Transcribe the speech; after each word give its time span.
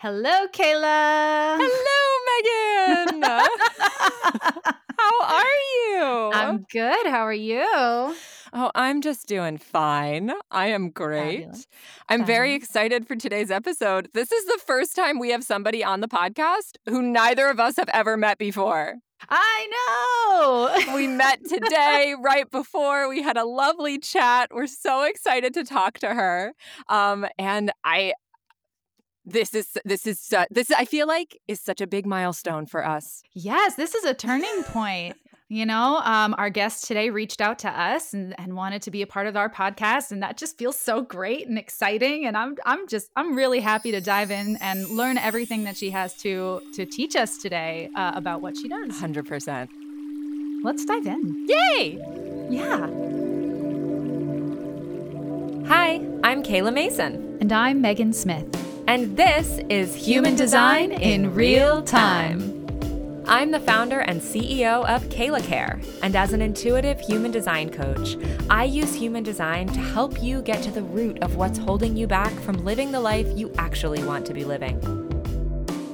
Hello, 0.00 0.46
Kayla. 0.52 1.58
Hello, 1.60 3.08
Megan. 3.10 3.22
How 4.96 5.20
are 5.24 5.44
you? 5.74 6.30
I'm 6.32 6.64
good. 6.70 7.06
How 7.08 7.26
are 7.26 7.32
you? 7.32 7.64
Oh, 8.52 8.70
I'm 8.76 9.00
just 9.00 9.26
doing 9.26 9.58
fine. 9.58 10.30
I 10.52 10.68
am 10.68 10.90
great. 10.90 11.46
Fabulous. 11.46 11.66
I'm 12.08 12.24
very 12.24 12.54
excited 12.54 13.08
for 13.08 13.16
today's 13.16 13.50
episode. 13.50 14.08
This 14.14 14.30
is 14.30 14.44
the 14.44 14.60
first 14.64 14.94
time 14.94 15.18
we 15.18 15.30
have 15.30 15.42
somebody 15.42 15.82
on 15.82 16.00
the 16.00 16.06
podcast 16.06 16.76
who 16.88 17.02
neither 17.02 17.48
of 17.48 17.58
us 17.58 17.74
have 17.76 17.88
ever 17.88 18.16
met 18.16 18.38
before. 18.38 18.98
I 19.28 20.76
know. 20.86 20.94
We 20.94 21.08
met 21.08 21.40
today, 21.44 22.14
right 22.22 22.48
before. 22.48 23.08
We 23.08 23.22
had 23.22 23.36
a 23.36 23.44
lovely 23.44 23.98
chat. 23.98 24.50
We're 24.54 24.68
so 24.68 25.02
excited 25.02 25.54
to 25.54 25.64
talk 25.64 25.98
to 25.98 26.14
her. 26.14 26.52
Um, 26.88 27.26
and 27.36 27.72
I, 27.84 28.12
this 29.28 29.54
is 29.54 29.76
this 29.84 30.06
is 30.06 30.32
uh, 30.32 30.46
this 30.50 30.70
I 30.70 30.84
feel 30.84 31.06
like 31.06 31.38
is 31.48 31.60
such 31.60 31.80
a 31.80 31.86
big 31.86 32.06
milestone 32.06 32.66
for 32.66 32.86
us. 32.86 33.22
yes, 33.34 33.74
this 33.76 33.94
is 33.94 34.04
a 34.04 34.14
turning 34.14 34.62
point. 34.64 35.16
You 35.50 35.64
know, 35.64 36.02
um, 36.04 36.34
our 36.36 36.50
guest 36.50 36.86
today 36.86 37.08
reached 37.08 37.40
out 37.40 37.58
to 37.60 37.70
us 37.70 38.12
and, 38.12 38.38
and 38.38 38.54
wanted 38.54 38.82
to 38.82 38.90
be 38.90 39.00
a 39.00 39.06
part 39.06 39.26
of 39.26 39.34
our 39.34 39.48
podcast, 39.48 40.12
and 40.12 40.22
that 40.22 40.36
just 40.36 40.58
feels 40.58 40.78
so 40.78 41.00
great 41.00 41.48
and 41.48 41.58
exciting. 41.58 42.26
And 42.26 42.36
I'm 42.36 42.56
I'm 42.66 42.86
just 42.86 43.10
I'm 43.16 43.34
really 43.34 43.60
happy 43.60 43.90
to 43.92 44.00
dive 44.00 44.30
in 44.30 44.56
and 44.60 44.88
learn 44.90 45.16
everything 45.16 45.64
that 45.64 45.76
she 45.76 45.90
has 45.90 46.14
to 46.16 46.60
to 46.74 46.84
teach 46.84 47.16
us 47.16 47.38
today 47.38 47.88
uh, 47.94 48.12
about 48.14 48.42
what 48.42 48.56
she 48.56 48.68
does. 48.68 48.98
Hundred 49.00 49.26
percent. 49.26 49.70
Let's 50.64 50.84
dive 50.84 51.06
in. 51.06 51.46
Yay! 51.48 51.98
Yeah. 52.50 52.88
Hi, 55.68 56.00
I'm 56.24 56.42
Kayla 56.42 56.72
Mason, 56.72 57.36
And 57.40 57.52
I'm 57.52 57.80
Megan 57.80 58.12
Smith. 58.12 58.67
And 58.88 59.18
this 59.18 59.60
is 59.68 59.94
Human 59.94 60.34
Design 60.34 60.92
in 60.92 61.34
Real 61.34 61.82
Time. 61.82 62.40
I'm 63.26 63.50
the 63.50 63.60
founder 63.60 64.00
and 64.00 64.18
CEO 64.18 64.82
of 64.86 65.02
KaylaCare, 65.10 65.86
and 66.02 66.16
as 66.16 66.32
an 66.32 66.40
intuitive 66.40 66.98
human 66.98 67.30
design 67.30 67.68
coach, 67.68 68.16
I 68.48 68.64
use 68.64 68.94
human 68.94 69.22
design 69.22 69.66
to 69.66 69.78
help 69.78 70.22
you 70.22 70.40
get 70.40 70.62
to 70.62 70.70
the 70.70 70.82
root 70.82 71.22
of 71.22 71.36
what's 71.36 71.58
holding 71.58 71.98
you 71.98 72.06
back 72.06 72.32
from 72.40 72.64
living 72.64 72.90
the 72.90 72.98
life 72.98 73.26
you 73.36 73.52
actually 73.58 74.02
want 74.02 74.24
to 74.24 74.32
be 74.32 74.46
living. 74.46 74.80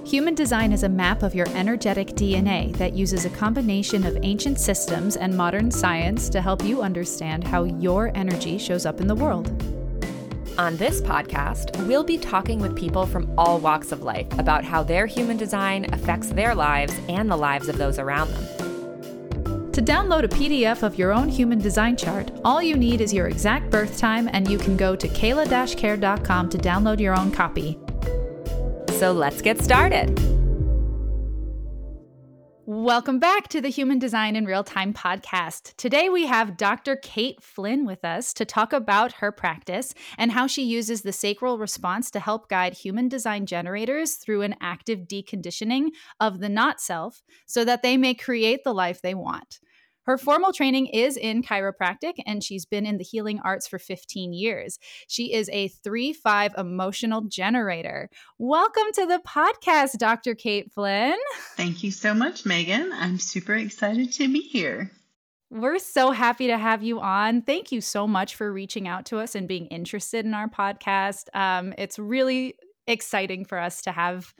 Human 0.06 0.36
design 0.36 0.72
is 0.72 0.84
a 0.84 0.88
map 0.88 1.24
of 1.24 1.34
your 1.34 1.48
energetic 1.48 2.10
DNA 2.10 2.76
that 2.76 2.92
uses 2.92 3.24
a 3.24 3.30
combination 3.30 4.06
of 4.06 4.16
ancient 4.22 4.60
systems 4.60 5.16
and 5.16 5.36
modern 5.36 5.68
science 5.72 6.28
to 6.28 6.40
help 6.40 6.62
you 6.62 6.80
understand 6.80 7.42
how 7.42 7.64
your 7.64 8.12
energy 8.14 8.56
shows 8.56 8.86
up 8.86 9.00
in 9.00 9.08
the 9.08 9.16
world. 9.16 9.73
On 10.56 10.76
this 10.76 11.00
podcast, 11.00 11.84
we'll 11.88 12.04
be 12.04 12.16
talking 12.16 12.60
with 12.60 12.76
people 12.76 13.06
from 13.06 13.28
all 13.36 13.58
walks 13.58 13.90
of 13.90 14.02
life 14.02 14.26
about 14.38 14.62
how 14.62 14.84
their 14.84 15.04
human 15.04 15.36
design 15.36 15.92
affects 15.92 16.28
their 16.28 16.54
lives 16.54 16.94
and 17.08 17.28
the 17.28 17.36
lives 17.36 17.68
of 17.68 17.76
those 17.76 17.98
around 17.98 18.30
them. 18.30 19.72
To 19.72 19.82
download 19.82 20.22
a 20.22 20.28
PDF 20.28 20.84
of 20.84 20.96
your 20.96 21.12
own 21.12 21.28
human 21.28 21.58
design 21.58 21.96
chart, 21.96 22.30
all 22.44 22.62
you 22.62 22.76
need 22.76 23.00
is 23.00 23.12
your 23.12 23.26
exact 23.26 23.68
birth 23.70 23.98
time, 23.98 24.30
and 24.32 24.48
you 24.48 24.56
can 24.56 24.76
go 24.76 24.94
to 24.94 25.08
kayla-care.com 25.08 26.50
to 26.50 26.58
download 26.58 27.00
your 27.00 27.18
own 27.18 27.32
copy. 27.32 27.76
So 28.92 29.10
let's 29.10 29.42
get 29.42 29.60
started. 29.60 30.33
Welcome 32.66 33.18
back 33.18 33.48
to 33.48 33.60
the 33.60 33.68
Human 33.68 33.98
Design 33.98 34.36
in 34.36 34.46
Real 34.46 34.64
Time 34.64 34.94
podcast. 34.94 35.76
Today 35.76 36.08
we 36.08 36.24
have 36.24 36.56
Dr. 36.56 36.96
Kate 36.96 37.42
Flynn 37.42 37.84
with 37.84 38.02
us 38.06 38.32
to 38.32 38.46
talk 38.46 38.72
about 38.72 39.12
her 39.12 39.30
practice 39.30 39.92
and 40.16 40.32
how 40.32 40.46
she 40.46 40.62
uses 40.62 41.02
the 41.02 41.12
sacral 41.12 41.58
response 41.58 42.10
to 42.12 42.20
help 42.20 42.48
guide 42.48 42.72
human 42.72 43.06
design 43.06 43.44
generators 43.44 44.14
through 44.14 44.40
an 44.40 44.54
active 44.62 45.00
deconditioning 45.00 45.88
of 46.20 46.40
the 46.40 46.48
not 46.48 46.80
self 46.80 47.22
so 47.44 47.66
that 47.66 47.82
they 47.82 47.98
may 47.98 48.14
create 48.14 48.64
the 48.64 48.72
life 48.72 49.02
they 49.02 49.14
want. 49.14 49.60
Her 50.04 50.18
formal 50.18 50.52
training 50.52 50.88
is 50.88 51.16
in 51.16 51.42
chiropractic, 51.42 52.14
and 52.26 52.44
she's 52.44 52.66
been 52.66 52.84
in 52.84 52.98
the 52.98 53.04
healing 53.04 53.40
arts 53.42 53.66
for 53.66 53.78
15 53.78 54.34
years. 54.34 54.78
She 55.08 55.32
is 55.32 55.48
a 55.50 55.68
3 55.68 56.12
5 56.12 56.54
emotional 56.58 57.22
generator. 57.22 58.10
Welcome 58.38 58.92
to 58.96 59.06
the 59.06 59.22
podcast, 59.26 59.96
Dr. 59.96 60.34
Kate 60.34 60.70
Flynn. 60.70 61.16
Thank 61.56 61.82
you 61.82 61.90
so 61.90 62.12
much, 62.12 62.44
Megan. 62.44 62.92
I'm 62.92 63.18
super 63.18 63.54
excited 63.54 64.12
to 64.12 64.30
be 64.30 64.40
here. 64.40 64.90
We're 65.48 65.78
so 65.78 66.10
happy 66.10 66.48
to 66.48 66.58
have 66.58 66.82
you 66.82 67.00
on. 67.00 67.40
Thank 67.40 67.72
you 67.72 67.80
so 67.80 68.06
much 68.06 68.34
for 68.34 68.52
reaching 68.52 68.86
out 68.86 69.06
to 69.06 69.20
us 69.20 69.34
and 69.34 69.48
being 69.48 69.68
interested 69.68 70.26
in 70.26 70.34
our 70.34 70.48
podcast. 70.48 71.34
Um, 71.34 71.72
it's 71.78 71.98
really 71.98 72.56
exciting 72.86 73.46
for 73.46 73.58
us 73.58 73.80
to 73.82 73.92
have 73.92 74.34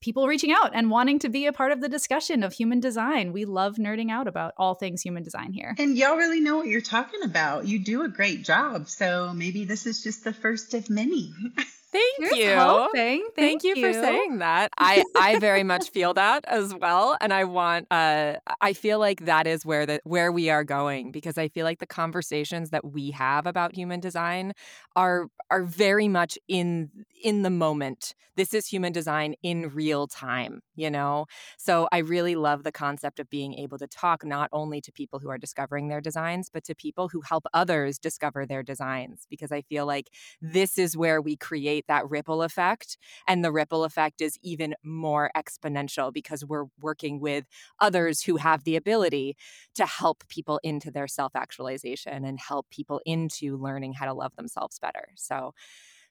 people 0.00 0.26
reaching 0.26 0.52
out 0.52 0.70
and 0.74 0.90
wanting 0.90 1.18
to 1.20 1.28
be 1.28 1.46
a 1.46 1.52
part 1.52 1.72
of 1.72 1.80
the 1.80 1.88
discussion 1.88 2.42
of 2.42 2.52
human 2.52 2.80
design. 2.80 3.32
We 3.32 3.44
love 3.44 3.76
nerding 3.76 4.10
out 4.10 4.28
about 4.28 4.54
all 4.56 4.74
things 4.74 5.02
human 5.02 5.22
design 5.22 5.52
here. 5.52 5.74
And 5.78 5.96
y'all 5.96 6.16
really 6.16 6.40
know 6.40 6.56
what 6.56 6.66
you're 6.66 6.80
talking 6.80 7.22
about. 7.22 7.66
You 7.66 7.78
do 7.78 8.02
a 8.02 8.08
great 8.08 8.44
job. 8.44 8.88
So 8.88 9.32
maybe 9.34 9.64
this 9.64 9.86
is 9.86 10.02
just 10.02 10.24
the 10.24 10.32
first 10.32 10.74
of 10.74 10.90
many. 10.90 11.32
Thank 11.90 12.18
Here's 12.18 12.36
you. 12.36 12.54
hoping. 12.54 13.28
Thank, 13.34 13.64
you, 13.64 13.74
for 13.74 13.92
saying 13.92 14.38
that. 14.38 14.70
I 14.78 15.04
I 15.16 15.38
very 15.38 15.62
much 15.62 15.90
feel 15.90 16.12
that 16.14 16.44
as 16.46 16.74
well, 16.74 17.16
and 17.20 17.32
I 17.32 17.44
want. 17.44 17.86
Uh, 17.90 18.34
I 18.60 18.74
feel 18.74 18.98
like 18.98 19.24
that 19.24 19.46
is 19.46 19.64
where 19.64 19.86
the 19.86 20.00
where 20.04 20.30
we 20.30 20.50
are 20.50 20.64
going 20.64 21.12
because 21.12 21.38
I 21.38 21.48
feel 21.48 21.64
like 21.64 21.78
the 21.78 21.86
conversations 21.86 22.70
that 22.70 22.84
we 22.84 23.10
have 23.12 23.46
about 23.46 23.74
human 23.74 24.00
design 24.00 24.52
are 24.96 25.28
are 25.50 25.62
very 25.62 26.08
much 26.08 26.38
in 26.46 26.90
in 27.22 27.42
the 27.42 27.50
moment. 27.50 28.14
This 28.36 28.54
is 28.54 28.66
human 28.66 28.92
design 28.92 29.34
in 29.42 29.70
real 29.70 30.06
time, 30.06 30.60
you 30.76 30.90
know. 30.90 31.26
So 31.56 31.88
I 31.90 31.98
really 31.98 32.36
love 32.36 32.62
the 32.62 32.70
concept 32.70 33.18
of 33.18 33.28
being 33.30 33.54
able 33.54 33.78
to 33.78 33.86
talk 33.88 34.24
not 34.24 34.48
only 34.52 34.80
to 34.82 34.92
people 34.92 35.18
who 35.18 35.28
are 35.28 35.38
discovering 35.38 35.88
their 35.88 36.00
designs, 36.00 36.48
but 36.52 36.64
to 36.64 36.74
people 36.74 37.08
who 37.08 37.22
help 37.22 37.46
others 37.52 37.98
discover 37.98 38.46
their 38.46 38.62
designs 38.62 39.26
because 39.28 39.50
I 39.50 39.62
feel 39.62 39.86
like 39.86 40.10
this 40.40 40.78
is 40.78 40.96
where 40.96 41.20
we 41.20 41.36
create 41.36 41.77
that 41.86 42.08
ripple 42.08 42.42
effect. 42.42 42.98
And 43.26 43.44
the 43.44 43.52
ripple 43.52 43.84
effect 43.84 44.20
is 44.20 44.38
even 44.42 44.74
more 44.82 45.30
exponential 45.36 46.12
because 46.12 46.44
we're 46.44 46.66
working 46.80 47.20
with 47.20 47.46
others 47.80 48.22
who 48.22 48.36
have 48.36 48.64
the 48.64 48.76
ability 48.76 49.36
to 49.74 49.86
help 49.86 50.26
people 50.28 50.60
into 50.62 50.90
their 50.90 51.06
self 51.06 51.36
actualization 51.36 52.24
and 52.24 52.40
help 52.40 52.68
people 52.70 53.00
into 53.06 53.56
learning 53.56 53.92
how 53.92 54.06
to 54.06 54.14
love 54.14 54.34
themselves 54.36 54.78
better. 54.78 55.08
So, 55.14 55.54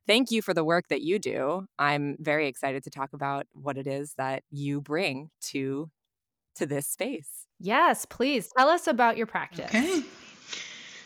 thank 0.07 0.31
you 0.31 0.41
for 0.41 0.53
the 0.53 0.63
work 0.63 0.87
that 0.87 1.01
you 1.01 1.19
do. 1.19 1.67
I'm 1.77 2.15
very 2.19 2.47
excited 2.47 2.83
to 2.83 2.89
talk 2.89 3.13
about 3.13 3.45
what 3.53 3.77
it 3.77 3.87
is 3.87 4.13
that 4.17 4.43
you 4.49 4.81
bring 4.81 5.29
to 5.41 5.91
to 6.55 6.65
this 6.65 6.87
space. 6.87 7.47
Yes, 7.59 8.05
please 8.05 8.49
tell 8.57 8.69
us 8.69 8.87
about 8.87 9.17
your 9.17 9.27
practice. 9.27 9.65
Okay. 9.65 10.03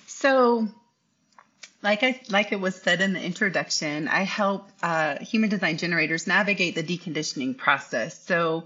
So, 0.07 0.67
like 1.83 2.03
I 2.03 2.19
like 2.29 2.51
it 2.51 2.59
was 2.59 2.75
said 2.75 3.01
in 3.01 3.13
the 3.13 3.21
introduction, 3.21 4.07
I 4.07 4.23
help 4.23 4.69
uh, 4.83 5.17
human 5.19 5.49
design 5.49 5.77
generators 5.77 6.27
navigate 6.27 6.75
the 6.75 6.83
deconditioning 6.83 7.57
process. 7.57 8.19
So, 8.25 8.65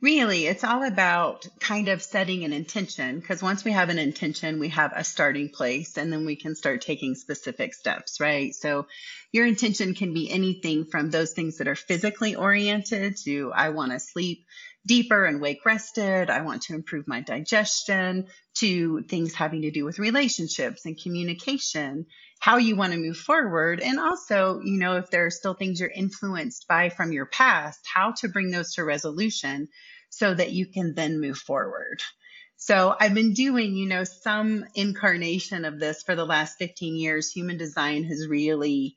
really, 0.00 0.46
it's 0.46 0.64
all 0.64 0.82
about 0.82 1.46
kind 1.60 1.88
of 1.88 2.02
setting 2.02 2.44
an 2.44 2.52
intention 2.52 3.20
because 3.20 3.42
once 3.42 3.64
we 3.64 3.72
have 3.72 3.90
an 3.90 3.98
intention, 3.98 4.58
we 4.58 4.70
have 4.70 4.92
a 4.94 5.04
starting 5.04 5.50
place, 5.50 5.98
and 5.98 6.12
then 6.12 6.24
we 6.24 6.36
can 6.36 6.54
start 6.54 6.80
taking 6.80 7.14
specific 7.14 7.74
steps, 7.74 8.20
right? 8.20 8.54
So, 8.54 8.86
your 9.32 9.46
intention 9.46 9.94
can 9.94 10.14
be 10.14 10.30
anything 10.30 10.86
from 10.86 11.10
those 11.10 11.32
things 11.32 11.58
that 11.58 11.68
are 11.68 11.74
physically 11.74 12.36
oriented 12.36 13.16
to 13.24 13.52
I 13.54 13.68
want 13.68 13.92
to 13.92 14.00
sleep 14.00 14.46
deeper 14.86 15.24
and 15.24 15.40
wake 15.40 15.66
rested. 15.66 16.30
I 16.30 16.42
want 16.42 16.62
to 16.62 16.74
improve 16.74 17.06
my 17.08 17.20
digestion 17.20 18.28
to 18.54 19.02
things 19.02 19.34
having 19.34 19.62
to 19.62 19.70
do 19.70 19.84
with 19.84 19.98
relationships 19.98 20.86
and 20.86 21.00
communication, 21.00 22.06
how 22.38 22.56
you 22.56 22.76
want 22.76 22.92
to 22.92 22.98
move 22.98 23.16
forward. 23.16 23.80
And 23.80 23.98
also, 23.98 24.60
you 24.62 24.78
know, 24.78 24.96
if 24.96 25.10
there 25.10 25.26
are 25.26 25.30
still 25.30 25.54
things 25.54 25.80
you're 25.80 25.90
influenced 25.90 26.66
by 26.68 26.88
from 26.88 27.12
your 27.12 27.26
past, 27.26 27.80
how 27.92 28.12
to 28.20 28.28
bring 28.28 28.50
those 28.50 28.74
to 28.74 28.84
resolution 28.84 29.68
so 30.08 30.32
that 30.32 30.52
you 30.52 30.66
can 30.66 30.94
then 30.94 31.20
move 31.20 31.38
forward. 31.38 32.00
So 32.56 32.94
I've 32.98 33.14
been 33.14 33.34
doing, 33.34 33.76
you 33.76 33.86
know, 33.86 34.04
some 34.04 34.64
incarnation 34.74 35.64
of 35.64 35.78
this 35.78 36.02
for 36.02 36.14
the 36.14 36.24
last 36.24 36.56
15 36.58 36.96
years. 36.96 37.30
Human 37.30 37.58
design 37.58 38.04
has 38.04 38.26
really 38.26 38.96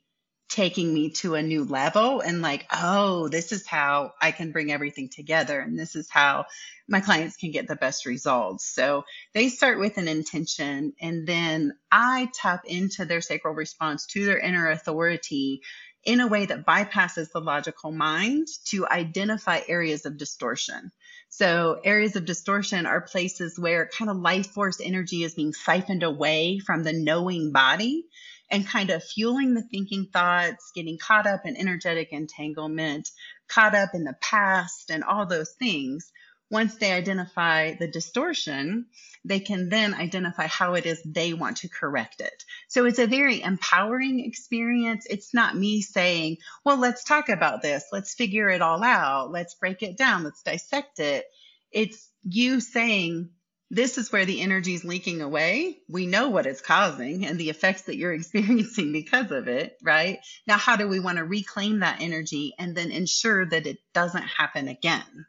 taking 0.50 0.92
me 0.92 1.10
to 1.10 1.36
a 1.36 1.42
new 1.42 1.64
level 1.64 2.20
and 2.20 2.42
like, 2.42 2.66
oh, 2.72 3.28
this 3.28 3.52
is 3.52 3.66
how 3.66 4.12
I 4.20 4.32
can 4.32 4.50
bring 4.50 4.72
everything 4.72 5.08
together 5.08 5.60
and 5.60 5.78
this 5.78 5.94
is 5.94 6.10
how 6.10 6.46
my 6.88 7.00
clients 7.00 7.36
can 7.36 7.52
get 7.52 7.68
the 7.68 7.76
best 7.76 8.04
results. 8.04 8.66
So 8.66 9.04
they 9.32 9.48
start 9.48 9.78
with 9.78 9.96
an 9.96 10.08
intention 10.08 10.92
and 11.00 11.26
then 11.26 11.74
I 11.90 12.28
tap 12.34 12.64
into 12.64 13.04
their 13.04 13.20
sacral 13.20 13.54
response 13.54 14.06
to 14.06 14.24
their 14.26 14.38
inner 14.38 14.68
authority 14.68 15.62
in 16.04 16.20
a 16.20 16.26
way 16.26 16.46
that 16.46 16.66
bypasses 16.66 17.30
the 17.30 17.40
logical 17.40 17.92
mind 17.92 18.48
to 18.66 18.88
identify 18.88 19.60
areas 19.68 20.04
of 20.04 20.16
distortion. 20.16 20.90
So, 21.28 21.80
areas 21.84 22.16
of 22.16 22.24
distortion 22.24 22.86
are 22.86 23.02
places 23.02 23.58
where 23.58 23.86
kind 23.86 24.10
of 24.10 24.16
life 24.16 24.48
force 24.48 24.80
energy 24.80 25.22
is 25.22 25.34
being 25.34 25.52
siphoned 25.52 26.02
away 26.02 26.58
from 26.58 26.82
the 26.82 26.92
knowing 26.92 27.52
body 27.52 28.06
and 28.50 28.66
kind 28.66 28.90
of 28.90 29.04
fueling 29.04 29.54
the 29.54 29.62
thinking 29.62 30.06
thoughts, 30.12 30.72
getting 30.74 30.98
caught 30.98 31.26
up 31.26 31.46
in 31.46 31.56
energetic 31.56 32.08
entanglement, 32.12 33.10
caught 33.48 33.74
up 33.74 33.90
in 33.94 34.04
the 34.04 34.16
past 34.20 34.90
and 34.90 35.04
all 35.04 35.26
those 35.26 35.52
things. 35.52 36.12
Once 36.50 36.74
they 36.76 36.90
identify 36.90 37.74
the 37.74 37.86
distortion, 37.86 38.86
they 39.24 39.38
can 39.38 39.68
then 39.68 39.94
identify 39.94 40.48
how 40.48 40.74
it 40.74 40.84
is 40.84 41.00
they 41.04 41.32
want 41.32 41.58
to 41.58 41.68
correct 41.68 42.20
it. 42.20 42.44
So 42.66 42.86
it's 42.86 42.98
a 42.98 43.06
very 43.06 43.40
empowering 43.40 44.24
experience. 44.24 45.06
It's 45.08 45.32
not 45.32 45.56
me 45.56 45.80
saying, 45.80 46.38
well, 46.64 46.76
let's 46.76 47.04
talk 47.04 47.28
about 47.28 47.62
this. 47.62 47.84
Let's 47.92 48.14
figure 48.14 48.48
it 48.48 48.62
all 48.62 48.82
out. 48.82 49.30
Let's 49.30 49.54
break 49.54 49.84
it 49.84 49.96
down. 49.96 50.24
Let's 50.24 50.42
dissect 50.42 50.98
it. 50.98 51.24
It's 51.70 52.10
you 52.24 52.58
saying, 52.58 53.30
this 53.70 53.98
is 53.98 54.10
where 54.10 54.26
the 54.26 54.40
energy 54.40 54.74
is 54.74 54.84
leaking 54.84 55.22
away. 55.22 55.78
We 55.88 56.06
know 56.06 56.28
what 56.28 56.46
it's 56.46 56.60
causing 56.60 57.24
and 57.24 57.38
the 57.38 57.50
effects 57.50 57.82
that 57.82 57.96
you're 57.96 58.12
experiencing 58.14 58.92
because 58.92 59.30
of 59.30 59.48
it, 59.48 59.78
right? 59.82 60.18
Now, 60.46 60.58
how 60.58 60.76
do 60.76 60.88
we 60.88 61.00
want 61.00 61.18
to 61.18 61.24
reclaim 61.24 61.80
that 61.80 62.00
energy 62.00 62.54
and 62.58 62.76
then 62.76 62.90
ensure 62.90 63.46
that 63.46 63.66
it 63.66 63.78
doesn't 63.94 64.24
happen 64.24 64.68
again? 64.68 65.26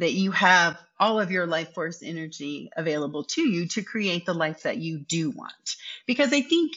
that 0.00 0.12
you 0.12 0.30
have 0.32 0.78
all 0.98 1.20
of 1.20 1.30
your 1.30 1.46
life 1.46 1.74
force 1.74 2.02
energy 2.02 2.70
available 2.74 3.24
to 3.24 3.42
you 3.42 3.68
to 3.68 3.82
create 3.82 4.24
the 4.24 4.34
life 4.34 4.62
that 4.62 4.78
you 4.78 4.98
do 4.98 5.30
want. 5.30 5.76
Because 6.06 6.32
I 6.32 6.40
think, 6.40 6.72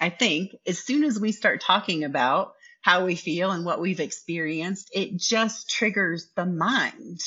I 0.00 0.08
think 0.08 0.56
as 0.66 0.78
soon 0.78 1.04
as 1.04 1.20
we 1.20 1.32
start 1.32 1.60
talking 1.60 2.02
about 2.02 2.54
how 2.80 3.04
we 3.04 3.14
feel 3.14 3.50
and 3.50 3.66
what 3.66 3.80
we've 3.80 4.00
experienced, 4.00 4.90
it 4.94 5.18
just 5.18 5.68
triggers 5.68 6.30
the 6.34 6.46
mind. 6.46 7.20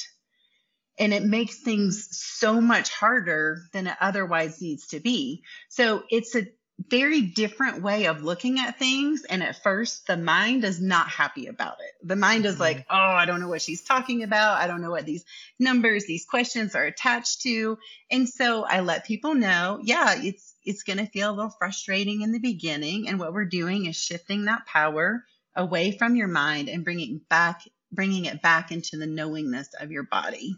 And 0.97 1.13
it 1.13 1.23
makes 1.23 1.59
things 1.59 2.07
so 2.11 2.61
much 2.61 2.89
harder 2.89 3.63
than 3.73 3.87
it 3.87 3.97
otherwise 3.99 4.61
needs 4.61 4.87
to 4.87 4.99
be. 4.99 5.43
So 5.69 6.03
it's 6.09 6.35
a 6.35 6.47
very 6.89 7.21
different 7.21 7.81
way 7.81 8.05
of 8.05 8.23
looking 8.23 8.59
at 8.59 8.77
things. 8.77 9.23
And 9.23 9.41
at 9.41 9.61
first, 9.63 10.07
the 10.07 10.17
mind 10.17 10.63
is 10.63 10.81
not 10.81 11.07
happy 11.07 11.47
about 11.47 11.77
it. 11.79 12.07
The 12.07 12.15
mind 12.15 12.45
is 12.45 12.59
like, 12.59 12.79
mm-hmm. 12.79 12.95
oh, 12.95 13.15
I 13.15 13.25
don't 13.25 13.39
know 13.39 13.47
what 13.47 13.61
she's 13.61 13.83
talking 13.83 14.23
about. 14.23 14.61
I 14.61 14.67
don't 14.67 14.81
know 14.81 14.91
what 14.91 15.05
these 15.05 15.25
numbers, 15.59 16.05
these 16.05 16.25
questions 16.25 16.75
are 16.75 16.83
attached 16.83 17.41
to. 17.43 17.77
And 18.11 18.27
so 18.27 18.65
I 18.65 18.81
let 18.81 19.05
people 19.05 19.35
know, 19.35 19.79
yeah, 19.81 20.15
it's 20.17 20.53
it's 20.65 20.83
going 20.83 20.97
to 20.97 21.05
feel 21.05 21.29
a 21.29 21.35
little 21.35 21.55
frustrating 21.59 22.21
in 22.21 22.31
the 22.31 22.39
beginning. 22.39 23.07
And 23.07 23.19
what 23.19 23.33
we're 23.33 23.45
doing 23.45 23.85
is 23.85 23.95
shifting 23.95 24.45
that 24.45 24.65
power 24.65 25.23
away 25.55 25.91
from 25.91 26.15
your 26.15 26.27
mind 26.27 26.69
and 26.69 26.83
bringing 26.83 27.21
back 27.29 27.61
bringing 27.95 28.25
it 28.25 28.41
back 28.41 28.71
into 28.71 28.97
the 28.97 29.07
knowingness 29.07 29.69
of 29.79 29.91
your 29.91 30.03
body. 30.03 30.55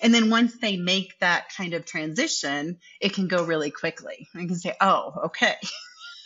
And 0.00 0.14
then 0.14 0.30
once 0.30 0.56
they 0.58 0.76
make 0.76 1.18
that 1.20 1.52
kind 1.54 1.74
of 1.74 1.84
transition, 1.84 2.78
it 3.00 3.12
can 3.12 3.28
go 3.28 3.44
really 3.44 3.70
quickly. 3.70 4.28
I 4.34 4.46
can 4.46 4.56
say, 4.56 4.74
oh, 4.80 5.12
okay. 5.26 5.56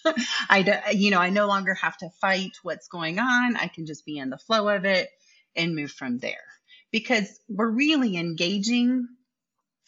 I, 0.51 0.63
do, 0.63 0.75
you 0.97 1.11
know, 1.11 1.19
I 1.19 1.31
no 1.31 1.47
longer 1.47 1.75
have 1.75 1.97
to 1.99 2.11
fight 2.21 2.53
what's 2.63 2.89
going 2.89 3.19
on. 3.19 3.57
I 3.57 3.69
can 3.69 3.87
just 3.87 4.05
be 4.05 4.19
in 4.19 4.31
the 4.31 4.39
flow 4.39 4.69
of 4.69 4.85
it 4.85 5.09
and 5.57 5.75
move 5.75 5.91
from 5.91 6.19
there 6.19 6.37
because 6.93 7.41
we're 7.49 7.71
really 7.71 8.17
engaging 8.17 9.09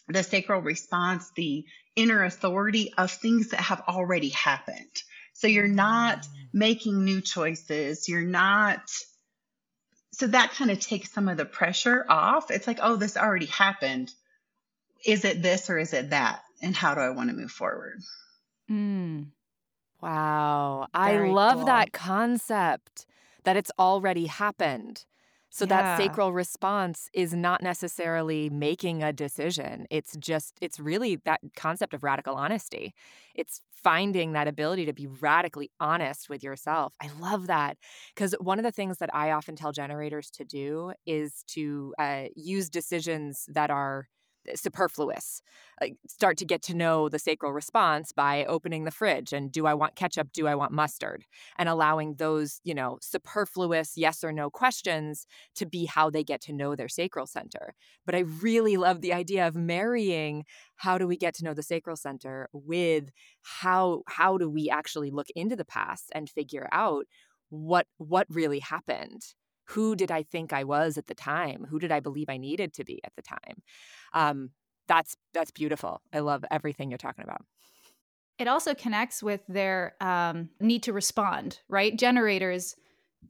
the 0.09 0.23
sacral 0.23 0.61
response, 0.61 1.31
the 1.37 1.65
inner 1.97 2.25
authority 2.25 2.93
of 2.97 3.11
things 3.11 3.51
that 3.51 3.61
have 3.61 3.83
already 3.89 4.31
happened. 4.31 5.03
So 5.33 5.49
you're 5.49 5.69
not 5.69 6.27
making 6.53 7.05
new 7.05 7.21
choices. 7.21 8.09
You're 8.09 8.23
not 8.23 8.81
so 10.17 10.27
that 10.29 10.53
kind 10.53 10.71
of 10.71 10.81
takes 10.81 11.13
some 11.13 11.29
of 11.29 11.37
the 11.37 11.45
pressure 11.45 12.07
off. 12.09 12.51
It's 12.51 12.67
like, 12.67 12.79
oh, 12.81 12.97
this 12.97 13.19
already 13.19 13.45
happened. 13.45 14.15
Is 15.05 15.27
it 15.27 15.43
this 15.43 15.69
or 15.69 15.77
is 15.79 15.93
it 15.93 16.09
that? 16.09 16.41
And 16.63 16.75
how 16.75 16.95
do 16.95 17.03
I 17.03 17.11
want 17.11 17.29
to 17.29 17.37
move 17.37 17.51
forward? 17.51 18.01
Mm. 18.71 19.27
Wow. 20.01 20.87
Very 20.97 21.29
I 21.29 21.33
love 21.35 21.59
cool. 21.59 21.67
that 21.67 21.93
concept 21.93 23.05
that 23.45 23.59
it's 23.59 23.71
already 23.79 24.25
happened. 24.25 25.05
So 25.57 25.65
yeah. 25.65 25.97
that 25.97 25.97
sacral 25.97 26.35
response 26.35 27.09
is 27.15 27.33
not 27.33 27.63
necessarily 27.63 28.51
making 28.51 29.03
a 29.03 29.11
decision. 29.11 29.87
It's 29.89 30.15
just, 30.19 30.53
it's 30.61 30.79
really 30.79 31.17
that 31.25 31.41
concept 31.57 31.95
of 31.95 32.05
radical 32.05 32.35
honesty. 32.35 32.93
It's 33.35 33.63
finding 33.73 34.33
that 34.33 34.49
ability 34.49 34.85
to 34.85 34.93
be 34.93 35.07
radically 35.07 35.71
honest 35.81 36.29
with 36.29 36.43
yourself. 36.43 36.93
I 37.01 37.09
love 37.19 37.47
that. 37.47 37.79
Because 38.15 38.35
one 38.39 38.59
of 38.59 38.65
the 38.65 38.71
things 38.71 38.99
that 38.99 39.09
I 39.15 39.31
often 39.31 39.57
tell 39.57 39.73
generators 39.73 40.31
to 40.33 40.45
do 40.45 40.93
is 41.07 41.43
to 41.55 41.95
uh, 41.99 42.25
use 42.35 42.69
decisions 42.69 43.47
that 43.49 43.71
are 43.71 44.09
superfluous. 44.55 45.43
Like 45.81 45.97
start 46.09 46.37
to 46.39 46.45
get 46.45 46.63
to 46.63 46.75
know 46.75 47.09
the 47.09 47.19
sacral 47.19 47.53
response 47.53 48.13
by 48.13 48.45
opening 48.47 48.85
the 48.85 48.91
fridge 48.91 49.33
and 49.33 49.53
do 49.53 49.67
I 49.67 49.75
want 49.75 49.97
ketchup? 49.97 50.29
Do 50.33 50.47
I 50.47 50.55
want 50.55 50.73
mustard? 50.73 51.25
And 51.59 51.69
allowing 51.69 52.15
those, 52.15 52.61
you 52.65 52.75
know, 52.75 52.99
superfluous 53.01 53.93
yes 53.97 54.25
or 54.25 54.33
no 54.33 54.51
questions 54.51 55.27
to 55.57 55.67
be 55.67 55.87
how 55.87 56.11
they 56.11 56.25
get 56.25 56.41
to 56.43 56.53
know 56.53 56.75
their 56.75 56.89
sacral 56.89 57.27
center. 57.27 57.75
But 58.05 58.15
I 58.15 58.21
really 58.21 58.77
love 58.77 59.01
the 59.01 59.13
idea 59.13 59.47
of 59.47 59.55
marrying 59.55 60.45
how 60.77 60.99
do 60.99 61.07
we 61.07 61.17
get 61.17 61.35
to 61.35 61.45
know 61.45 61.55
the 61.55 61.63
sacral 61.63 61.97
center 61.97 62.49
with 62.53 63.11
how 63.43 64.03
how 64.07 64.39
do 64.39 64.49
we 64.49 64.69
actually 64.71 65.11
look 65.11 65.29
into 65.35 65.57
the 65.57 65.65
past 65.65 66.11
and 66.15 66.29
figure 66.29 66.69
out 66.73 67.07
what 67.49 67.87
what 67.99 68.27
really 68.29 68.59
happened 68.59 69.23
who 69.69 69.97
did 69.97 70.11
I 70.11 70.23
think 70.23 70.53
I 70.53 70.65
was 70.65 70.97
at 70.97 71.07
the 71.07 71.15
time? 71.15 71.67
Who 71.71 71.79
did 71.79 71.93
I 71.93 72.01
believe 72.01 72.29
I 72.29 72.37
needed 72.37 72.73
to 72.75 72.85
be 72.85 73.01
at 73.05 73.13
the 73.17 73.23
time? 73.23 73.63
Um, 74.13 74.51
that's 74.89 75.17
that's 75.35 75.51
beautiful. 75.51 76.01
I 76.13 76.21
love 76.21 76.45
everything 76.51 76.91
you're 76.91 76.99
talking 76.99 77.25
about. 77.25 77.45
It 78.39 78.49
also 78.49 78.75
connects 78.75 79.23
with 79.23 79.41
their 79.49 79.95
um, 80.01 80.51
need 80.61 80.83
to 80.85 80.93
respond, 80.93 81.61
right? 81.69 81.97
Generators 81.97 82.77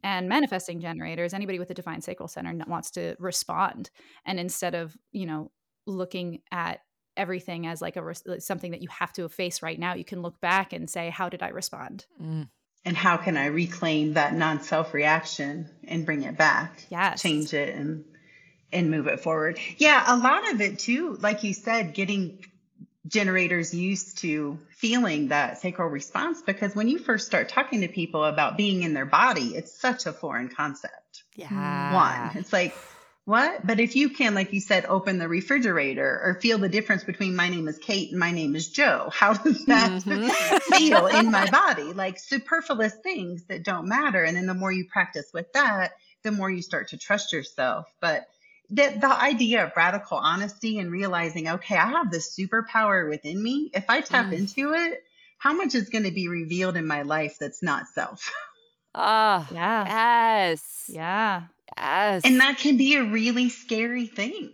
and 0.02 0.28
manifesting 0.28 0.80
generators, 0.80 1.32
anybody 1.32 1.58
with 1.58 1.70
a 1.70 1.74
defined 1.74 2.04
sacral 2.04 2.28
center 2.28 2.52
wants 2.66 2.90
to 2.92 3.16
respond, 3.18 3.90
and 4.26 4.38
instead 4.38 4.74
of 4.74 4.96
you 5.12 5.26
know 5.26 5.50
looking 5.86 6.40
at 6.50 6.80
everything 7.16 7.66
as 7.66 7.80
like 7.80 7.96
a 7.96 8.40
something 8.40 8.72
that 8.72 8.82
you 8.82 8.88
have 8.90 9.12
to 9.14 9.26
face 9.30 9.62
right 9.62 9.78
now, 9.78 9.94
you 9.94 10.04
can 10.04 10.20
look 10.20 10.38
back 10.42 10.74
and 10.74 10.90
say, 10.90 11.08
"How 11.08 11.30
did 11.30 11.42
I 11.42 11.48
respond?" 11.48 12.04
Mm 12.22 12.48
and 12.86 12.96
how 12.96 13.16
can 13.16 13.36
I 13.36 13.46
reclaim 13.46 14.14
that 14.14 14.32
non-self 14.32 14.94
reaction 14.94 15.68
and 15.86 16.06
bring 16.06 16.22
it 16.22 16.38
back? 16.38 16.86
Yes. 16.88 17.20
Change 17.20 17.52
it 17.52 17.74
and 17.74 18.04
and 18.72 18.90
move 18.90 19.06
it 19.08 19.20
forward. 19.20 19.58
Yeah, 19.76 20.02
a 20.06 20.16
lot 20.16 20.52
of 20.52 20.60
it 20.60 20.78
too, 20.78 21.16
like 21.20 21.42
you 21.44 21.52
said, 21.52 21.94
getting 21.94 22.44
generators 23.06 23.72
used 23.74 24.18
to 24.18 24.58
feeling 24.70 25.28
that 25.28 25.58
sacral 25.58 25.88
response 25.88 26.42
because 26.42 26.74
when 26.74 26.88
you 26.88 26.98
first 26.98 27.26
start 27.26 27.48
talking 27.48 27.82
to 27.82 27.88
people 27.88 28.24
about 28.24 28.56
being 28.56 28.82
in 28.82 28.94
their 28.94 29.06
body, 29.06 29.54
it's 29.56 29.72
such 29.72 30.06
a 30.06 30.12
foreign 30.12 30.48
concept. 30.48 31.24
Yeah. 31.34 31.94
One, 31.94 32.36
it's 32.36 32.52
like 32.52 32.74
what? 33.26 33.67
But 33.67 33.81
if 33.81 33.96
you 33.96 34.10
can, 34.10 34.36
like 34.36 34.53
you 34.53 34.60
said, 34.60 34.86
open 34.86 35.19
the 35.19 35.29
refrigerator 35.29 36.20
or 36.24 36.39
feel 36.41 36.58
the 36.58 36.69
difference 36.69 37.03
between 37.03 37.34
my 37.34 37.48
name 37.48 37.67
is 37.67 37.77
Kate 37.77 38.10
and 38.12 38.20
my 38.20 38.31
name 38.31 38.55
is 38.55 38.69
Joe, 38.69 39.10
how 39.12 39.32
does 39.32 39.65
that 39.67 39.91
mm-hmm. 39.91 40.74
feel 40.77 41.08
in 41.08 41.32
my 41.32 41.50
body? 41.50 41.93
Like 41.93 42.20
superfluous 42.20 42.94
things 43.03 43.43
that 43.48 43.65
don't 43.65 43.89
matter. 43.89 44.22
And 44.22 44.36
then 44.36 44.46
the 44.46 44.55
more 44.55 44.70
you 44.70 44.84
practice 44.84 45.27
with 45.34 45.53
that, 45.55 45.94
the 46.22 46.31
more 46.31 46.48
you 46.48 46.62
start 46.62 46.91
to 46.91 46.98
trust 46.98 47.32
yourself. 47.32 47.86
But 48.00 48.29
the, 48.70 48.96
the 49.00 49.20
idea 49.20 49.65
of 49.65 49.72
radical 49.77 50.19
honesty 50.19 50.79
and 50.79 50.93
realizing, 50.93 51.48
okay, 51.48 51.77
I 51.77 51.86
have 51.86 52.12
this 52.12 52.39
superpower 52.39 53.08
within 53.08 53.43
me. 53.43 53.72
If 53.74 53.86
I 53.89 54.03
tap 54.03 54.27
mm. 54.27 54.34
into 54.34 54.72
it, 54.72 55.03
how 55.39 55.53
much 55.53 55.74
is 55.74 55.91
going 55.91 56.05
to 56.05 56.12
be 56.12 56.29
revealed 56.29 56.77
in 56.77 56.86
my 56.86 57.03
life 57.03 57.39
that's 57.41 57.62
not 57.62 57.89
self? 57.89 58.32
Ah, 58.94 59.46
yeah. 59.53 59.84
Yes. 60.48 60.84
Yeah. 60.86 61.43
Yes. 61.77 62.23
And 62.25 62.41
that 62.41 62.58
can 62.58 62.77
be 62.77 62.96
a 62.96 63.05
really 63.05 63.49
scary 63.49 64.06
thing. 64.06 64.51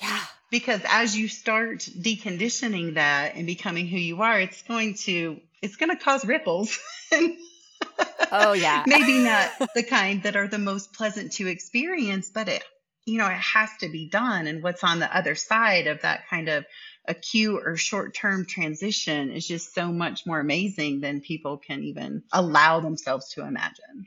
Yeah. 0.00 0.20
Because 0.50 0.80
as 0.88 1.16
you 1.16 1.28
start 1.28 1.78
deconditioning 1.80 2.94
that 2.94 3.36
and 3.36 3.46
becoming 3.46 3.86
who 3.86 3.96
you 3.96 4.20
are, 4.22 4.40
it's 4.40 4.62
going 4.62 4.94
to 4.94 5.40
it's 5.62 5.76
going 5.76 5.90
to 5.90 6.02
cause 6.02 6.24
ripples. 6.24 6.78
oh 8.32 8.52
yeah. 8.52 8.84
Maybe 8.86 9.18
not 9.22 9.50
the 9.74 9.82
kind 9.82 10.22
that 10.24 10.36
are 10.36 10.48
the 10.48 10.58
most 10.58 10.92
pleasant 10.92 11.32
to 11.34 11.46
experience, 11.46 12.30
but 12.30 12.48
it 12.48 12.62
you 13.04 13.18
know, 13.18 13.26
it 13.26 13.32
has 13.32 13.70
to 13.80 13.88
be 13.88 14.08
done 14.08 14.46
and 14.46 14.62
what's 14.62 14.84
on 14.84 15.00
the 15.00 15.16
other 15.16 15.34
side 15.34 15.88
of 15.88 16.02
that 16.02 16.28
kind 16.28 16.48
of 16.48 16.64
acute 17.06 17.60
or 17.64 17.76
short-term 17.76 18.46
transition 18.46 19.32
is 19.32 19.46
just 19.46 19.74
so 19.74 19.90
much 19.90 20.24
more 20.24 20.38
amazing 20.38 21.00
than 21.00 21.20
people 21.20 21.58
can 21.58 21.82
even 21.82 22.22
allow 22.32 22.78
themselves 22.78 23.30
to 23.30 23.44
imagine. 23.44 24.06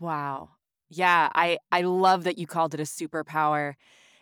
Wow. 0.00 0.48
Yeah, 0.88 1.30
I 1.34 1.58
I 1.72 1.82
love 1.82 2.24
that 2.24 2.38
you 2.38 2.46
called 2.46 2.74
it 2.74 2.80
a 2.80 2.84
superpower. 2.84 3.74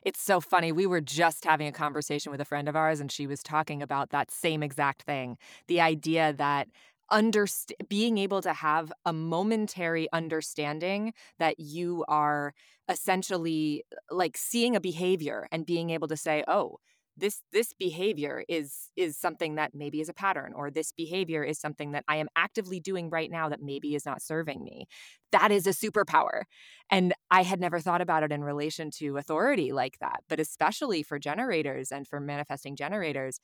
It's 0.04 0.21
so 0.21 0.40
funny. 0.40 0.73
We 0.73 0.87
were 0.87 1.00
just 1.00 1.44
having 1.44 1.66
a 1.66 1.73
conversation 1.73 2.30
with 2.33 2.40
a 2.40 2.44
friend 2.44 2.68
of 2.68 2.76
ours 2.76 3.00
and 3.00 3.11
she 3.11 3.26
was 3.26 3.42
talking 3.42 3.83
about 3.83 4.11
that 4.11 4.30
same 4.30 4.62
exact 4.62 5.02
thing. 5.02 5.38
The 5.68 5.80
idea 5.80 6.33
that 6.35 6.68
underst- 7.12 7.73
being 7.88 8.18
able 8.18 8.40
to 8.42 8.52
have 8.52 8.92
a 9.04 9.12
momentary 9.12 10.09
understanding 10.12 11.12
that 11.38 11.59
you 11.61 12.04
are 12.09 12.54
essentially 12.88 13.85
like 14.11 14.37
seeing 14.37 14.75
a 14.76 14.80
behavior 14.80 15.49
and 15.52 15.64
being 15.66 15.90
able 15.90 16.09
to 16.09 16.16
say, 16.16 16.44
"Oh, 16.49 16.78
this 17.16 17.42
this 17.52 17.73
behavior 17.73 18.44
is 18.49 18.90
is 18.97 19.16
something 19.16 19.54
that 19.54 19.75
maybe 19.75 20.00
is 20.00 20.09
a 20.09 20.14
pattern 20.14 20.52
or 20.54 20.71
this 20.71 20.92
behavior 20.92 21.42
is 21.44 21.59
something 21.59 21.92
that 21.92 22.04
i 22.09 22.16
am 22.16 22.28
actively 22.37 22.80
doing 22.80 23.11
right 23.11 23.30
now 23.30 23.49
that 23.49 23.62
maybe 23.62 23.94
is 23.94 24.04
not 24.04 24.23
serving 24.23 24.62
me 24.62 24.87
that 25.33 25.50
is 25.50 25.66
a 25.66 25.71
superpower 25.71 26.42
and 26.90 27.14
i 27.30 27.42
had 27.42 27.61
never 27.61 27.80
thought 27.80 28.00
about 28.00 28.23
it 28.23 28.33
in 28.33 28.42
relation 28.42 28.90
to 28.90 29.16
authority 29.16 29.73
like 29.73 29.99
that 30.00 30.21
but 30.28 30.40
especially 30.40 31.02
for 31.02 31.18
generators 31.18 31.92
and 31.92 32.06
for 32.09 32.21
manifesting 32.21 32.76
generators 32.76 33.40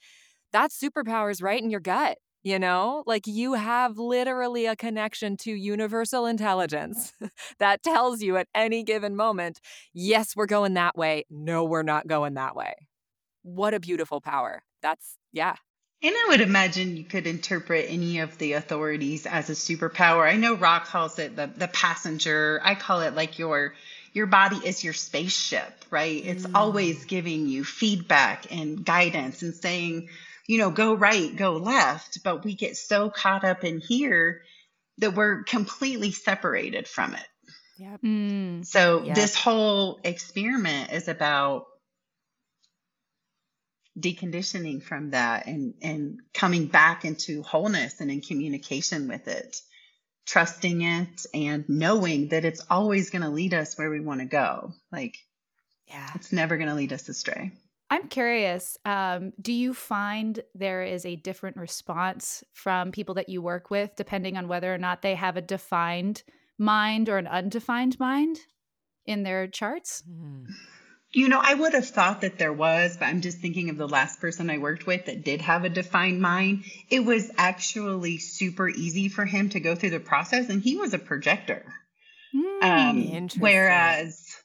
that 0.53 0.71
superpower 0.71 1.31
is 1.31 1.43
right 1.43 1.63
in 1.63 1.71
your 1.71 1.81
gut 1.81 2.19
you 2.43 2.59
know, 2.59 3.03
like 3.07 3.27
you 3.27 3.53
have 3.53 3.99
literally 3.99 4.65
a 4.65 4.75
connection 4.75 5.37
to 5.39 5.51
universal 5.51 6.25
intelligence 6.25 7.13
that 7.59 7.83
tells 7.83 8.23
you 8.23 8.39
at 8.39 8.49
any 8.55 8.83
given 8.83 9.15
moment, 9.15 9.61
yes, 9.93 10.35
we're 10.35 10.47
going 10.47 10.73
that 10.75 10.97
way. 10.97 11.25
No, 11.29 11.65
we're 11.65 11.83
not 11.83 12.07
going 12.07 12.35
that 12.35 12.57
way. 12.57 12.73
What 13.43 13.75
a 13.75 13.81
beautiful 13.81 14.21
power. 14.21 14.63
That's, 14.83 15.17
yeah. 15.33 15.55
And 16.03 16.15
I 16.17 16.27
would 16.29 16.41
imagine 16.41 16.97
you 16.97 17.05
could 17.05 17.27
interpret 17.27 17.87
any 17.89 18.21
of 18.21 18.39
the 18.39 18.55
authorities 18.55 19.27
as 19.27 19.51
a 19.51 19.53
superpower. 19.53 20.27
I 20.27 20.37
know 20.37 20.55
Ra 20.55 20.81
calls 20.81 21.19
it 21.19 21.37
the, 21.37 21.51
the 21.55 21.69
passenger. 21.69 22.59
I 22.65 22.75
call 22.75 23.03
it 23.03 23.15
like 23.15 23.39
your 23.39 23.75
your 24.13 24.27
body 24.27 24.57
is 24.57 24.83
your 24.83 24.95
spaceship, 24.95 25.73
right? 25.91 26.25
It's 26.25 26.47
mm. 26.47 26.53
always 26.55 27.05
giving 27.05 27.47
you 27.47 27.65
feedback 27.65 28.53
and 28.53 28.85
guidance 28.85 29.43
and 29.43 29.55
saying, 29.55 30.09
you 30.49 30.59
know, 30.59 30.71
go 30.71 30.95
right, 30.95 31.37
go 31.37 31.53
left. 31.53 32.25
But 32.25 32.45
we 32.45 32.55
get 32.55 32.77
so 32.77 33.11
caught 33.11 33.45
up 33.45 33.63
in 33.63 33.81
here 33.81 34.43
that 34.99 35.15
we're 35.15 35.45
completely 35.45 36.13
separated 36.13 36.89
from 36.89 37.15
it. 37.15 37.27
Yep. 37.79 38.01
Mm, 38.03 38.67
so 38.67 39.03
yep. 39.05 39.15
this 39.15 39.35
whole 39.35 40.01
experiment 40.03 40.93
is 40.93 41.09
about 41.09 41.67
deconditioning 44.01 44.83
from 44.83 45.11
that 45.11 45.47
and 45.47 45.75
and 45.83 46.21
coming 46.35 46.67
back 46.67 47.05
into 47.05 47.43
wholeness 47.43 48.01
and 48.01 48.11
in 48.11 48.21
communication 48.21 49.09
with 49.09 49.29
it 49.29 49.57
trusting 50.27 50.83
it 50.83 51.27
and 51.35 51.69
knowing 51.69 52.29
that 52.29 52.45
it's 52.45 52.65
always 52.71 53.11
going 53.11 53.23
to 53.23 53.31
lead 53.31 53.55
us 53.55 53.77
where 53.77 53.91
we 53.91 54.01
want 54.01 54.21
to 54.21 54.27
go 54.27 54.73
like 54.93 55.17
yeah 55.89 56.09
it's 56.15 56.33
never 56.33 56.57
going 56.57 56.69
to 56.69 56.75
lead 56.75 56.93
us 56.93 57.09
astray 57.09 57.53
I'm 57.93 58.07
curious. 58.07 58.79
Um, 58.85 59.33
do 59.43 59.53
you 59.53 59.75
find 59.75 60.41
there 60.55 60.85
is 60.85 61.05
a 61.05 61.17
different 61.17 61.57
response 61.57 62.45
from 62.53 62.93
people 62.93 63.17
that 63.17 63.29
you 63.29 63.43
work 63.43 63.69
with, 63.69 63.97
depending 63.97 64.37
on 64.37 64.47
whether 64.47 64.73
or 64.73 64.79
not 64.79 65.03
they 65.03 65.17
have 65.17 65.37
a 65.37 65.43
defined 65.43 66.23
mind 66.57 67.09
or 67.09 67.19
an 67.19 67.27
undefined 67.27 67.99
mind 67.99 68.39
in 69.07 69.25
their 69.25 69.49
charts? 69.49 70.05
Mm. 70.09 70.47
You 71.13 71.29
know, 71.29 71.41
I 71.43 71.55
would 71.55 71.75
have 71.75 71.89
thought 71.89 72.21
that 72.21 72.39
there 72.39 72.53
was, 72.53 72.97
but 72.97 73.07
I'm 73.07 73.21
just 73.21 73.39
thinking 73.39 73.69
of 73.69 73.77
the 73.77 73.89
last 73.89 74.21
person 74.21 74.49
I 74.49 74.59
worked 74.59 74.87
with 74.87 75.07
that 75.07 75.25
did 75.25 75.41
have 75.41 75.65
a 75.65 75.69
defined 75.69 76.21
mind. 76.21 76.65
It 76.89 77.05
was 77.05 77.33
actually 77.37 78.19
super 78.19 78.69
easy 78.69 79.09
for 79.09 79.25
him 79.25 79.49
to 79.51 79.61
go 79.61 79.75
through 79.75 79.91
the 79.91 80.01
process, 80.01 80.49
and 80.49 80.63
he 80.63 80.77
was 80.77 80.95
a 80.95 80.99
projector. 80.99 81.65
Mm, 82.33 82.63
um, 82.63 83.29
whereas 83.41 84.37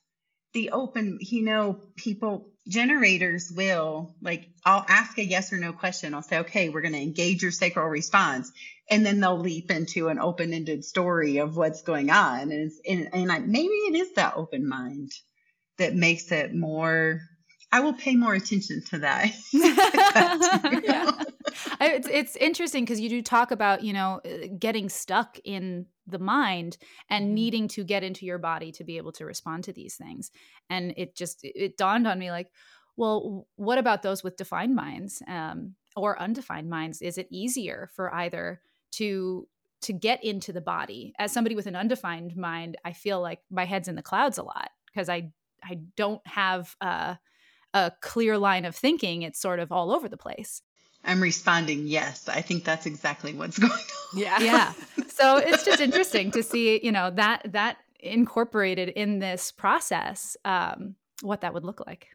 the 0.54 0.72
open, 0.72 1.20
you 1.22 1.44
know, 1.44 1.80
people 1.98 2.52
generators 2.68 3.52
will 3.56 4.16
like 4.24 4.50
I'll 4.66 4.86
ask 4.88 5.20
a 5.20 5.24
yes 5.24 5.54
or 5.54 5.58
no 5.58 5.72
question. 5.72 6.16
I'll 6.16 6.24
say, 6.24 6.40
okay, 6.40 6.70
we're 6.70 6.82
going 6.82 6.96
to 6.96 7.02
engage 7.02 7.44
your 7.44 7.52
sacral 7.52 7.88
response, 7.88 8.52
and 8.90 9.06
then 9.06 9.20
they'll 9.20 9.38
leap 9.38 9.70
into 9.70 10.08
an 10.08 10.18
open-ended 10.18 10.84
story 10.84 11.38
of 11.38 11.56
what's 11.56 11.84
going 11.84 12.10
on, 12.10 12.52
and 12.52 12.72
and, 12.90 13.10
and 13.14 13.32
I, 13.32 13.38
maybe 13.38 13.68
it 13.68 13.96
is 13.96 14.14
that 14.14 14.34
open 14.36 14.68
mind 14.68 15.12
that 15.78 15.96
makes 15.96 16.32
it 16.32 16.54
more. 16.54 17.22
I 17.72 17.80
will 17.82 17.94
pay 17.94 18.16
more 18.16 18.34
attention 18.34 18.84
to 18.90 19.00
that. 19.00 19.32
yeah. 19.54 21.12
it's, 21.82 22.08
it's 22.10 22.36
interesting 22.38 22.84
because 22.86 23.00
you 23.00 23.10
do 23.10 23.22
talk 23.22 23.52
about 23.52 23.84
you 23.84 23.94
know 23.94 24.22
uh, 24.26 24.48
getting 24.58 24.90
stuck 24.90 25.38
in 25.44 25.86
the 26.08 26.20
mind 26.20 26.78
and 27.10 27.26
mm-hmm. 27.26 27.34
needing 27.34 27.68
to 27.70 27.84
get 27.84 28.04
into 28.04 28.26
your 28.26 28.38
body 28.38 28.72
to 28.74 28.84
be 28.84 28.98
able 28.98 29.12
to 29.14 29.26
respond 29.26 29.64
to 29.64 29.74
these 29.74 29.96
things 29.96 30.32
and 30.70 30.94
it 30.98 31.16
just 31.16 31.40
it 31.44 31.78
dawned 31.78 32.08
on 32.08 32.20
me 32.20 32.32
like 32.32 32.52
well 32.96 33.48
what 33.56 33.78
about 33.78 34.04
those 34.04 34.24
with 34.24 34.38
defined 34.38 34.76
minds 34.76 35.22
um, 35.28 35.76
or 35.96 36.20
undefined 36.20 36.70
minds 36.70 37.02
is 37.02 37.18
it 37.18 37.28
easier 37.32 37.90
for 37.96 38.14
either 38.14 38.62
to 38.92 39.48
to 39.82 39.94
get 39.94 40.24
into 40.24 40.52
the 40.54 40.62
body 40.62 41.14
as 41.20 41.32
somebody 41.32 41.56
with 41.56 41.68
an 41.68 41.76
undefined 41.76 42.36
mind 42.36 42.78
i 42.86 42.94
feel 42.94 43.22
like 43.22 43.40
my 43.50 43.66
head's 43.66 43.88
in 43.88 43.96
the 43.96 44.02
clouds 44.02 44.38
a 44.38 44.44
lot 44.44 44.70
because 44.88 45.10
i 45.10 45.32
i 45.66 45.80
don't 45.98 46.26
have 46.26 46.76
a, 46.82 47.18
a 47.74 47.92
clear 48.02 48.38
line 48.38 48.66
of 48.66 48.76
thinking 48.76 49.22
it's 49.22 49.40
sort 49.40 49.60
of 49.60 49.72
all 49.72 49.92
over 49.92 50.08
the 50.08 50.18
place 50.18 50.62
I'm 51.08 51.22
responding 51.22 51.86
yes. 51.86 52.28
I 52.28 52.42
think 52.42 52.64
that's 52.64 52.86
exactly 52.86 53.34
what's 53.34 53.60
going 53.60 53.72
on. 53.72 54.20
Yeah. 54.20 54.40
Yeah. 54.40 54.74
so 55.08 55.38
it's 55.38 55.64
just 55.64 55.80
interesting 55.82 56.32
to 56.32 56.44
see, 56.44 56.80
you 56.84 56.92
know, 56.92 57.12
that 57.12 57.44
that 57.52 57.78
incorporated 58.00 58.90
in 58.90 59.20
this 59.20 59.52
process, 59.52 60.38
um, 60.46 60.96
what 61.22 61.42
that 61.42 61.54
would 61.54 61.64
look 61.64 61.86
like. 61.86 62.08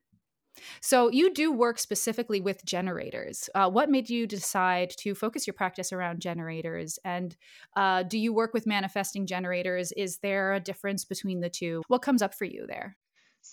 So 0.81 1.11
you 1.11 1.33
do 1.33 1.53
work 1.53 1.79
specifically 1.79 2.41
with 2.41 2.65
generators. 2.65 3.49
Uh, 3.55 3.71
what 3.71 3.91
made 3.91 4.11
you 4.11 4.27
decide 4.27 4.91
to 4.99 5.15
focus 5.15 5.47
your 5.47 5.55
practice 5.55 5.93
around 5.93 6.21
generators? 6.21 6.99
And 7.05 7.35
uh, 7.77 8.03
do 8.03 8.19
you 8.19 8.33
work 8.35 8.53
with 8.53 8.67
manifesting 8.67 9.27
generators? 9.27 9.93
Is 9.93 10.19
there 10.19 10.53
a 10.53 10.61
difference 10.61 11.05
between 11.05 11.41
the 11.41 11.49
two? 11.49 11.83
What 11.89 12.03
comes 12.03 12.21
up 12.21 12.35
for 12.35 12.45
you 12.45 12.67
there? 12.69 12.97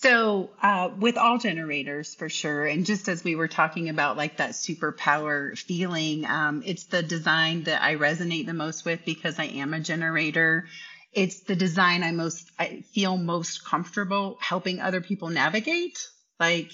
So, 0.00 0.50
uh, 0.62 0.90
with 0.96 1.16
all 1.16 1.38
generators 1.38 2.14
for 2.14 2.28
sure, 2.28 2.66
and 2.66 2.86
just 2.86 3.08
as 3.08 3.24
we 3.24 3.34
were 3.34 3.48
talking 3.48 3.88
about, 3.88 4.16
like 4.16 4.36
that 4.36 4.50
superpower 4.50 5.58
feeling, 5.58 6.24
um, 6.24 6.62
it's 6.64 6.84
the 6.84 7.02
design 7.02 7.64
that 7.64 7.82
I 7.82 7.96
resonate 7.96 8.46
the 8.46 8.54
most 8.54 8.84
with 8.84 9.04
because 9.04 9.40
I 9.40 9.46
am 9.46 9.74
a 9.74 9.80
generator. 9.80 10.68
It's 11.12 11.40
the 11.40 11.56
design 11.56 12.04
I 12.04 12.12
most 12.12 12.48
I 12.60 12.84
feel 12.94 13.16
most 13.16 13.64
comfortable 13.64 14.38
helping 14.40 14.80
other 14.80 15.00
people 15.00 15.30
navigate. 15.30 15.98
Like, 16.38 16.70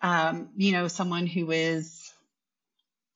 um, 0.00 0.48
you 0.56 0.72
know, 0.72 0.88
someone 0.88 1.26
who 1.26 1.50
is 1.50 2.10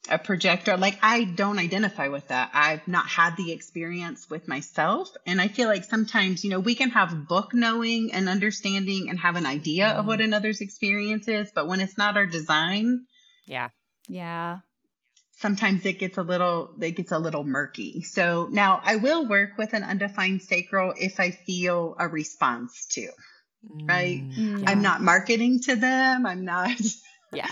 a 0.08 0.18
projector. 0.18 0.76
Like 0.76 0.98
i 1.02 1.24
don't 1.24 1.58
identify 1.58 2.08
with 2.08 2.28
that. 2.28 2.50
I've 2.54 2.86
not 2.88 3.06
had 3.06 3.36
the 3.36 3.52
experience 3.52 4.28
with 4.30 4.48
myself. 4.48 5.10
And 5.26 5.40
i 5.40 5.48
feel 5.48 5.68
like 5.68 5.84
sometimes 5.84 6.44
you 6.44 6.50
know 6.50 6.60
we 6.60 6.74
can 6.74 6.90
have 6.90 7.28
book 7.28 7.52
knowing 7.52 8.12
and 8.12 8.28
understanding 8.28 9.10
and 9.10 9.18
have 9.18 9.36
an 9.36 9.46
idea 9.46 9.86
mm. 9.86 9.96
of 9.96 10.06
what 10.06 10.18
mm-hmm. 10.18 10.26
another's 10.26 10.60
experience 10.60 11.28
is 11.28 11.50
but 11.54 11.66
when 11.66 11.80
it's 11.80 11.98
not 11.98 12.16
our 12.16 12.26
design 12.26 13.06
yeah. 13.46 13.68
Yeah. 14.08 14.58
sometimes 15.38 15.84
it 15.84 15.98
gets 15.98 16.18
a 16.18 16.22
little 16.22 16.70
it 16.80 16.92
gets 16.92 17.12
a 17.12 17.18
little 17.18 17.44
murky. 17.44 18.02
So 18.02 18.48
now 18.50 18.80
i 18.84 18.96
will 18.96 19.28
work 19.28 19.58
with 19.58 19.74
an 19.74 19.84
undefined 19.84 20.42
sacral 20.42 20.94
if 20.96 21.20
i 21.20 21.30
feel 21.30 21.96
a 21.98 22.08
response 22.08 22.86
to 22.92 23.08
right? 23.84 24.22
Mm, 24.22 24.62
yeah. 24.62 24.70
i'm 24.70 24.80
not 24.80 25.02
marketing 25.02 25.60
to 25.60 25.76
them. 25.76 26.24
I'm 26.24 26.44
not 26.44 26.70
yeah 27.32 27.48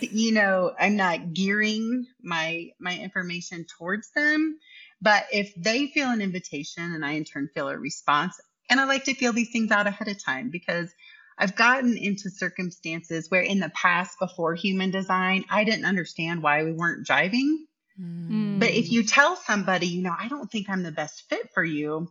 you 0.00 0.32
know 0.32 0.72
i'm 0.78 0.96
not 0.96 1.32
gearing 1.32 2.06
my 2.22 2.70
my 2.78 2.96
information 2.98 3.64
towards 3.64 4.10
them 4.10 4.58
but 5.00 5.24
if 5.32 5.52
they 5.56 5.86
feel 5.86 6.08
an 6.10 6.20
invitation 6.20 6.82
and 6.82 7.04
i 7.04 7.12
in 7.12 7.24
turn 7.24 7.48
feel 7.54 7.68
a 7.68 7.76
response 7.76 8.40
and 8.68 8.80
i 8.80 8.84
like 8.84 9.04
to 9.04 9.14
feel 9.14 9.32
these 9.32 9.50
things 9.50 9.70
out 9.70 9.86
ahead 9.86 10.08
of 10.08 10.22
time 10.22 10.50
because 10.50 10.90
i've 11.38 11.56
gotten 11.56 11.96
into 11.96 12.30
circumstances 12.30 13.30
where 13.30 13.42
in 13.42 13.60
the 13.60 13.70
past 13.70 14.18
before 14.18 14.54
human 14.54 14.90
design 14.90 15.44
i 15.50 15.64
didn't 15.64 15.84
understand 15.84 16.42
why 16.42 16.64
we 16.64 16.72
weren't 16.72 17.06
driving 17.06 17.66
mm. 18.00 18.58
but 18.58 18.70
if 18.70 18.90
you 18.90 19.02
tell 19.02 19.36
somebody 19.36 19.86
you 19.86 20.02
know 20.02 20.14
i 20.18 20.28
don't 20.28 20.50
think 20.50 20.68
i'm 20.68 20.82
the 20.82 20.92
best 20.92 21.24
fit 21.28 21.50
for 21.54 21.64
you 21.64 22.08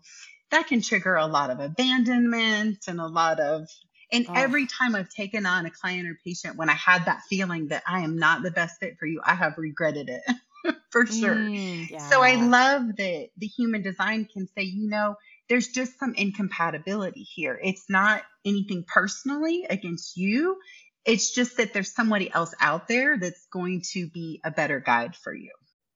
that 0.52 0.68
can 0.68 0.82
trigger 0.82 1.16
a 1.16 1.28
lot 1.28 1.52
of 1.52 1.60
abandonment 1.60 2.80
and 2.88 3.00
a 3.00 3.08
lot 3.08 3.40
of 3.40 3.68
and 4.12 4.25
oh. 4.30 4.34
every 4.36 4.66
time 4.66 4.96
I've 4.96 5.10
taken 5.10 5.46
on 5.46 5.66
a 5.66 5.72
client 5.72 6.08
or 6.08 6.18
patient, 6.25 6.58
when 6.58 6.70
I 6.70 6.74
had 6.74 7.06
that 7.06 7.22
feeling 7.30 7.68
that 7.68 7.84
I 7.88 8.01
am 8.01 8.18
not 8.18 8.42
the 8.42 8.51
best 8.51 8.80
fit 8.80 8.98
for 9.00 9.06
you, 9.06 9.22
I 9.24 9.36
have 9.36 9.58
regretted 9.58 10.10
it 10.10 10.75
for 10.92 11.06
sure. 11.06 11.36
Mm, 11.36 11.89
yeah. 11.89 12.10
So 12.10 12.22
I 12.22 12.36
love 12.36 12.96
that 12.98 13.30
the 13.38 13.48
human 13.48 13.82
design 13.82 14.25
can 14.32 14.48
say, 14.58 14.63
you 14.63 14.89
know, 14.89 15.16
there's 15.48 15.68
just 15.68 16.00
some 16.00 16.13
incompatibility 16.16 17.24
here. 17.24 17.60
It's 17.62 17.86
not 17.89 18.24
anything 18.46 18.86
personally 18.88 19.66
against 19.70 20.18
you. 20.18 20.58
It's 21.06 21.34
just 21.34 21.58
that 21.58 21.74
there's 21.74 21.94
somebody 21.94 22.32
else 22.32 22.54
out 22.60 22.88
there 22.88 23.18
that's 23.18 23.48
going 23.51 23.84
to 23.94 24.08
be 24.10 24.42
a 24.44 24.51
better 24.51 24.80
guide 24.80 25.16
for 25.16 25.34
you. 25.34 25.51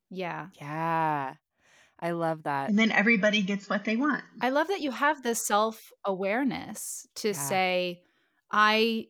Yeah. 0.10 0.48
Yeah. 0.60 1.34
I 2.04 2.12
love 2.12 2.44
that. 2.44 2.70
And 2.70 2.78
then 2.78 2.92
everybody 2.92 3.42
gets 3.42 3.70
what 3.70 3.86
they 3.86 3.96
want. 3.96 4.24
I 4.42 4.50
love 4.50 4.68
that 4.68 4.82
you 4.82 4.92
have 4.92 5.24
the 5.24 5.34
self 5.36 5.90
awareness 6.04 7.08
to 7.16 7.30
yeah. 7.30 7.34
say, 7.34 8.02
I 8.52 9.08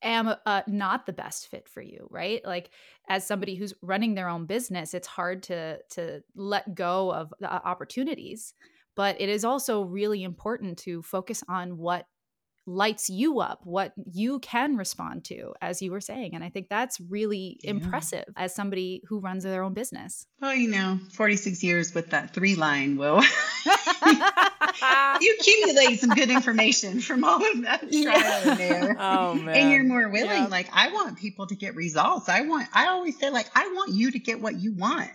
am 0.00 0.32
uh, 0.46 0.62
not 0.68 1.06
the 1.06 1.12
best 1.12 1.48
fit 1.48 1.68
for 1.68 1.82
you, 1.82 2.06
right? 2.08 2.40
Like 2.44 2.70
as 3.08 3.26
somebody 3.26 3.56
who's 3.56 3.74
running 3.82 4.14
their 4.14 4.28
own 4.28 4.46
business, 4.46 4.94
it's 4.94 5.08
hard 5.08 5.42
to 5.44 5.78
to 5.90 6.22
let 6.36 6.76
go 6.76 7.12
of 7.12 7.34
the 7.40 7.52
uh, 7.52 7.60
opportunities, 7.64 8.54
but 8.94 9.20
it 9.20 9.28
is 9.28 9.44
also 9.44 9.82
really 9.82 10.22
important 10.22 10.78
to 10.78 11.02
focus 11.02 11.42
on 11.48 11.76
what 11.78 12.06
lights 12.66 13.08
you 13.08 13.40
up, 13.40 13.60
what 13.64 13.92
you 14.12 14.40
can 14.40 14.76
respond 14.76 15.24
to, 15.24 15.54
as 15.62 15.80
you 15.80 15.92
were 15.92 16.00
saying. 16.00 16.34
And 16.34 16.42
I 16.42 16.50
think 16.50 16.68
that's 16.68 17.00
really 17.00 17.58
yeah. 17.62 17.70
impressive 17.70 18.24
as 18.36 18.54
somebody 18.54 19.02
who 19.08 19.20
runs 19.20 19.44
their 19.44 19.62
own 19.62 19.72
business. 19.72 20.26
Well, 20.40 20.54
you 20.54 20.68
know, 20.68 20.98
46 21.12 21.62
years 21.62 21.94
with 21.94 22.10
that 22.10 22.34
three 22.34 22.56
line 22.56 22.96
will 22.96 23.22
you 25.20 25.36
accumulate 25.40 26.00
some 26.00 26.10
good 26.10 26.30
information 26.30 27.00
from 27.00 27.24
all 27.24 27.36
of 27.36 27.62
that 27.62 27.80
trial 27.80 27.92
yeah. 27.92 28.50
and 28.50 28.60
error. 28.60 28.96
Oh 29.06 29.34
man. 29.34 29.54
And 29.54 29.70
you're 29.70 29.84
more 29.84 30.08
willing. 30.08 30.42
Yeah. 30.42 30.46
Like 30.46 30.68
I 30.72 30.92
want 30.92 31.18
people 31.18 31.46
to 31.46 31.54
get 31.54 31.76
results. 31.76 32.28
I 32.28 32.42
want 32.42 32.68
I 32.72 32.88
always 32.88 33.18
say 33.18 33.30
like 33.30 33.48
I 33.54 33.66
want 33.68 33.92
you 33.92 34.10
to 34.10 34.18
get 34.18 34.40
what 34.40 34.56
you 34.56 34.74
want. 34.74 35.10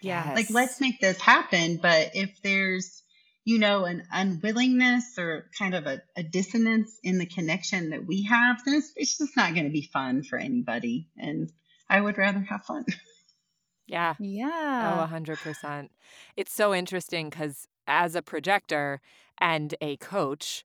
Yeah. 0.00 0.32
Like 0.34 0.50
let's 0.50 0.80
make 0.80 1.00
this 1.00 1.20
happen. 1.20 1.76
But 1.76 2.10
if 2.14 2.40
there's 2.42 3.02
you 3.44 3.58
know, 3.58 3.84
an 3.84 4.04
unwillingness 4.10 5.18
or 5.18 5.50
kind 5.58 5.74
of 5.74 5.86
a, 5.86 6.02
a 6.16 6.22
dissonance 6.22 6.98
in 7.02 7.18
the 7.18 7.26
connection 7.26 7.90
that 7.90 8.06
we 8.06 8.22
have, 8.22 8.62
then 8.64 8.74
it's, 8.74 8.92
it's 8.96 9.18
just 9.18 9.36
not 9.36 9.52
going 9.52 9.64
to 9.66 9.70
be 9.70 9.88
fun 9.92 10.22
for 10.22 10.38
anybody. 10.38 11.08
And 11.18 11.52
I 11.88 12.00
would 12.00 12.16
rather 12.18 12.40
have 12.40 12.64
fun. 12.64 12.84
Yeah. 13.86 14.14
Yeah. 14.18 14.94
Oh, 14.96 15.00
100%. 15.02 15.90
It's 16.36 16.52
so 16.52 16.74
interesting 16.74 17.28
because 17.28 17.68
as 17.86 18.14
a 18.14 18.22
projector 18.22 19.02
and 19.38 19.74
a 19.82 19.98
coach, 19.98 20.64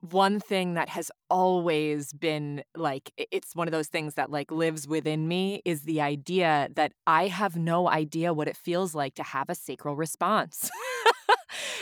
one 0.00 0.38
thing 0.40 0.74
that 0.74 0.88
has 0.90 1.10
always 1.30 2.12
been 2.12 2.62
like 2.76 3.12
it's 3.16 3.54
one 3.54 3.68
of 3.68 3.72
those 3.72 3.88
things 3.88 4.14
that 4.14 4.30
like 4.30 4.50
lives 4.50 4.86
within 4.88 5.28
me 5.28 5.62
is 5.64 5.82
the 5.82 6.00
idea 6.00 6.68
that 6.74 6.92
I 7.06 7.28
have 7.28 7.56
no 7.56 7.88
idea 7.88 8.34
what 8.34 8.48
it 8.48 8.56
feels 8.56 8.94
like 8.94 9.14
to 9.14 9.22
have 9.22 9.48
a 9.48 9.54
sacral 9.54 9.94
response. 9.94 10.70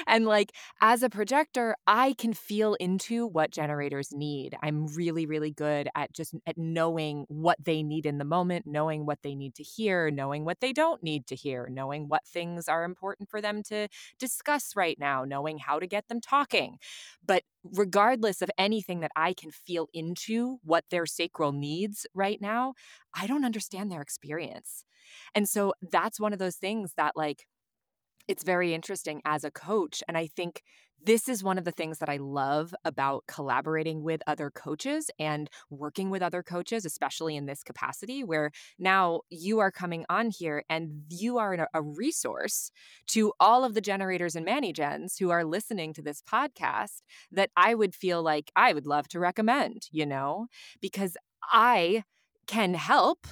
and 0.06 0.26
like 0.26 0.52
as 0.80 1.02
a 1.02 1.10
projector, 1.10 1.76
I 1.86 2.14
can 2.14 2.32
feel 2.32 2.74
into 2.74 3.26
what 3.26 3.50
generators 3.50 4.12
need. 4.12 4.56
I'm 4.62 4.86
really, 4.88 5.26
really 5.26 5.50
good 5.50 5.88
at 5.94 6.12
just 6.12 6.34
at 6.46 6.58
knowing 6.58 7.24
what 7.28 7.58
they 7.62 7.82
need 7.82 8.06
in 8.06 8.18
the 8.18 8.24
moment, 8.24 8.66
knowing 8.66 9.06
what 9.06 9.18
they 9.22 9.34
need 9.34 9.54
to 9.56 9.62
hear, 9.62 10.10
knowing 10.10 10.44
what 10.44 10.60
they 10.60 10.72
don't 10.72 11.02
need 11.02 11.26
to 11.28 11.34
hear, 11.34 11.68
knowing 11.70 12.08
what 12.08 12.26
things 12.26 12.68
are 12.68 12.84
important 12.84 13.28
for 13.30 13.40
them 13.40 13.62
to 13.64 13.88
discuss 14.18 14.74
right 14.76 14.98
now, 14.98 15.24
knowing 15.24 15.58
how 15.58 15.78
to 15.78 15.86
get 15.86 16.08
them 16.08 16.20
talking. 16.20 16.78
But 17.24 17.44
regardless 17.64 18.42
of 18.42 18.50
anything 18.58 19.00
that 19.00 19.12
I 19.16 19.32
can 19.32 19.50
feel 19.50 19.88
into 19.92 20.58
what 20.62 20.84
their 20.90 21.06
sacral 21.06 21.52
needs 21.52 22.06
right 22.14 22.40
now, 22.40 22.74
I 23.14 23.26
don't 23.26 23.44
understand 23.44 23.90
their 23.90 24.02
experience. 24.02 24.84
And 25.34 25.48
so 25.48 25.74
that's 25.82 26.20
one 26.20 26.32
of 26.32 26.38
those 26.38 26.56
things 26.56 26.92
that 26.96 27.16
like 27.16 27.46
it's 28.30 28.44
very 28.44 28.72
interesting 28.72 29.20
as 29.24 29.42
a 29.42 29.50
coach. 29.50 30.04
And 30.06 30.16
I 30.16 30.28
think 30.28 30.62
this 31.02 31.28
is 31.28 31.42
one 31.42 31.58
of 31.58 31.64
the 31.64 31.72
things 31.72 31.98
that 31.98 32.08
I 32.08 32.18
love 32.18 32.72
about 32.84 33.24
collaborating 33.26 34.04
with 34.04 34.22
other 34.26 34.50
coaches 34.50 35.10
and 35.18 35.50
working 35.68 36.10
with 36.10 36.22
other 36.22 36.42
coaches, 36.42 36.84
especially 36.84 37.34
in 37.34 37.46
this 37.46 37.64
capacity, 37.64 38.22
where 38.22 38.52
now 38.78 39.22
you 39.30 39.58
are 39.58 39.72
coming 39.72 40.04
on 40.08 40.30
here 40.30 40.62
and 40.70 41.02
you 41.08 41.38
are 41.38 41.68
a 41.74 41.82
resource 41.82 42.70
to 43.08 43.32
all 43.40 43.64
of 43.64 43.74
the 43.74 43.80
generators 43.80 44.36
and 44.36 44.46
ManiGens 44.46 45.18
who 45.18 45.30
are 45.30 45.44
listening 45.44 45.92
to 45.94 46.02
this 46.02 46.22
podcast 46.22 47.00
that 47.32 47.50
I 47.56 47.74
would 47.74 47.96
feel 47.96 48.22
like 48.22 48.52
I 48.54 48.74
would 48.74 48.86
love 48.86 49.08
to 49.08 49.18
recommend, 49.18 49.88
you 49.90 50.06
know, 50.06 50.46
because 50.80 51.16
I 51.50 52.04
can 52.46 52.74
help 52.74 53.26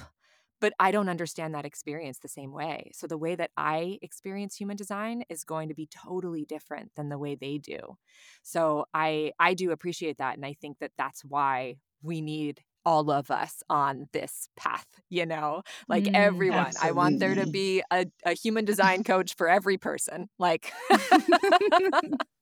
but 0.61 0.73
I 0.79 0.91
don't 0.91 1.09
understand 1.09 1.55
that 1.55 1.65
experience 1.65 2.19
the 2.19 2.27
same 2.27 2.51
way. 2.51 2.91
So 2.93 3.07
the 3.07 3.17
way 3.17 3.35
that 3.35 3.51
I 3.57 3.97
experience 4.01 4.55
human 4.55 4.77
design 4.77 5.23
is 5.29 5.43
going 5.43 5.69
to 5.69 5.75
be 5.75 5.87
totally 5.87 6.45
different 6.45 6.91
than 6.95 7.09
the 7.09 7.17
way 7.17 7.35
they 7.35 7.57
do. 7.57 7.97
So 8.43 8.85
I 8.93 9.33
I 9.39 9.53
do 9.53 9.71
appreciate 9.71 10.17
that 10.17 10.35
and 10.35 10.45
I 10.45 10.53
think 10.53 10.79
that 10.79 10.91
that's 10.97 11.23
why 11.23 11.77
we 12.01 12.21
need 12.21 12.61
all 12.85 13.11
of 13.11 13.29
us 13.29 13.61
on 13.69 14.07
this 14.13 14.49
path, 14.55 14.87
you 15.09 15.25
know, 15.25 15.63
like 15.87 16.05
mm, 16.05 16.11
everyone. 16.13 16.59
Absolutely. 16.59 16.89
I 16.89 16.91
want 16.93 17.19
there 17.19 17.35
to 17.35 17.45
be 17.45 17.83
a, 17.91 18.05
a 18.25 18.33
human 18.33 18.65
design 18.71 19.03
coach 19.03 19.35
for 19.35 19.47
every 19.47 19.77
person. 19.77 20.29
Like 20.39 20.71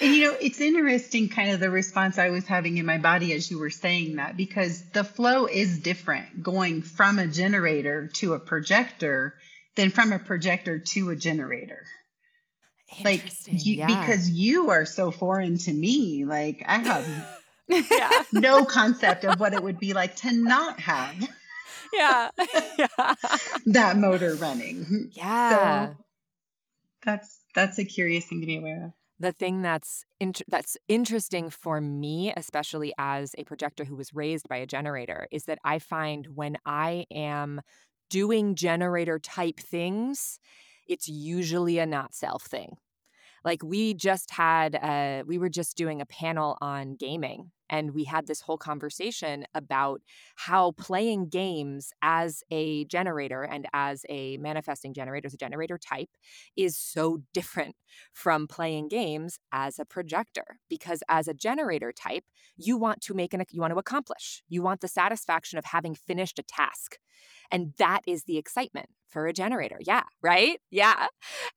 And 0.00 0.14
you 0.14 0.24
know, 0.24 0.36
it's 0.40 0.60
interesting 0.60 1.28
kind 1.28 1.50
of 1.50 1.60
the 1.60 1.70
response 1.70 2.18
I 2.18 2.30
was 2.30 2.46
having 2.46 2.78
in 2.78 2.86
my 2.86 2.98
body 2.98 3.32
as 3.32 3.50
you 3.50 3.58
were 3.58 3.70
saying 3.70 4.16
that 4.16 4.36
because 4.36 4.82
the 4.90 5.04
flow 5.04 5.46
is 5.46 5.80
different 5.80 6.42
going 6.42 6.82
from 6.82 7.18
a 7.18 7.26
generator 7.26 8.08
to 8.14 8.34
a 8.34 8.38
projector 8.38 9.34
than 9.76 9.90
from 9.90 10.12
a 10.12 10.18
projector 10.18 10.78
to 10.78 11.10
a 11.10 11.16
generator. 11.16 11.84
Like 13.04 13.24
you, 13.46 13.76
yeah. 13.76 13.86
because 13.86 14.30
you 14.30 14.70
are 14.70 14.86
so 14.86 15.10
foreign 15.10 15.58
to 15.58 15.72
me, 15.72 16.24
like 16.24 16.64
I 16.66 16.78
have 16.78 17.28
yeah. 17.68 18.22
no 18.32 18.64
concept 18.64 19.24
of 19.24 19.38
what 19.38 19.52
it 19.52 19.62
would 19.62 19.78
be 19.78 19.92
like 19.92 20.16
to 20.16 20.32
not 20.32 20.80
have 20.80 21.28
yeah, 21.92 22.30
yeah. 22.78 23.14
that 23.66 23.96
motor 23.96 24.34
running. 24.34 25.10
Yeah. 25.12 25.88
So 25.88 25.96
that's 27.04 27.40
that's 27.54 27.78
a 27.78 27.84
curious 27.84 28.26
thing 28.26 28.40
to 28.40 28.46
be 28.46 28.56
aware 28.56 28.86
of 28.86 28.92
the 29.20 29.32
thing 29.32 29.62
that's 29.62 30.04
that's 30.48 30.76
interesting 30.88 31.50
for 31.50 31.80
me 31.80 32.32
especially 32.36 32.92
as 32.98 33.34
a 33.38 33.44
projector 33.44 33.84
who 33.84 33.96
was 33.96 34.14
raised 34.14 34.48
by 34.48 34.56
a 34.56 34.66
generator 34.66 35.26
is 35.30 35.44
that 35.44 35.58
i 35.64 35.78
find 35.78 36.28
when 36.34 36.56
i 36.64 37.04
am 37.12 37.60
doing 38.10 38.54
generator 38.54 39.18
type 39.18 39.58
things 39.58 40.38
it's 40.88 41.06
usually 41.06 41.78
a 41.78 41.86
not 41.86 42.14
self 42.14 42.44
thing. 42.44 42.76
Like 43.44 43.62
we 43.62 43.94
just 43.94 44.30
had 44.32 44.74
uh, 44.74 45.22
we 45.26 45.38
were 45.38 45.48
just 45.48 45.76
doing 45.76 46.00
a 46.00 46.06
panel 46.06 46.58
on 46.60 46.96
gaming 46.96 47.52
and 47.70 47.92
we 47.94 48.04
had 48.04 48.26
this 48.26 48.40
whole 48.40 48.58
conversation 48.58 49.44
about 49.54 50.00
how 50.36 50.72
playing 50.72 51.28
games 51.28 51.92
as 52.02 52.42
a 52.50 52.84
generator 52.86 53.42
and 53.42 53.66
as 53.72 54.04
a 54.08 54.36
manifesting 54.38 54.94
generator, 54.94 55.26
as 55.26 55.34
a 55.34 55.38
generator 55.38 55.78
type, 55.78 56.10
is 56.56 56.76
so 56.76 57.22
different 57.32 57.76
from 58.12 58.46
playing 58.46 58.88
games 58.88 59.38
as 59.52 59.78
a 59.78 59.84
projector. 59.84 60.58
Because 60.68 61.02
as 61.08 61.28
a 61.28 61.34
generator 61.34 61.92
type, 61.92 62.24
you 62.56 62.76
want 62.76 63.00
to 63.02 63.14
make 63.14 63.34
an 63.34 63.42
you 63.50 63.60
want 63.60 63.72
to 63.72 63.78
accomplish. 63.78 64.42
You 64.48 64.62
want 64.62 64.80
the 64.80 64.88
satisfaction 64.88 65.58
of 65.58 65.64
having 65.66 65.94
finished 65.94 66.38
a 66.38 66.42
task. 66.42 66.98
And 67.50 67.72
that 67.78 68.00
is 68.06 68.24
the 68.24 68.36
excitement 68.36 68.90
for 69.08 69.26
a 69.26 69.32
generator. 69.32 69.78
Yeah, 69.80 70.02
right? 70.22 70.60
Yeah. 70.70 71.06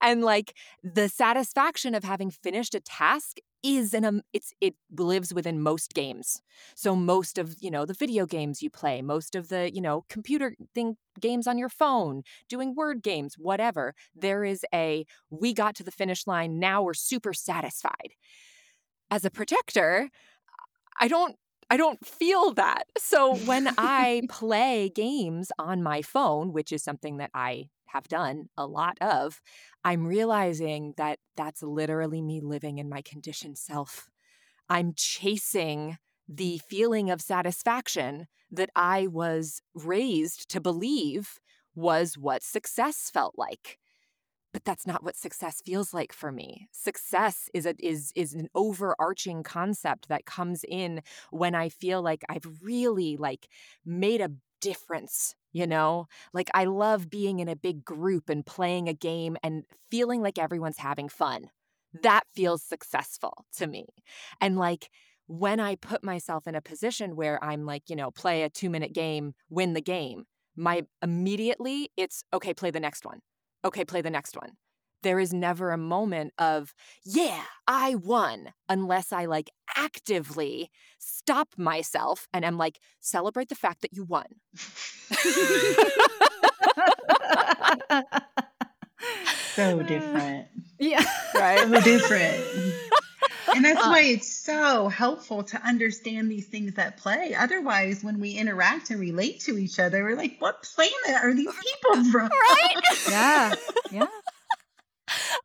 And 0.01 0.23
like 0.23 0.55
the 0.83 1.09
satisfaction 1.09 1.95
of 1.95 2.03
having 2.03 2.31
finished 2.31 2.75
a 2.75 2.79
task 2.79 3.37
is 3.63 3.93
an 3.93 4.05
um, 4.05 4.21
it's 4.33 4.53
it 4.61 4.75
lives 4.97 5.33
within 5.33 5.61
most 5.61 5.93
games. 5.93 6.41
So 6.75 6.95
most 6.95 7.37
of, 7.37 7.55
you 7.59 7.71
know, 7.71 7.85
the 7.85 7.93
video 7.93 8.25
games 8.25 8.61
you 8.61 8.69
play, 8.69 9.01
most 9.01 9.35
of 9.35 9.49
the, 9.49 9.71
you 9.73 9.81
know, 9.81 10.05
computer 10.09 10.55
thing 10.73 10.97
games 11.19 11.47
on 11.47 11.57
your 11.57 11.69
phone, 11.69 12.23
doing 12.49 12.75
word 12.75 13.03
games, 13.03 13.35
whatever, 13.37 13.93
there 14.15 14.43
is 14.43 14.65
a 14.73 15.05
we 15.29 15.53
got 15.53 15.75
to 15.75 15.83
the 15.83 15.91
finish 15.91 16.27
line, 16.27 16.59
now 16.59 16.81
we're 16.81 16.93
super 16.93 17.33
satisfied. 17.33 18.13
As 19.09 19.25
a 19.25 19.29
projector, 19.29 20.09
I 20.99 21.07
don't 21.07 21.35
I 21.69 21.77
don't 21.77 22.05
feel 22.05 22.53
that. 22.53 22.83
So 22.97 23.35
when 23.37 23.69
I 23.77 24.23
play 24.29 24.89
games 24.89 25.51
on 25.59 25.83
my 25.83 26.01
phone, 26.01 26.53
which 26.53 26.71
is 26.71 26.83
something 26.83 27.17
that 27.17 27.31
I 27.33 27.69
have 27.93 28.07
done 28.07 28.49
a 28.57 28.65
lot 28.65 28.97
of, 29.01 29.41
I'm 29.83 30.05
realizing 30.05 30.93
that 30.97 31.19
that's 31.35 31.63
literally 31.63 32.21
me 32.21 32.41
living 32.41 32.77
in 32.77 32.89
my 32.89 33.01
conditioned 33.01 33.57
self. 33.57 34.09
I'm 34.69 34.93
chasing 34.95 35.97
the 36.27 36.59
feeling 36.69 37.09
of 37.11 37.21
satisfaction 37.21 38.27
that 38.51 38.69
I 38.75 39.07
was 39.07 39.61
raised 39.73 40.49
to 40.51 40.61
believe 40.61 41.39
was 41.75 42.17
what 42.17 42.43
success 42.43 43.09
felt 43.13 43.35
like 43.37 43.77
but 44.53 44.65
that's 44.65 44.85
not 44.85 45.03
what 45.03 45.15
success 45.15 45.61
feels 45.65 45.93
like 45.93 46.13
for 46.13 46.31
me 46.31 46.67
success 46.71 47.49
is 47.53 47.65
a 47.65 47.73
is 47.79 48.11
is 48.15 48.33
an 48.33 48.47
overarching 48.55 49.43
concept 49.43 50.07
that 50.09 50.25
comes 50.25 50.63
in 50.67 51.01
when 51.31 51.55
i 51.55 51.69
feel 51.69 52.01
like 52.01 52.23
i've 52.29 52.59
really 52.61 53.17
like 53.17 53.47
made 53.85 54.21
a 54.21 54.31
difference 54.59 55.35
you 55.53 55.67
know? 55.67 56.07
Like 56.33 56.49
i 56.53 56.65
love 56.65 57.09
being 57.09 57.39
in 57.39 57.47
a 57.47 57.55
big 57.55 57.83
group 57.85 58.29
and 58.29 58.45
playing 58.45 58.87
a 58.87 58.93
game 58.93 59.37
and 59.43 59.63
feeling 59.89 60.21
like 60.21 60.37
everyone's 60.37 60.77
having 60.77 61.09
fun. 61.09 61.49
That 62.03 62.23
feels 62.33 62.63
successful 62.63 63.45
to 63.57 63.67
me. 63.67 63.87
And 64.39 64.57
like 64.57 64.89
when 65.27 65.59
i 65.61 65.75
put 65.75 66.03
myself 66.03 66.45
in 66.45 66.55
a 66.55 66.61
position 66.61 67.15
where 67.15 67.41
i'm 67.41 67.65
like 67.65 67.83
you 67.89 67.95
know 67.95 68.11
play 68.11 68.43
a 68.43 68.49
2 68.49 68.69
minute 68.69 68.91
game 68.91 69.33
win 69.49 69.73
the 69.73 69.81
game 69.81 70.25
my 70.55 70.83
immediately 71.01 71.89
it's 71.95 72.23
okay 72.33 72.53
play 72.53 72.71
the 72.71 72.79
next 72.79 73.05
one. 73.05 73.19
Okay, 73.63 73.85
play 73.85 74.01
the 74.01 74.09
next 74.09 74.35
one. 74.35 74.51
There 75.03 75.19
is 75.19 75.33
never 75.33 75.71
a 75.71 75.77
moment 75.77 76.33
of, 76.37 76.73
yeah, 77.03 77.43
I 77.67 77.95
won, 77.95 78.53
unless 78.69 79.11
I 79.11 79.25
like 79.25 79.49
actively 79.75 80.69
stop 80.99 81.49
myself 81.57 82.27
and 82.33 82.45
am 82.45 82.57
like, 82.57 82.79
celebrate 82.99 83.49
the 83.49 83.55
fact 83.55 83.81
that 83.81 83.93
you 83.93 84.03
won. 84.03 84.25
so 89.55 89.81
different. 89.83 90.47
Yeah. 90.81 91.03
Right? 91.35 91.59
So 91.59 91.79
different. 91.81 92.43
and 93.55 93.63
that's 93.63 93.85
uh, 93.85 93.89
why 93.89 94.01
it's 94.01 94.35
so 94.35 94.87
helpful 94.87 95.43
to 95.43 95.61
understand 95.61 96.31
these 96.31 96.47
things 96.47 96.75
at 96.79 96.97
play. 96.97 97.35
Otherwise, 97.37 98.03
when 98.03 98.19
we 98.19 98.31
interact 98.31 98.89
and 98.89 98.99
relate 98.99 99.41
to 99.41 99.59
each 99.59 99.77
other, 99.77 100.03
we're 100.03 100.15
like, 100.15 100.37
what 100.39 100.63
planet 100.63 101.23
are 101.23 101.35
these 101.35 101.53
people 101.53 102.03
from? 102.11 102.29
right? 102.29 102.81
Yeah. 103.11 103.53
Yeah. 103.91 104.07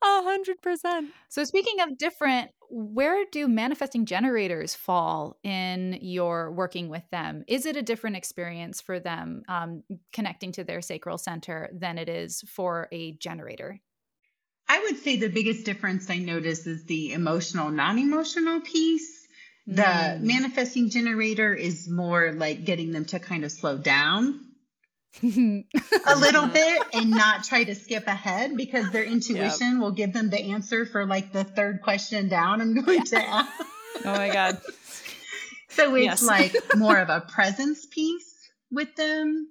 A 0.03 0.23
hundred 0.23 0.61
percent. 0.63 1.15
So, 1.29 1.45
speaking 1.45 1.81
of 1.81 1.97
different, 1.99 2.51
where 2.71 3.25
do 3.33 3.49
manifesting 3.49 4.05
generators 4.07 4.75
fall 4.75 5.39
in 5.43 5.99
your 6.03 6.53
working 6.53 6.89
with 6.89 7.09
them? 7.11 7.45
Is 7.49 7.67
it 7.67 7.77
a 7.77 7.83
different 7.83 8.17
experience 8.17 8.81
for 8.81 9.01
them 9.01 9.43
um, 9.49 9.83
connecting 10.13 10.53
to 10.53 10.65
their 10.65 10.83
sacral 10.83 11.19
center 11.19 11.71
than 11.73 11.99
it 11.99 12.09
is 12.09 12.43
for 12.43 12.89
a 12.93 13.13
generator? 13.13 13.81
I 14.69 14.81
would 14.81 14.99
say 14.99 15.17
the 15.17 15.29
biggest 15.29 15.65
difference 15.65 16.09
I 16.11 16.19
notice 16.19 16.67
is 16.67 16.85
the 16.85 17.13
emotional, 17.13 17.71
non 17.71 17.99
emotional 17.99 18.61
piece. 18.61 19.27
The 19.67 20.19
Mm. 20.19 20.21
manifesting 20.21 20.91
generator 20.91 21.53
is 21.55 21.89
more 21.89 22.33
like 22.33 22.65
getting 22.65 22.93
them 22.93 23.05
to 23.07 23.19
kind 23.19 23.45
of 23.45 23.51
slow 23.53 23.79
down 23.79 24.46
a 25.23 26.17
little 26.17 26.47
bit 26.49 26.83
and 26.93 27.11
not 27.11 27.45
try 27.45 27.65
to 27.65 27.75
skip 27.75 28.07
ahead 28.07 28.57
because 28.57 28.91
their 28.91 29.05
intuition 29.15 29.81
will 29.81 29.93
give 29.93 30.13
them 30.13 30.31
the 30.31 30.39
answer 30.53 30.87
for 30.87 31.07
like 31.07 31.33
the 31.33 31.45
third 31.45 31.81
question 31.83 32.29
down 32.29 32.61
I'm 32.61 32.75
going 32.75 33.05
to 33.05 33.17
ask. 33.17 33.51
oh 34.05 34.13
my 34.13 34.31
God. 34.33 34.61
So 35.71 35.95
it's 35.95 36.05
Yes. 36.05 36.23
like 36.23 36.55
more 36.75 36.97
of 36.99 37.11
a 37.11 37.21
presence 37.21 37.85
piece 37.85 38.49
with 38.71 38.95
them. 38.97 39.49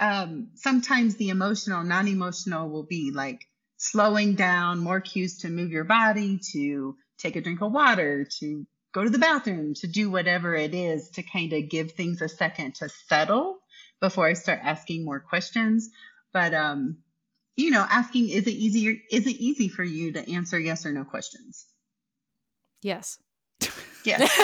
Um, 0.00 0.48
sometimes 0.54 1.16
the 1.16 1.28
emotional, 1.28 1.84
non 1.84 2.08
emotional 2.08 2.70
will 2.70 2.84
be 2.84 3.10
like 3.14 3.44
slowing 3.76 4.34
down, 4.34 4.78
more 4.78 5.00
cues 5.00 5.38
to 5.40 5.50
move 5.50 5.70
your 5.70 5.84
body, 5.84 6.40
to 6.52 6.96
take 7.18 7.36
a 7.36 7.42
drink 7.42 7.60
of 7.60 7.70
water, 7.70 8.26
to 8.40 8.66
go 8.94 9.04
to 9.04 9.10
the 9.10 9.18
bathroom, 9.18 9.74
to 9.74 9.86
do 9.86 10.10
whatever 10.10 10.54
it 10.54 10.72
is 10.74 11.10
to 11.10 11.22
kind 11.22 11.52
of 11.52 11.68
give 11.68 11.92
things 11.92 12.22
a 12.22 12.28
second 12.30 12.76
to 12.76 12.88
settle 12.88 13.58
before 14.02 14.26
I 14.26 14.34
start 14.34 14.60
asking 14.62 15.06
more 15.06 15.20
questions. 15.20 15.88
But, 16.34 16.52
um, 16.52 16.98
you 17.56 17.70
know, 17.70 17.86
asking, 17.88 18.28
is 18.28 18.46
it 18.46 18.52
easier? 18.52 18.96
Is 19.10 19.26
it 19.26 19.36
easy 19.36 19.68
for 19.68 19.84
you 19.84 20.12
to 20.12 20.30
answer 20.30 20.58
yes 20.58 20.84
or 20.84 20.92
no 20.92 21.04
questions? 21.04 21.64
Yes. 22.82 23.18
Yes. 24.04 24.20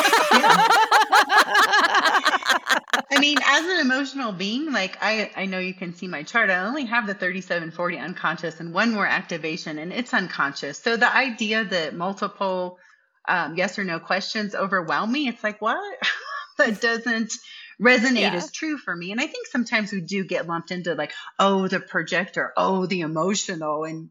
I 3.11 3.18
mean, 3.21 3.38
as 3.44 3.66
an 3.66 3.81
emotional 3.81 4.31
being, 4.33 4.71
like 4.71 4.97
I, 5.01 5.33
I 5.35 5.47
know 5.47 5.59
you 5.59 5.75
can 5.75 5.94
see 5.94 6.07
my 6.07 6.23
chart. 6.23 6.51
I 6.51 6.61
only 6.61 6.85
have 6.85 7.09
the 7.09 7.14
3740 7.14 7.99
unconscious 7.99 8.61
and 8.61 8.73
one 8.73 8.92
more 8.92 9.07
activation, 9.07 9.79
and 9.79 9.92
it's 9.92 10.14
unconscious. 10.14 10.79
So 10.79 10.97
the 10.97 11.12
idea 11.12 11.64
that 11.64 11.97
multiple 11.97 12.79
um, 13.27 13.57
yes 13.57 13.79
or 13.79 13.85
no 13.85 13.99
questions 13.99 14.55
overwhelm 14.55 15.11
me, 15.11 15.27
it's 15.27 15.42
like, 15.42 15.61
what? 15.61 15.99
that 16.59 16.81
doesn't 16.81 17.33
resonate 17.81 18.21
Yeah. 18.21 18.35
as 18.35 18.51
true 18.51 18.77
for 18.77 18.95
me. 18.95 19.12
And 19.12 19.21
I 19.21 19.27
think 19.27 19.47
sometimes 19.47 19.93
we 19.93 20.01
do 20.01 20.25
get 20.25 20.47
lumped 20.47 20.71
into 20.71 20.95
like, 20.95 21.12
oh, 21.38 21.69
the 21.69 21.81
projector, 21.81 22.53
oh, 22.57 22.87
the 22.87 23.01
emotional. 23.01 23.85
And 23.85 24.11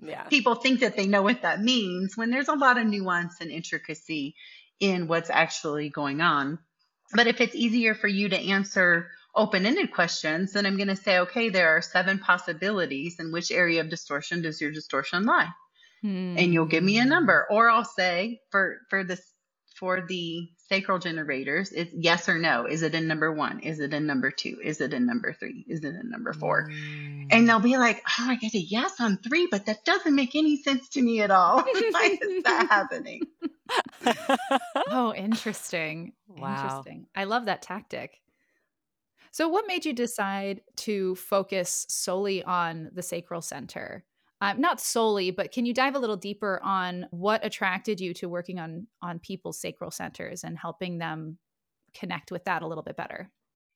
yeah. 0.00 0.24
people 0.24 0.56
think 0.56 0.80
that 0.80 0.96
they 0.96 1.06
know 1.06 1.22
what 1.22 1.42
that 1.42 1.60
means 1.60 2.16
when 2.16 2.30
there's 2.30 2.48
a 2.48 2.54
lot 2.54 2.78
of 2.78 2.86
nuance 2.86 3.40
and 3.40 3.50
intricacy 3.50 4.34
in 4.80 5.06
what's 5.06 5.30
actually 5.30 5.88
going 5.88 6.20
on. 6.20 6.58
But 7.12 7.26
if 7.26 7.40
it's 7.40 7.54
easier 7.54 7.94
for 7.94 8.08
you 8.08 8.28
to 8.30 8.36
answer 8.38 9.10
open 9.34 9.66
ended 9.66 9.92
questions, 9.92 10.52
then 10.52 10.66
I'm 10.66 10.76
going 10.76 10.88
to 10.88 10.96
say, 10.96 11.18
okay, 11.20 11.50
there 11.50 11.76
are 11.76 11.82
seven 11.82 12.18
possibilities. 12.18 13.20
In 13.20 13.32
which 13.32 13.50
area 13.50 13.80
of 13.80 13.90
distortion 13.90 14.42
does 14.42 14.60
your 14.60 14.72
distortion 14.72 15.24
lie? 15.24 15.50
And 16.38 16.52
you'll 16.52 16.66
give 16.66 16.84
me 16.84 16.98
a 16.98 17.02
hmm. 17.02 17.08
number. 17.08 17.46
Or 17.50 17.70
I'll 17.70 17.84
say 17.84 18.40
for, 18.50 18.78
for 18.90 19.04
this, 19.04 19.22
for 19.76 20.04
the 20.06 20.48
sacral 20.68 20.98
generators, 20.98 21.72
it's 21.72 21.92
yes 21.94 22.28
or 22.28 22.38
no. 22.38 22.66
Is 22.66 22.82
it 22.82 22.94
in 22.94 23.06
number 23.06 23.32
one? 23.32 23.60
Is 23.60 23.80
it 23.80 23.92
in 23.92 24.06
number 24.06 24.30
two? 24.30 24.58
Is 24.62 24.80
it 24.80 24.94
in 24.94 25.06
number 25.06 25.32
three? 25.32 25.64
Is 25.68 25.84
it 25.84 25.94
in 25.94 26.10
number 26.10 26.32
four? 26.32 26.68
Mm. 26.70 27.26
And 27.30 27.48
they'll 27.48 27.60
be 27.60 27.76
like, 27.76 28.02
oh, 28.18 28.26
I 28.30 28.36
get 28.36 28.54
a 28.54 28.58
yes 28.58 29.00
on 29.00 29.18
three, 29.18 29.48
but 29.50 29.66
that 29.66 29.84
doesn't 29.84 30.14
make 30.14 30.34
any 30.34 30.56
sense 30.56 30.88
to 30.90 31.02
me 31.02 31.20
at 31.20 31.30
all. 31.30 31.58
Why 31.90 32.18
is 32.20 32.42
that 32.44 32.68
happening? 32.68 33.22
Oh, 34.90 35.14
interesting. 35.14 36.12
Wow. 36.28 36.54
Interesting. 36.54 37.06
I 37.16 37.24
love 37.24 37.46
that 37.46 37.62
tactic. 37.62 38.20
So, 39.30 39.48
what 39.48 39.66
made 39.66 39.86
you 39.86 39.92
decide 39.92 40.60
to 40.76 41.14
focus 41.16 41.86
solely 41.88 42.44
on 42.44 42.90
the 42.92 43.02
sacral 43.02 43.40
center? 43.40 44.04
Um, 44.44 44.60
not 44.60 44.78
solely, 44.78 45.30
but 45.30 45.52
can 45.52 45.64
you 45.64 45.72
dive 45.72 45.94
a 45.94 45.98
little 45.98 46.18
deeper 46.18 46.60
on 46.62 47.06
what 47.10 47.44
attracted 47.44 47.98
you 47.98 48.12
to 48.14 48.28
working 48.28 48.58
on 48.58 48.86
on 49.00 49.18
people's 49.18 49.58
sacral 49.58 49.90
centers 49.90 50.44
and 50.44 50.58
helping 50.58 50.98
them 50.98 51.38
connect 51.94 52.30
with 52.30 52.44
that 52.44 52.60
a 52.60 52.66
little 52.66 52.84
bit 52.84 52.94
better? 52.94 53.30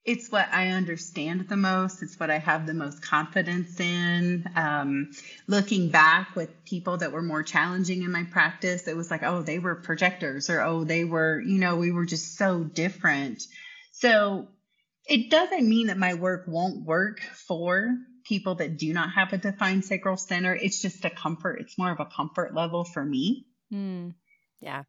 It's 0.04 0.30
what 0.30 0.46
I 0.52 0.68
understand 0.68 1.48
the 1.48 1.56
most. 1.56 2.02
It's 2.02 2.20
what 2.20 2.30
I 2.30 2.38
have 2.38 2.66
the 2.66 2.74
most 2.74 3.00
confidence 3.00 3.80
in. 3.80 4.46
Um, 4.56 5.10
looking 5.46 5.88
back 5.88 6.36
with 6.36 6.50
people 6.66 6.98
that 6.98 7.12
were 7.12 7.22
more 7.22 7.42
challenging 7.42 8.02
in 8.02 8.12
my 8.12 8.24
practice, 8.24 8.86
it 8.88 8.96
was 8.96 9.10
like, 9.10 9.22
oh, 9.22 9.40
they 9.40 9.58
were 9.58 9.74
projectors, 9.74 10.50
or 10.50 10.60
oh, 10.60 10.84
they 10.84 11.04
were, 11.04 11.40
you 11.40 11.58
know, 11.58 11.76
we 11.76 11.92
were 11.92 12.04
just 12.04 12.36
so 12.36 12.62
different. 12.62 13.42
So 13.92 14.48
it 15.06 15.30
doesn't 15.30 15.66
mean 15.66 15.86
that 15.86 15.96
my 15.96 16.12
work 16.12 16.44
won't 16.46 16.84
work 16.84 17.20
for 17.20 17.96
people 18.28 18.56
that 18.56 18.76
do 18.76 18.92
not 18.92 19.10
have 19.12 19.32
a 19.32 19.38
defined 19.38 19.84
sacral 19.84 20.16
center. 20.16 20.54
It's 20.54 20.80
just 20.82 21.04
a 21.04 21.10
comfort. 21.10 21.60
It's 21.60 21.78
more 21.78 21.90
of 21.90 22.00
a 22.00 22.04
comfort 22.06 22.54
level 22.54 22.84
for 22.84 23.04
me. 23.04 23.46
Hmm. 23.70 24.10
yeah. 24.60 24.82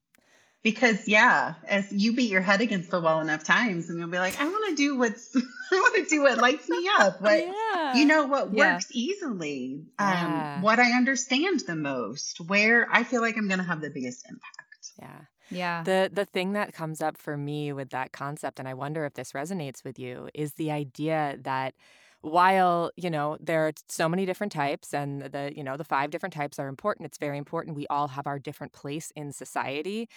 Because 0.61 1.07
yeah, 1.07 1.53
as 1.69 1.89
you 1.89 2.13
beat 2.13 2.29
your 2.29 2.41
head 2.41 2.59
against 2.59 2.91
the 2.91 2.99
wall 2.99 3.21
enough 3.21 3.45
times, 3.45 3.89
and 3.89 3.97
you'll 3.97 4.09
be 4.09 4.17
like, 4.19 4.39
I 4.41 4.43
want 4.43 4.69
to 4.69 4.75
do 4.75 4.97
what's, 4.97 5.33
I 5.71 5.75
want 5.75 5.95
to 5.95 6.05
do 6.13 6.21
what 6.23 6.37
lights 6.37 6.67
me 6.67 6.85
up. 6.99 7.21
What 7.21 7.39
yeah. 7.73 7.95
you 7.95 8.03
know, 8.05 8.25
what 8.27 8.53
Yeah. 8.53 8.73
works 8.73 8.87
easily. 8.91 9.85
Yeah. 9.97 10.55
Um, 10.57 10.61
what 10.61 10.79
I 10.79 10.91
understand 10.97 11.61
the 11.61 11.77
most, 11.77 12.41
where 12.41 12.89
I 12.91 13.05
feel 13.05 13.21
like 13.21 13.37
I'm 13.37 13.47
going 13.47 13.59
to 13.59 13.63
have 13.65 13.79
the 13.79 13.89
biggest 13.89 14.25
impact. 14.27 14.91
yeah. 15.01 15.21
Yeah. 15.51 15.81
The 15.83 16.11
the 16.13 16.25
thing 16.25 16.53
that 16.53 16.73
comes 16.73 17.01
up 17.01 17.17
for 17.17 17.35
me 17.37 17.71
with 17.73 17.89
that 17.91 18.11
concept, 18.11 18.59
and 18.59 18.67
I 18.67 18.73
wonder 18.75 19.05
if 19.05 19.13
this 19.15 19.31
resonates 19.31 19.83
with 19.83 19.97
you, 19.97 20.29
is 20.35 20.53
the 20.55 20.69
idea 20.71 21.37
that 21.41 21.73
while 22.21 22.91
you 22.97 23.09
know 23.09 23.37
there 23.39 23.67
are 23.67 23.71
so 23.87 24.09
many 24.09 24.25
different 24.25 24.51
types 24.51 24.93
and 24.93 25.21
the 25.21 25.53
you 25.55 25.63
know 25.63 25.77
the 25.77 25.83
five 25.83 26.09
different 26.09 26.33
types 26.33 26.59
are 26.59 26.67
important 26.67 27.05
it's 27.05 27.17
very 27.17 27.37
important 27.37 27.75
we 27.75 27.87
all 27.87 28.09
have 28.09 28.27
our 28.27 28.39
different 28.39 28.73
place 28.73 29.11
in 29.15 29.31
society 29.31 30.09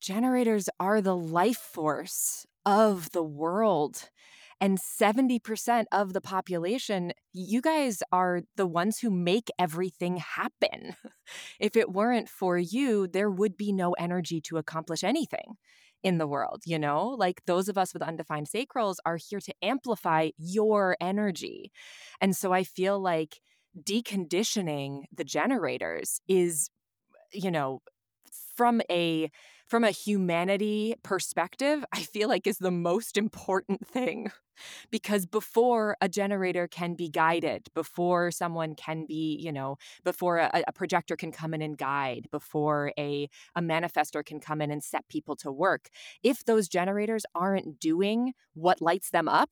generators 0.00 0.68
are 0.80 1.00
the 1.00 1.16
life 1.16 1.58
force 1.58 2.46
of 2.66 3.10
the 3.12 3.22
world 3.22 4.10
and 4.60 4.78
70% 4.80 5.86
of 5.92 6.12
the 6.12 6.20
population 6.20 7.12
you 7.32 7.60
guys 7.60 8.02
are 8.12 8.42
the 8.56 8.66
ones 8.66 8.98
who 9.00 9.10
make 9.10 9.50
everything 9.58 10.16
happen. 10.18 10.96
If 11.60 11.76
it 11.76 11.92
weren't 11.92 12.28
for 12.28 12.58
you 12.58 13.06
there 13.08 13.30
would 13.30 13.56
be 13.56 13.72
no 13.72 13.92
energy 13.94 14.40
to 14.42 14.58
accomplish 14.58 15.02
anything 15.04 15.56
in 16.04 16.18
the 16.18 16.28
world, 16.28 16.62
you 16.66 16.78
know? 16.78 17.08
Like 17.08 17.42
those 17.46 17.68
of 17.68 17.78
us 17.78 17.94
with 17.94 18.02
undefined 18.02 18.48
sacrals 18.48 18.96
are 19.06 19.18
here 19.18 19.40
to 19.40 19.54
amplify 19.62 20.30
your 20.38 20.96
energy. 21.00 21.72
And 22.20 22.36
so 22.36 22.52
I 22.52 22.64
feel 22.64 23.00
like 23.00 23.40
deconditioning 23.82 25.04
the 25.16 25.24
generators 25.24 26.20
is 26.28 26.70
you 27.32 27.50
know 27.50 27.80
from 28.56 28.80
a 28.90 29.30
from 29.66 29.84
a 29.84 29.90
humanity 29.90 30.94
perspective 31.02 31.84
i 31.92 32.00
feel 32.00 32.28
like 32.28 32.46
is 32.46 32.58
the 32.58 32.70
most 32.70 33.16
important 33.16 33.86
thing 33.86 34.30
because 34.90 35.26
before 35.26 35.96
a 36.00 36.08
generator 36.08 36.68
can 36.68 36.94
be 36.94 37.08
guided 37.08 37.66
before 37.74 38.30
someone 38.30 38.74
can 38.74 39.04
be 39.06 39.38
you 39.40 39.52
know 39.52 39.76
before 40.04 40.38
a, 40.38 40.62
a 40.66 40.72
projector 40.72 41.16
can 41.16 41.32
come 41.32 41.54
in 41.54 41.62
and 41.62 41.78
guide 41.78 42.28
before 42.30 42.92
a 42.98 43.28
a 43.54 43.60
manifestor 43.60 44.24
can 44.24 44.40
come 44.40 44.60
in 44.60 44.70
and 44.70 44.82
set 44.84 45.08
people 45.08 45.36
to 45.36 45.50
work 45.50 45.88
if 46.22 46.44
those 46.44 46.68
generators 46.68 47.24
aren't 47.34 47.78
doing 47.80 48.32
what 48.54 48.80
lights 48.80 49.10
them 49.10 49.28
up 49.28 49.50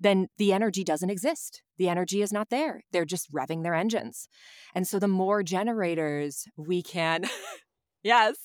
then 0.00 0.28
the 0.38 0.52
energy 0.52 0.82
doesn't 0.82 1.10
exist. 1.10 1.62
The 1.76 1.88
energy 1.88 2.22
is 2.22 2.32
not 2.32 2.48
there. 2.48 2.82
They're 2.90 3.04
just 3.04 3.30
revving 3.30 3.62
their 3.62 3.74
engines. 3.74 4.28
And 4.74 4.88
so 4.88 4.98
the 4.98 5.08
more 5.08 5.42
generators 5.42 6.46
we 6.56 6.82
can 6.82 7.26
Yes. 8.02 8.36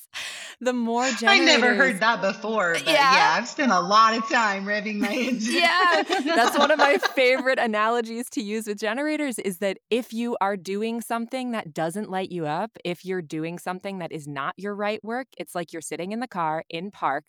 The 0.60 0.72
more 0.72 1.10
generators 1.12 1.48
I 1.48 1.58
never 1.58 1.74
heard 1.74 2.00
that 2.00 2.20
before, 2.22 2.72
but 2.74 2.92
Yeah. 2.92 3.12
yeah, 3.14 3.34
I've 3.36 3.48
spent 3.48 3.72
a 3.72 3.80
lot 3.80 4.16
of 4.16 4.28
time 4.28 4.64
revving 4.64 4.96
my 4.96 5.12
engine. 5.14 5.54
Yeah, 5.62 6.02
that's 6.24 6.56
one 6.58 6.70
of 6.70 6.78
my 6.78 6.98
favorite 7.14 7.58
analogies 7.58 8.28
to 8.30 8.42
use 8.42 8.66
with 8.66 8.78
generators 8.78 9.38
is 9.38 9.58
that 9.58 9.78
if 9.90 10.12
you 10.12 10.36
are 10.40 10.56
doing 10.56 11.00
something 11.00 11.52
that 11.52 11.74
doesn't 11.74 12.10
light 12.10 12.30
you 12.30 12.46
up, 12.46 12.70
if 12.84 13.04
you're 13.04 13.22
doing 13.22 13.58
something 13.58 13.98
that 13.98 14.12
is 14.12 14.26
not 14.26 14.54
your 14.56 14.74
right 14.74 15.02
work, 15.04 15.26
it's 15.38 15.54
like 15.54 15.72
you're 15.72 15.82
sitting 15.82 16.12
in 16.12 16.20
the 16.20 16.28
car 16.28 16.64
in 16.70 16.90
park 16.90 17.24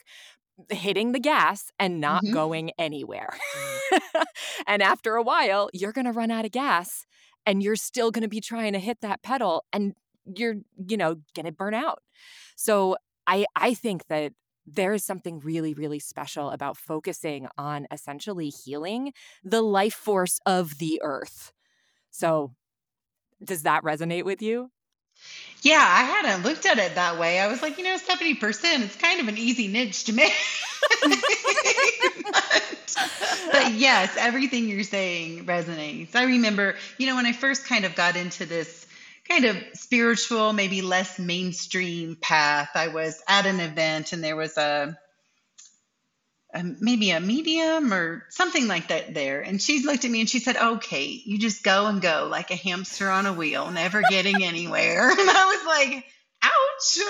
hitting 0.71 1.11
the 1.11 1.19
gas 1.19 1.71
and 1.79 2.01
not 2.01 2.23
Mhm. 2.23 2.31
going 2.33 2.71
anywhere. 2.79 3.37
and 4.67 4.81
after 4.81 5.15
a 5.15 5.21
while, 5.21 5.69
you're 5.73 5.91
going 5.91 6.05
to 6.05 6.11
run 6.11 6.31
out 6.31 6.45
of 6.45 6.51
gas 6.51 7.05
and 7.45 7.61
you're 7.61 7.75
still 7.75 8.11
going 8.11 8.23
to 8.23 8.27
be 8.27 8.41
trying 8.41 8.73
to 8.73 8.79
hit 8.79 8.99
that 9.01 9.21
pedal 9.21 9.65
and 9.71 9.93
you're, 10.35 10.55
you 10.87 10.97
know, 10.97 11.17
going 11.35 11.45
to 11.45 11.51
burn 11.51 11.73
out. 11.73 12.01
So 12.55 12.97
I 13.25 13.45
I 13.55 13.73
think 13.73 14.07
that 14.07 14.33
there 14.67 14.93
is 14.93 15.03
something 15.03 15.39
really, 15.39 15.73
really 15.73 15.99
special 15.99 16.49
about 16.49 16.77
focusing 16.77 17.47
on 17.57 17.87
essentially 17.89 18.49
healing 18.49 19.13
the 19.43 19.61
life 19.61 19.93
force 19.93 20.39
of 20.45 20.77
the 20.77 20.99
earth. 21.01 21.53
So, 22.11 22.53
does 23.43 23.63
that 23.63 23.83
resonate 23.83 24.25
with 24.25 24.41
you? 24.41 24.71
Yeah, 25.61 25.79
I 25.79 26.03
hadn't 26.03 26.43
looked 26.43 26.65
at 26.65 26.77
it 26.77 26.95
that 26.95 27.17
way. 27.17 27.39
I 27.39 27.47
was 27.47 27.61
like, 27.61 27.77
you 27.77 27.83
know, 27.83 27.97
70%, 27.97 28.39
it's 28.83 28.95
kind 28.95 29.19
of 29.19 29.27
an 29.27 29.37
easy 29.37 29.67
niche 29.67 30.03
to 30.05 30.13
make. 30.13 30.33
but, 31.03 31.17
but 33.51 33.73
yes, 33.73 34.15
everything 34.17 34.67
you're 34.67 34.83
saying 34.83 35.45
resonates. 35.45 36.15
I 36.15 36.23
remember, 36.25 36.75
you 36.97 37.07
know, 37.07 37.15
when 37.15 37.25
I 37.25 37.31
first 37.31 37.65
kind 37.65 37.85
of 37.85 37.95
got 37.95 38.15
into 38.15 38.45
this 38.45 38.87
kind 39.29 39.45
of 39.45 39.57
spiritual, 39.73 40.53
maybe 40.53 40.81
less 40.81 41.19
mainstream 41.19 42.17
path, 42.19 42.69
I 42.75 42.87
was 42.87 43.21
at 43.27 43.45
an 43.45 43.59
event 43.59 44.13
and 44.13 44.23
there 44.23 44.35
was 44.35 44.57
a 44.57 44.97
maybe 46.79 47.11
a 47.11 47.19
medium 47.19 47.93
or 47.93 48.25
something 48.29 48.67
like 48.67 48.87
that 48.87 49.13
there. 49.13 49.41
And 49.41 49.61
she 49.61 49.83
looked 49.83 50.05
at 50.05 50.11
me 50.11 50.21
and 50.21 50.29
she 50.29 50.39
said, 50.39 50.57
Okay, 50.57 51.05
you 51.05 51.37
just 51.37 51.63
go 51.63 51.85
and 51.87 52.01
go 52.01 52.27
like 52.29 52.51
a 52.51 52.55
hamster 52.55 53.09
on 53.09 53.25
a 53.25 53.33
wheel, 53.33 53.69
never 53.71 54.01
getting 54.09 54.43
anywhere. 54.43 55.11
And 55.11 55.29
I 55.29 55.45
was 55.45 55.65
like, 55.65 56.05
Ouch. 56.43 56.97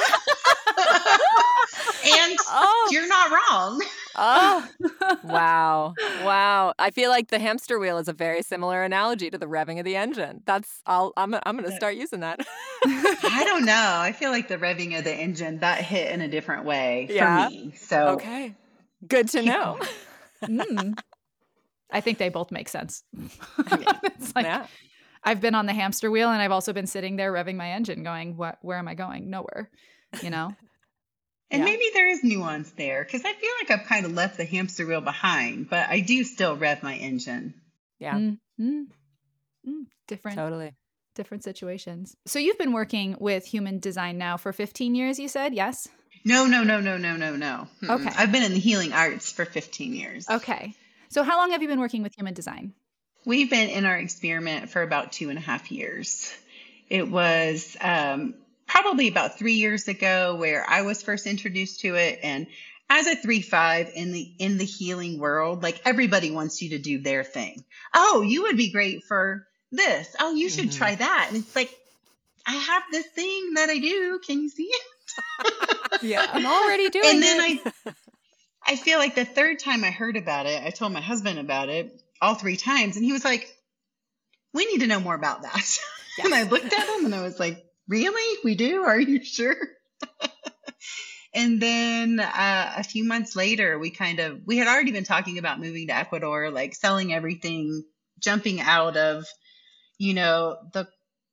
and 2.06 2.38
oh. 2.50 2.90
you're 2.92 3.08
not 3.08 3.32
wrong. 3.32 3.82
oh, 4.18 4.68
wow. 5.24 5.94
Wow. 6.24 6.74
I 6.80 6.92
feel 6.92 7.10
like 7.10 7.30
the 7.30 7.40
hamster 7.40 7.80
wheel 7.80 7.98
is 7.98 8.08
a 8.08 8.14
very 8.14 8.42
similar 8.42 8.84
analogy 8.84 9.30
to 9.30 9.38
the 9.38 9.46
revving 9.46 9.80
of 9.80 9.86
the 9.86 9.96
engine. 9.96 10.42
That's, 10.46 10.82
I'll, 10.86 11.14
I'm, 11.18 11.36
I'm 11.44 11.58
going 11.58 11.70
to 11.70 11.76
start 11.76 11.96
using 11.96 12.22
that. 12.22 12.40
I 12.86 13.44
don't 13.46 13.66
know. 13.66 13.74
I 14.00 14.12
feel 14.12 14.32
like 14.32 14.48
the 14.48 14.58
revving 14.58 14.98
of 14.98 15.04
the 15.04 15.14
engine, 15.14 15.60
that 15.60 15.84
hit 15.84 16.12
in 16.12 16.22
a 16.22 16.28
different 16.28 16.66
way 16.66 17.08
yeah. 17.10 17.46
for 17.46 17.52
me. 17.52 17.74
So, 17.76 18.08
okay. 18.10 18.56
Good 19.08 19.30
to 19.30 19.42
know. 19.44 19.80
mm. 20.44 20.98
I 21.92 22.02
think 22.02 22.18
they 22.18 22.30
both 22.30 22.52
make 22.52 22.70
sense. 22.70 23.04
it's 23.58 24.36
like 24.36 24.46
yeah. 24.46 24.68
I've 25.24 25.42
been 25.42 25.56
on 25.56 25.66
the 25.66 25.74
hamster 25.74 26.12
wheel 26.12 26.30
and 26.30 26.42
I've 26.42 26.52
also 26.52 26.74
been 26.74 26.88
sitting 26.88 27.16
there 27.16 27.32
revving 27.32 27.56
my 27.56 27.72
engine 27.72 28.04
going, 28.04 28.38
what 28.38 28.58
where 28.62 28.78
am 28.78 28.88
I 28.88 28.96
going? 28.96 29.30
Nowhere. 29.30 29.70
You 30.22 30.30
know? 30.30 30.56
And 31.50 31.62
yeah. 31.62 31.66
maybe 31.66 31.86
there 31.94 32.10
is 32.10 32.24
nuance 32.24 32.72
there 32.72 33.04
because 33.04 33.24
I 33.24 33.34
feel 33.34 33.50
like 33.62 33.72
I've 33.72 33.88
kind 33.88 34.06
of 34.06 34.14
left 34.14 34.38
the 34.38 34.46
hamster 34.46 34.86
wheel 34.86 35.02
behind, 35.02 35.70
but 35.70 35.90
I 35.90 36.02
do 36.02 36.24
still 36.24 36.58
rev 36.58 36.84
my 36.84 36.96
engine. 36.96 37.54
Yeah. 38.00 38.16
Mm-hmm. 38.16 38.82
Mm, 39.68 39.86
different. 40.08 40.38
Totally. 40.38 40.74
Different 41.16 41.44
situations. 41.44 42.16
So 42.26 42.38
you've 42.38 42.58
been 42.58 42.74
working 42.74 43.16
with 43.20 43.46
human 43.46 43.80
design 43.80 44.18
now 44.18 44.38
for 44.38 44.54
15 44.54 44.94
years, 44.94 45.20
you 45.20 45.28
said? 45.28 45.54
Yes? 45.54 45.88
No, 46.26 46.46
no, 46.46 46.64
no, 46.64 46.80
no, 46.80 46.98
no, 46.98 47.16
no, 47.16 47.36
no. 47.36 47.68
Okay. 47.82 48.10
I've 48.16 48.32
been 48.32 48.44
in 48.44 48.54
the 48.54 48.60
healing 48.60 48.92
arts 48.92 49.32
for 49.32 49.46
15 49.46 49.94
years. 49.94 50.30
Okay. 50.30 50.76
So 51.10 51.24
how 51.24 51.38
long 51.38 51.52
have 51.52 51.62
you 51.62 51.68
been 51.68 51.80
working 51.80 52.04
with 52.04 52.14
human 52.16 52.34
design? 52.34 52.74
We've 53.26 53.50
been 53.50 53.70
in 53.70 53.86
our 53.86 53.98
experiment 53.98 54.70
for 54.70 54.82
about 54.82 55.14
two 55.14 55.30
and 55.30 55.38
a 55.38 55.42
half 55.42 55.72
years. 55.72 56.34
It 56.90 57.10
was 57.10 57.76
um, 57.82 58.36
probably 58.68 59.08
about 59.08 59.38
three 59.38 59.54
years 59.54 59.88
ago 59.88 60.36
where 60.36 60.66
I 60.68 60.82
was 60.84 61.02
first 61.02 61.26
introduced 61.26 61.82
to 61.82 61.96
it. 61.96 62.20
And 62.24 62.48
as 62.90 63.08
a 63.08 63.16
three 63.16 63.42
five 63.42 63.92
in 63.96 64.12
the 64.12 64.32
in 64.40 64.58
the 64.58 64.66
healing 64.66 65.20
world, 65.20 65.64
like 65.64 65.82
everybody 65.86 66.32
wants 66.32 66.62
you 66.62 66.70
to 66.72 66.80
do 66.80 67.00
their 67.00 67.24
thing. 67.24 67.64
Oh, 67.94 68.22
you 68.22 68.44
would 68.44 68.58
be 68.58 68.72
great 68.72 69.04
for 69.04 69.48
this. 69.72 70.16
Oh, 70.20 70.34
you 70.34 70.50
should 70.50 70.70
mm-hmm. 70.70 70.78
try 70.78 70.96
that. 70.96 71.28
And 71.30 71.38
it's 71.38 71.56
like, 71.56 71.72
I 72.46 72.54
have 72.54 72.84
this 72.92 73.08
thing 73.08 73.54
that 73.56 73.70
I 73.70 73.78
do. 73.78 74.20
Can 74.26 74.42
you 74.42 74.50
see 74.50 74.72
it? 74.72 76.02
yeah, 76.02 76.26
I'm 76.32 76.46
already 76.46 76.90
doing 76.92 77.06
it. 77.06 77.14
and 77.14 77.24
then 77.24 77.40
it. 77.40 77.74
I 77.86 77.94
I 78.68 78.76
feel 78.76 79.00
like 79.00 79.16
the 79.16 79.26
third 79.26 79.60
time 79.60 79.84
I 79.84 79.92
heard 79.92 80.18
about 80.18 80.46
it, 80.46 80.62
I 80.64 80.72
told 80.72 80.92
my 80.92 81.02
husband 81.02 81.40
about 81.40 81.70
it 81.70 82.02
all 82.22 82.36
three 82.36 82.58
times, 82.58 82.98
and 82.98 83.06
he 83.06 83.14
was 83.14 83.24
like, 83.24 83.48
"We 84.54 84.66
need 84.66 84.80
to 84.80 84.88
know 84.88 85.00
more 85.00 85.16
about 85.16 85.44
that." 85.44 85.56
Yes. 85.56 85.80
and 86.24 86.34
I 86.34 86.44
looked 86.44 86.74
at 86.74 86.88
him 86.98 87.06
and 87.06 87.16
I 87.16 87.22
was 87.22 87.40
like, 87.40 87.64
"Really? 87.88 88.40
We 88.44 88.56
do? 88.56 88.84
Are 88.86 89.00
you 89.00 89.24
sure?" 89.24 89.58
and 91.34 91.62
then 91.62 92.20
uh, 92.20 92.74
a 92.78 92.84
few 92.84 93.04
months 93.04 93.36
later, 93.36 93.80
we 93.80 93.90
kind 93.90 94.20
of 94.20 94.42
we 94.46 94.58
had 94.58 94.68
already 94.68 94.92
been 94.92 95.04
talking 95.04 95.38
about 95.38 95.60
moving 95.60 95.88
to 95.88 95.96
Ecuador, 95.96 96.52
like 96.52 96.76
selling 96.76 97.14
everything, 97.14 97.84
jumping 98.20 98.60
out 98.60 98.98
of, 98.98 99.26
you 99.98 100.14
know, 100.14 100.58
the 100.74 100.88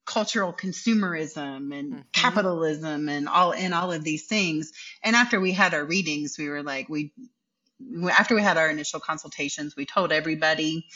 cultural 0.07 0.53
consumerism 0.53 1.77
and 1.77 1.93
mm-hmm. 1.93 2.01
capitalism 2.13 3.09
and 3.09 3.29
all 3.29 3.53
and 3.53 3.73
all 3.73 3.91
of 3.91 4.05
these 4.05 4.27
things 4.27 4.73
and 5.03 5.17
after 5.17 5.41
we 5.41 5.53
had 5.53 5.73
our 5.73 5.85
readings 5.85 6.37
we 6.39 6.49
were 6.49 6.63
like 6.63 6.89
we 6.89 7.13
after 8.13 8.35
we 8.35 8.43
had 8.43 8.59
our 8.59 8.69
initial 8.69 9.01
consultations 9.01 9.75
we 9.77 9.87
told 9.87 10.13
everybody 10.13 10.87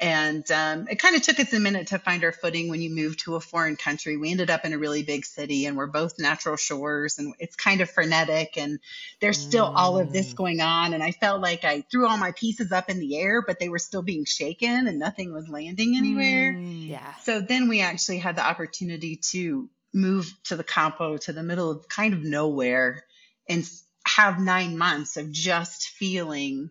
and 0.00 0.50
um, 0.50 0.88
it 0.88 0.98
kind 0.98 1.14
of 1.14 1.20
took 1.20 1.38
us 1.38 1.52
a 1.52 1.60
minute 1.60 1.88
to 1.88 1.98
find 1.98 2.24
our 2.24 2.32
footing 2.32 2.70
when 2.70 2.80
you 2.80 2.88
move 2.88 3.18
to 3.18 3.36
a 3.36 3.40
foreign 3.40 3.76
country. 3.76 4.16
We 4.16 4.30
ended 4.30 4.48
up 4.48 4.64
in 4.64 4.72
a 4.72 4.78
really 4.78 5.02
big 5.02 5.26
city 5.26 5.66
and 5.66 5.76
we're 5.76 5.88
both 5.88 6.18
natural 6.18 6.56
shores 6.56 7.18
and 7.18 7.34
it's 7.38 7.54
kind 7.54 7.82
of 7.82 7.90
frenetic 7.90 8.56
and 8.56 8.80
there's 9.20 9.38
still 9.38 9.66
mm. 9.66 9.74
all 9.74 9.98
of 9.98 10.10
this 10.10 10.32
mm. 10.32 10.36
going 10.36 10.60
on. 10.62 10.94
And 10.94 11.02
I 11.02 11.12
felt 11.12 11.42
like 11.42 11.64
I 11.64 11.82
threw 11.82 12.06
all 12.06 12.16
my 12.16 12.32
pieces 12.32 12.72
up 12.72 12.88
in 12.88 12.98
the 12.98 13.18
air, 13.18 13.42
but 13.42 13.60
they 13.60 13.68
were 13.68 13.78
still 13.78 14.00
being 14.00 14.24
shaken 14.24 14.86
and 14.86 14.98
nothing 14.98 15.34
was 15.34 15.50
landing 15.50 15.94
anywhere. 15.94 16.54
Mm, 16.54 16.88
yeah. 16.88 17.14
So 17.16 17.40
then 17.42 17.68
we 17.68 17.82
actually 17.82 18.18
had 18.18 18.36
the 18.36 18.46
opportunity 18.46 19.16
to 19.32 19.68
move 19.92 20.32
to 20.44 20.56
the 20.56 20.64
Campo, 20.64 21.18
to 21.18 21.34
the 21.34 21.42
middle 21.42 21.70
of 21.70 21.88
kind 21.88 22.14
of 22.14 22.22
nowhere 22.22 23.04
and 23.50 23.68
have 24.06 24.40
nine 24.40 24.78
months 24.78 25.18
of 25.18 25.30
just 25.30 25.88
feeling 25.88 26.70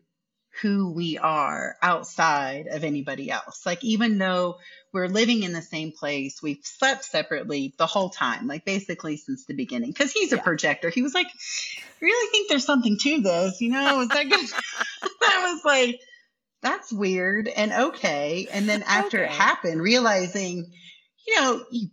who 0.62 0.91
we 0.91 1.17
are 1.17 1.76
outside 1.82 2.67
of 2.67 2.84
anybody 2.84 3.32
else. 3.32 3.65
Like, 3.65 3.84
even 3.84 4.17
though 4.17 4.58
we're 4.91 5.08
living 5.08 5.43
in 5.43 5.54
the 5.54 5.62
same 5.62 5.91
place, 5.91 6.41
we've 6.41 6.63
slept 6.63 7.06
separately 7.06 7.74
the 7.78 7.86
whole 7.86 8.10
time, 8.10 8.48
like 8.48 8.65
basically 8.65 9.17
since 9.17 9.45
the 9.45 9.54
beginning. 9.54 9.91
Because 9.91 10.12
he's 10.12 10.34
a 10.34 10.38
yeah. 10.38 10.41
projector. 10.41 10.89
He 10.89 11.02
was 11.02 11.13
like, 11.13 11.28
I 11.28 12.06
really 12.06 12.32
think 12.32 12.50
there's 12.50 12.65
something 12.65 12.98
to 12.98 13.22
this, 13.22 13.62
you 13.62 13.72
know? 13.72 14.02
Is 14.02 14.10
that 14.10 14.30
good? 14.30 14.39
I 15.24 15.54
was 15.54 15.63
like, 15.63 16.00
that's 16.62 16.91
weird 16.91 17.48
and 17.48 17.72
okay. 17.72 18.48
And 18.52 18.67
then 18.67 18.84
after 18.84 19.17
okay. 19.17 19.26
it 19.26 19.32
happened, 19.32 19.82
realizing, 19.82 20.72
you 21.28 21.36
know, 21.36 21.63
you 21.72 21.89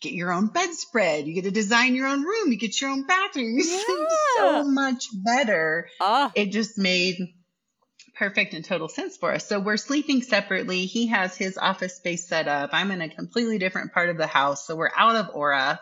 get 0.00 0.12
your 0.12 0.32
own 0.32 0.48
bedspread, 0.48 1.26
you 1.26 1.34
get 1.34 1.44
to 1.44 1.50
design 1.50 1.94
your 1.94 2.06
own 2.06 2.22
room, 2.22 2.52
you 2.52 2.58
get 2.58 2.80
your 2.80 2.90
own 2.90 3.06
bathroom. 3.06 3.56
You 3.56 3.64
yeah. 3.64 3.82
so 4.36 4.64
much 4.64 5.06
better. 5.12 5.88
Uh. 6.00 6.30
It 6.34 6.46
just 6.46 6.78
made 6.78 7.16
perfect 8.16 8.54
and 8.54 8.64
total 8.64 8.88
sense 8.88 9.16
for 9.16 9.32
us. 9.32 9.46
So 9.46 9.60
we're 9.60 9.76
sleeping 9.76 10.22
separately. 10.22 10.86
He 10.86 11.08
has 11.08 11.36
his 11.36 11.58
office 11.58 11.96
space 11.96 12.26
set 12.28 12.48
up. 12.48 12.70
I'm 12.72 12.90
in 12.90 13.00
a 13.00 13.08
completely 13.08 13.58
different 13.58 13.92
part 13.92 14.10
of 14.10 14.16
the 14.16 14.26
house. 14.26 14.66
So 14.66 14.76
we're 14.76 14.90
out 14.96 15.16
of 15.16 15.34
aura 15.34 15.80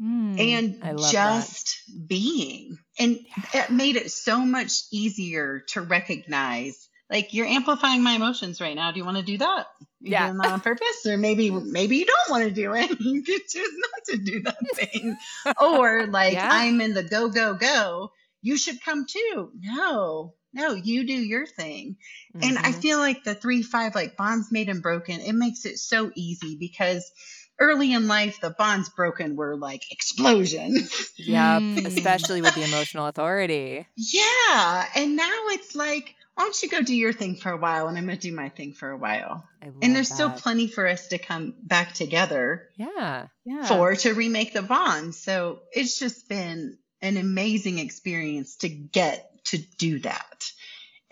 mm, 0.00 0.38
and 0.38 0.98
just 1.10 1.82
that. 1.86 2.08
being. 2.08 2.78
And 2.98 3.18
it 3.54 3.70
made 3.70 3.96
it 3.96 4.10
so 4.10 4.38
much 4.40 4.72
easier 4.90 5.64
to 5.68 5.80
recognize 5.80 6.88
like 7.12 7.34
you're 7.34 7.46
amplifying 7.46 8.02
my 8.02 8.12
emotions 8.12 8.60
right 8.60 8.74
now. 8.74 8.90
Do 8.90 8.98
you 8.98 9.04
want 9.04 9.18
to 9.18 9.22
do 9.22 9.38
that? 9.38 9.66
You're 10.00 10.12
yeah. 10.12 10.26
doing 10.28 10.38
that 10.38 10.52
on 10.52 10.60
purpose, 10.60 11.06
or 11.06 11.18
maybe 11.18 11.50
maybe 11.50 11.96
you 11.98 12.06
don't 12.06 12.30
want 12.30 12.44
to 12.44 12.50
do 12.50 12.74
it. 12.74 12.90
You 13.00 13.22
could 13.22 13.46
choose 13.46 13.70
not 13.76 14.04
to 14.08 14.16
do 14.24 14.42
that 14.42 14.56
thing, 14.74 15.16
or 15.60 16.06
like 16.06 16.32
yeah. 16.32 16.48
I'm 16.50 16.80
in 16.80 16.94
the 16.94 17.02
go 17.02 17.28
go 17.28 17.54
go. 17.54 18.10
You 18.40 18.56
should 18.56 18.82
come 18.82 19.06
too. 19.06 19.50
No, 19.60 20.34
no, 20.52 20.74
you 20.74 21.06
do 21.06 21.14
your 21.14 21.46
thing. 21.46 21.96
Mm-hmm. 22.34 22.48
And 22.48 22.58
I 22.58 22.70
mm-hmm. 22.70 22.80
feel 22.80 22.98
like 22.98 23.24
the 23.24 23.34
three 23.34 23.62
five 23.62 23.94
like 23.94 24.16
bonds 24.16 24.52
made 24.52 24.68
and 24.68 24.82
broken, 24.82 25.20
it 25.20 25.34
makes 25.34 25.64
it 25.64 25.78
so 25.78 26.10
easy 26.14 26.56
because 26.58 27.10
early 27.58 27.92
in 27.92 28.08
life 28.08 28.40
the 28.40 28.50
bonds 28.50 28.88
broken 28.88 29.36
were 29.36 29.56
like 29.56 29.82
explosion 29.92 30.74
Yep, 31.16 31.62
mm. 31.62 31.86
especially 31.86 32.42
with 32.42 32.54
the 32.54 32.64
emotional 32.64 33.06
authority. 33.06 33.86
Yeah. 33.96 34.86
And 34.96 35.16
now 35.16 35.38
it's 35.48 35.74
like, 35.74 36.14
why 36.34 36.44
don't 36.44 36.62
you 36.62 36.68
go 36.68 36.82
do 36.82 36.96
your 36.96 37.12
thing 37.12 37.36
for 37.36 37.52
a 37.52 37.56
while 37.56 37.88
and 37.88 37.96
I'm 37.96 38.06
gonna 38.06 38.16
do 38.16 38.32
my 38.32 38.48
thing 38.48 38.72
for 38.72 38.90
a 38.90 38.96
while. 38.96 39.44
And 39.60 39.94
there's 39.94 40.08
that. 40.08 40.14
still 40.14 40.30
plenty 40.30 40.66
for 40.66 40.86
us 40.88 41.08
to 41.08 41.18
come 41.18 41.54
back 41.62 41.92
together. 41.92 42.68
Yeah. 42.76 43.26
Yeah. 43.44 43.64
For 43.66 43.94
to 43.94 44.14
remake 44.14 44.54
the 44.54 44.62
bond. 44.62 45.14
So 45.14 45.60
it's 45.72 45.98
just 45.98 46.28
been 46.28 46.78
an 47.00 47.16
amazing 47.16 47.78
experience 47.78 48.56
to 48.56 48.68
get 48.68 49.31
to 49.46 49.58
do 49.78 50.00
that. 50.00 50.52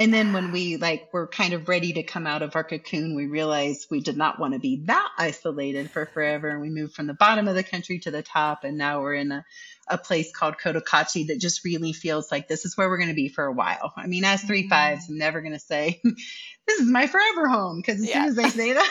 And 0.01 0.15
then 0.15 0.33
when 0.33 0.51
we 0.51 0.79
like 0.79 1.13
were 1.13 1.27
kind 1.27 1.53
of 1.53 1.69
ready 1.69 1.93
to 1.93 2.03
come 2.03 2.27
out 2.27 2.41
of 2.41 2.57
our 2.57 2.65
cocoon, 2.65 3.15
we 3.15 3.27
realized 3.27 3.89
we 3.91 4.01
did 4.01 4.17
not 4.17 4.41
want 4.41 4.55
to 4.55 4.59
be 4.59 4.85
that 4.87 5.09
isolated 5.19 5.91
for 5.91 6.07
forever. 6.07 6.49
And 6.49 6.63
we 6.63 6.71
moved 6.71 6.95
from 6.95 7.07
the 7.07 7.13
bottom 7.13 7.49
of 7.49 7.55
the 7.55 7.63
country 7.63 7.99
to 8.01 8.11
the 8.11 8.23
top. 8.23 8.65
And 8.65 8.79
now 8.79 9.03
we're 9.03 9.13
in 9.13 9.31
a, 9.31 9.45
a 9.89 9.99
place 9.99 10.33
called 10.33 10.57
Cotacachi 10.57 11.27
that 11.27 11.39
just 11.39 11.67
really 11.67 11.93
feels 11.93 12.33
like 12.33 12.49
this 12.49 12.65
is 12.65 12.79
where 12.79 12.89
we're 12.89 12.97
going 12.97 13.11
to 13.11 13.15
be 13.15 13.29
for 13.29 13.45
a 13.45 13.53
while. 13.53 13.93
I 13.95 14.07
mean, 14.07 14.25
as 14.25 14.43
three 14.43 14.67
mm-hmm. 14.67 15.13
I'm 15.13 15.19
never 15.19 15.43
going 15.43 15.53
to 15.53 15.59
say, 15.59 16.01
this 16.67 16.81
is 16.81 16.89
my 16.89 17.07
forever 17.07 17.47
home. 17.47 17.83
Cause 17.83 17.97
as 17.97 18.09
yeah. 18.09 18.23
soon 18.23 18.29
as 18.31 18.39
I 18.39 18.49
say 18.49 18.73
that, 18.73 18.91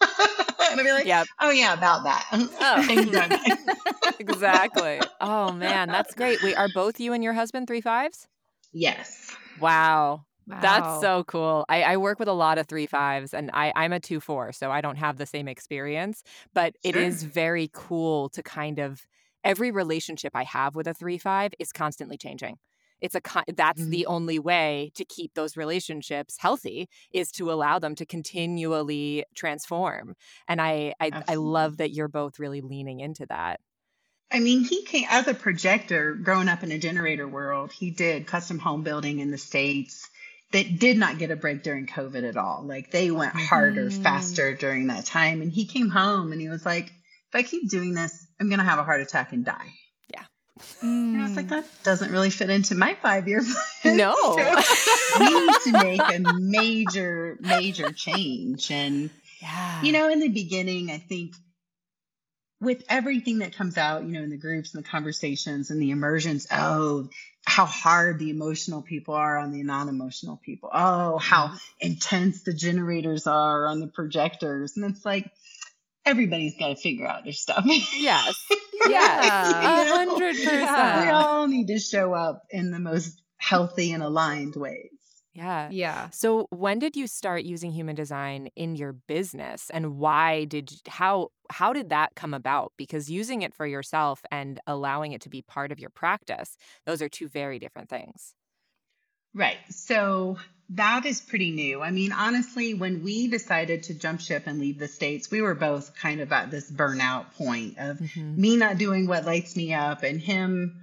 and 0.70 0.80
I'd 0.80 0.84
be 0.84 0.92
like, 0.92 1.06
yep. 1.06 1.26
oh 1.40 1.50
yeah, 1.50 1.74
about 1.74 2.04
that. 2.04 2.26
Oh. 2.60 4.14
exactly. 4.18 5.00
Oh 5.20 5.52
man, 5.52 5.88
that's 5.88 6.14
great. 6.14 6.42
We 6.42 6.54
are 6.54 6.68
both 6.74 7.00
you 7.00 7.12
and 7.12 7.22
your 7.22 7.32
husband 7.32 7.66
three 7.66 7.80
fives? 7.80 8.28
Yes. 8.76 9.34
Wow. 9.60 10.24
Wow. 10.46 10.58
That's 10.60 11.00
so 11.00 11.24
cool. 11.24 11.64
I, 11.68 11.82
I, 11.82 11.96
work 11.96 12.20
with 12.20 12.28
a 12.28 12.32
lot 12.32 12.58
of 12.58 12.68
three 12.68 12.86
fives 12.86 13.34
and 13.34 13.50
I, 13.52 13.72
I'm 13.74 13.92
a 13.92 13.98
two 13.98 14.20
four, 14.20 14.52
so 14.52 14.70
I 14.70 14.80
don't 14.80 14.96
have 14.96 15.16
the 15.16 15.26
same 15.26 15.48
experience. 15.48 16.22
But 16.54 16.74
sure. 16.84 16.90
it 16.90 16.96
is 16.96 17.24
very 17.24 17.68
cool 17.72 18.28
to 18.28 18.44
kind 18.44 18.78
of 18.78 19.00
every 19.42 19.72
relationship 19.72 20.32
I 20.36 20.44
have 20.44 20.76
with 20.76 20.86
a 20.86 20.94
three 20.94 21.18
five 21.18 21.52
is 21.58 21.72
constantly 21.72 22.16
changing 22.16 22.58
it's 23.00 23.14
a 23.14 23.20
that's 23.54 23.80
mm-hmm. 23.80 23.90
the 23.90 24.06
only 24.06 24.38
way 24.38 24.90
to 24.94 25.04
keep 25.04 25.34
those 25.34 25.56
relationships 25.56 26.36
healthy 26.38 26.88
is 27.12 27.30
to 27.30 27.52
allow 27.52 27.78
them 27.78 27.94
to 27.94 28.06
continually 28.06 29.24
transform 29.34 30.14
and 30.48 30.60
i 30.60 30.92
i, 31.00 31.10
I 31.28 31.34
love 31.34 31.76
that 31.78 31.92
you're 31.92 32.08
both 32.08 32.38
really 32.38 32.60
leaning 32.60 33.00
into 33.00 33.26
that 33.26 33.60
I 34.30 34.40
mean, 34.40 34.64
he 34.64 34.82
came 34.82 35.06
as 35.08 35.28
a 35.28 35.34
projector 35.34 36.14
growing 36.14 36.48
up 36.48 36.62
in 36.62 36.72
a 36.72 36.78
generator 36.78 37.28
world. 37.28 37.72
He 37.72 37.90
did 37.90 38.26
custom 38.26 38.58
home 38.58 38.82
building 38.82 39.20
in 39.20 39.30
the 39.30 39.38
States 39.38 40.08
that 40.52 40.78
did 40.78 40.96
not 40.96 41.18
get 41.18 41.30
a 41.30 41.36
break 41.36 41.62
during 41.62 41.86
COVID 41.86 42.28
at 42.28 42.36
all. 42.36 42.62
Like 42.64 42.90
they 42.90 43.10
went 43.10 43.34
harder, 43.34 43.88
mm. 43.88 44.02
faster 44.02 44.54
during 44.54 44.88
that 44.88 45.06
time. 45.06 45.42
And 45.42 45.52
he 45.52 45.64
came 45.64 45.88
home 45.88 46.32
and 46.32 46.40
he 46.40 46.48
was 46.48 46.64
like, 46.64 46.86
if 46.86 47.34
I 47.34 47.42
keep 47.42 47.68
doing 47.68 47.94
this, 47.94 48.26
I'm 48.40 48.48
going 48.48 48.58
to 48.58 48.64
have 48.64 48.78
a 48.78 48.84
heart 48.84 49.00
attack 49.00 49.32
and 49.32 49.44
die. 49.44 49.72
Yeah. 50.12 50.24
And 50.82 51.20
I 51.20 51.22
was 51.22 51.36
like, 51.36 51.46
mm. 51.46 51.50
that 51.50 51.64
doesn't 51.82 52.10
really 52.10 52.30
fit 52.30 52.50
into 52.50 52.74
my 52.74 52.94
five 52.94 53.28
year 53.28 53.42
plan. 53.82 53.96
No. 53.96 54.14
we 55.20 55.46
need 55.46 55.60
to 55.64 55.72
make 55.72 56.00
a 56.00 56.32
major, 56.34 57.38
major 57.40 57.92
change. 57.92 58.70
And, 58.70 59.10
yeah. 59.40 59.82
you 59.82 59.92
know, 59.92 60.08
in 60.08 60.20
the 60.20 60.28
beginning, 60.28 60.90
I 60.90 60.98
think 60.98 61.34
with 62.60 62.84
everything 62.88 63.40
that 63.40 63.54
comes 63.54 63.76
out, 63.76 64.04
you 64.04 64.12
know, 64.12 64.22
in 64.22 64.30
the 64.30 64.38
groups 64.38 64.74
and 64.74 64.84
the 64.84 64.88
conversations 64.88 65.70
and 65.70 65.80
the 65.80 65.90
immersions, 65.90 66.46
oh, 66.50 67.08
how 67.44 67.66
hard 67.66 68.18
the 68.18 68.30
emotional 68.30 68.82
people 68.82 69.14
are 69.14 69.36
on 69.38 69.52
the 69.52 69.62
non 69.62 69.88
emotional 69.88 70.40
people. 70.42 70.70
Oh, 70.72 71.18
how 71.18 71.48
mm-hmm. 71.48 71.56
intense 71.80 72.42
the 72.42 72.54
generators 72.54 73.26
are 73.26 73.66
on 73.66 73.80
the 73.80 73.86
projectors. 73.86 74.76
And 74.76 74.84
it's 74.86 75.04
like, 75.04 75.30
everybody's 76.04 76.56
got 76.56 76.68
to 76.68 76.76
figure 76.76 77.06
out 77.06 77.24
their 77.24 77.32
stuff. 77.32 77.64
Yes. 77.66 78.44
Yeah. 78.88 79.48
A 79.50 79.88
hundred 79.88 80.36
percent. 80.36 81.06
We 81.06 81.10
all 81.10 81.48
need 81.48 81.68
to 81.68 81.78
show 81.80 82.12
up 82.12 82.44
in 82.50 82.70
the 82.70 82.78
most 82.78 83.20
healthy 83.36 83.92
and 83.92 84.02
aligned 84.02 84.54
ways. 84.54 84.95
Yeah. 85.36 85.68
Yeah. 85.70 86.10
So 86.10 86.46
when 86.50 86.78
did 86.78 86.96
you 86.96 87.06
start 87.06 87.44
using 87.44 87.70
human 87.70 87.94
design 87.94 88.48
in 88.56 88.74
your 88.74 88.92
business 88.92 89.70
and 89.70 89.98
why 89.98 90.44
did 90.44 90.72
how 90.88 91.30
how 91.50 91.72
did 91.72 91.90
that 91.90 92.14
come 92.14 92.32
about? 92.32 92.72
Because 92.76 93.10
using 93.10 93.42
it 93.42 93.54
for 93.54 93.66
yourself 93.66 94.22
and 94.30 94.58
allowing 94.66 95.12
it 95.12 95.20
to 95.22 95.28
be 95.28 95.42
part 95.42 95.72
of 95.72 95.78
your 95.78 95.90
practice, 95.90 96.56
those 96.86 97.02
are 97.02 97.08
two 97.08 97.28
very 97.28 97.58
different 97.58 97.90
things. 97.90 98.34
Right. 99.34 99.58
So 99.68 100.38
that 100.70 101.04
is 101.04 101.20
pretty 101.20 101.50
new. 101.50 101.82
I 101.82 101.90
mean, 101.90 102.12
honestly, 102.12 102.72
when 102.72 103.04
we 103.04 103.28
decided 103.28 103.84
to 103.84 103.94
jump 103.94 104.20
ship 104.20 104.44
and 104.46 104.58
leave 104.58 104.78
the 104.78 104.88
States, 104.88 105.30
we 105.30 105.42
were 105.42 105.54
both 105.54 105.94
kind 105.94 106.20
of 106.20 106.32
at 106.32 106.50
this 106.50 106.70
burnout 106.70 107.34
point 107.34 107.76
of 107.78 107.98
mm-hmm. 107.98 108.40
me 108.40 108.56
not 108.56 108.78
doing 108.78 109.06
what 109.06 109.26
lights 109.26 109.54
me 109.54 109.74
up 109.74 110.02
and 110.02 110.18
him 110.18 110.80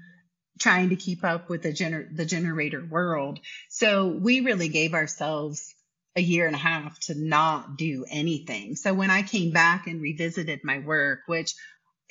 trying 0.60 0.90
to 0.90 0.96
keep 0.96 1.24
up 1.24 1.50
with 1.50 1.64
the 1.64 1.72
gener- 1.72 2.16
the 2.16 2.26
generator 2.26 2.84
world. 2.84 3.40
So 3.70 4.08
we 4.08 4.42
really 4.42 4.68
gave 4.68 4.94
ourselves 4.94 5.74
a 6.16 6.22
year 6.22 6.46
and 6.46 6.56
a 6.56 6.60
half 6.60 7.00
to 7.00 7.16
not 7.16 7.78
do 7.78 8.06
anything. 8.10 8.76
So 8.76 8.94
when 8.94 9.10
I 9.10 9.24
came 9.24 9.52
back 9.52 9.88
and 9.88 10.02
revisited 10.02 10.62
my 10.64 10.80
work, 10.80 11.22
which 11.26 11.56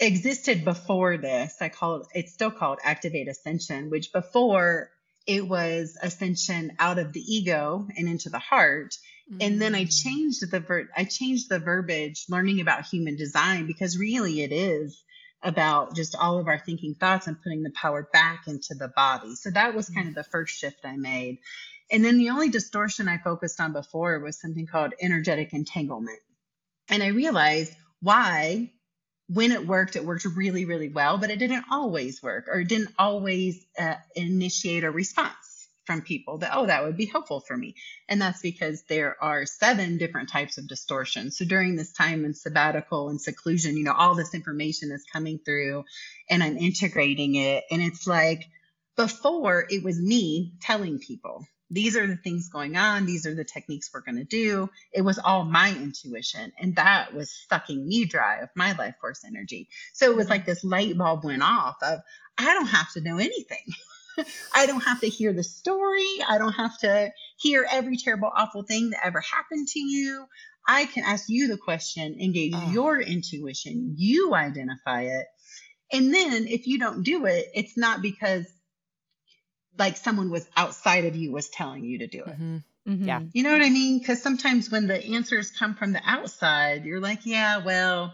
existed 0.01 0.65
before 0.65 1.17
this, 1.17 1.57
I 1.61 1.69
call 1.69 2.01
it, 2.01 2.07
it's 2.15 2.33
still 2.33 2.51
called 2.51 2.81
Activate 2.83 3.29
Ascension, 3.29 3.91
which 3.91 4.13
before 4.13 4.91
it 5.27 5.47
was 5.47 5.97
ascension 6.03 6.73
out 6.79 6.99
of 6.99 7.13
the 7.13 7.21
ego 7.21 7.87
and 7.97 8.09
into 8.09 8.29
the 8.29 8.39
heart 8.39 8.97
mm-hmm. 9.31 9.39
and 9.41 9.61
then 9.61 9.75
i 9.75 9.85
mm. 9.85 10.03
changed 10.03 10.51
the 10.51 10.61
ver- 10.61 10.89
i 10.97 11.05
changed 11.05 11.49
the 11.49 11.59
verbiage 11.59 12.25
learning 12.29 12.61
about 12.61 12.85
human 12.85 13.17
design 13.17 13.67
because 13.67 13.99
really 13.99 14.43
it 14.43 14.53
is 14.53 15.03
about 15.43 15.95
just 15.97 16.15
all 16.15 16.39
of 16.39 16.49
our 16.49 16.59
thinking 16.59 16.95
thoughts 16.95 17.27
and 17.27 17.43
putting 17.43 17.63
the 17.63 17.73
power 17.73 18.09
back 18.13 18.47
into 18.47 18.75
the 18.75 18.89
body. 18.89 19.35
So 19.35 19.51
that 19.51 19.75
was 19.75 19.89
kind 19.89 20.09
of 20.09 20.15
the 20.15 20.25
first 20.25 20.57
shift 20.57 20.81
i 20.85 20.97
made. 20.97 21.39
And 21.91 22.05
then 22.05 22.19
the 22.19 22.31
only 22.31 22.49
distortion 22.49 23.09
i 23.09 23.19
focused 23.19 23.61
on 23.61 23.73
before 23.73 24.19
was 24.21 24.41
something 24.41 24.67
called 24.67 24.95
energetic 25.01 25.53
entanglement. 25.53 26.21
And 26.89 27.03
i 27.03 27.09
realized 27.09 27.73
why 28.01 28.71
when 29.29 29.53
it 29.53 29.67
worked, 29.67 29.97
it 29.97 30.05
worked 30.05 30.25
really, 30.25 30.65
really 30.67 30.89
well, 30.89 31.17
but 31.17 31.31
it 31.31 31.39
didn't 31.39 31.65
always 31.71 32.23
work 32.23 32.49
or 32.49 32.61
it 32.61 32.69
didn't 32.69 32.93
always 32.99 33.65
uh, 33.79 33.95
initiate 34.15 34.85
a 34.85 34.91
response 34.91 35.62
from 35.85 36.03
people 36.03 36.39
that, 36.39 36.53
oh, 36.55 36.67
that 36.67 36.85
would 36.85 36.97
be 36.97 37.07
helpful 37.07 37.41
for 37.41 37.57
me. 37.57 37.75
And 38.09 38.21
that's 38.21 38.41
because 38.41 38.85
there 38.89 39.17
are 39.23 39.47
seven 39.47 39.99
different 39.99 40.31
types 40.31 40.59
of 40.59 40.69
distortion. 40.69 41.31
So 41.31 41.45
during 41.45 41.77
this 41.77 41.93
time 41.93 42.25
in 42.25 42.35
sabbatical 42.35 43.09
and 43.09 43.21
seclusion, 43.21 43.77
you 43.77 43.85
know, 43.85 43.95
all 43.95 44.15
this 44.15 44.35
information 44.35 44.93
is 44.93 45.05
coming 45.13 45.41
through 45.45 45.85
and 46.31 46.43
I'm 46.43 46.57
integrating 46.57 47.35
it. 47.35 47.65
And 47.71 47.83
it's 47.83 48.07
like, 48.07 48.45
before 48.97 49.67
it 49.71 49.83
was 49.83 50.01
me 50.01 50.53
telling 50.61 50.99
people 50.99 51.47
these 51.73 51.97
are 51.97 52.07
the 52.07 52.17
things 52.17 52.51
going 52.51 52.77
on. 52.77 53.07
These 53.07 53.27
are 53.27 53.35
the 53.35 53.45
techniques 53.45 53.91
we're 53.93 54.03
going 54.03 54.19
to 54.19 54.25
do. 54.25 54.69
It 54.93 55.01
was 55.01 55.19
all 55.19 55.45
my 55.45 55.71
intuition. 55.71 56.53
And 56.61 56.77
that 56.77 57.15
was 57.15 57.33
sucking 57.49 57.89
me 57.89 58.05
dry 58.05 58.41
of 58.41 58.51
my 58.55 58.73
life 58.73 58.97
force 59.01 59.25
energy. 59.25 59.71
So 59.95 60.11
it 60.11 60.17
was 60.17 60.29
like 60.29 60.45
this 60.45 60.65
light 60.65 60.99
bulb 60.99 61.25
went 61.25 61.43
off 61.43 61.77
of, 61.83 62.01
I 62.37 62.53
don't 62.53 62.67
have 62.67 62.93
to 62.93 63.01
know 63.01 63.17
anything. 63.17 63.65
I 64.55 64.67
don't 64.67 64.83
have 64.83 65.01
to 65.01 65.09
hear 65.09 65.33
the 65.33 65.45
story. 65.45 66.07
I 66.29 66.39
don't 66.39 66.53
have 66.53 66.79
to 66.79 67.11
hear 67.39 67.67
every 67.71 67.97
terrible, 67.97 68.31
awful 68.35 68.63
thing 68.63 68.91
that 68.91 69.05
ever 69.05 69.21
happened 69.21 69.69
to 69.69 69.81
you. 69.81 70.27
I 70.67 70.87
can 70.87 71.05
ask 71.05 71.29
you 71.29 71.49
the 71.49 71.59
question, 71.59 72.19
engage 72.21 72.53
oh. 72.55 72.71
your 72.71 73.01
intuition, 73.01 73.95
you 73.99 74.35
identify 74.35 75.03
it. 75.03 75.27
And 75.93 76.15
then 76.15 76.47
if 76.47 76.67
you 76.67 76.79
don't 76.79 77.03
do 77.03 77.27
it, 77.27 77.47
it's 77.55 77.77
not 77.77 78.01
because 78.01 78.47
like 79.79 79.97
someone 79.97 80.31
was 80.31 80.47
outside 80.57 81.05
of 81.05 81.17
you 81.17 81.33
was 81.33 81.49
telling 81.49 81.85
you 81.85 81.99
to 81.99 82.07
do 82.07 82.21
it. 82.21 82.29
Mm-hmm. 82.29 82.57
Mm-hmm. 82.89 83.05
Yeah. 83.05 83.21
You 83.33 83.43
know 83.43 83.53
what 83.53 83.63
I 83.63 83.71
mean? 83.71 83.99
Because 83.99 84.23
sometimes 84.23 84.71
when 84.71 84.87
the 84.87 85.05
answers 85.05 85.51
come 85.51 85.75
from 85.75 85.93
the 85.93 86.03
outside, 86.05 86.85
you're 86.85 87.01
like, 87.01 87.21
yeah, 87.25 87.59
well, 87.59 88.13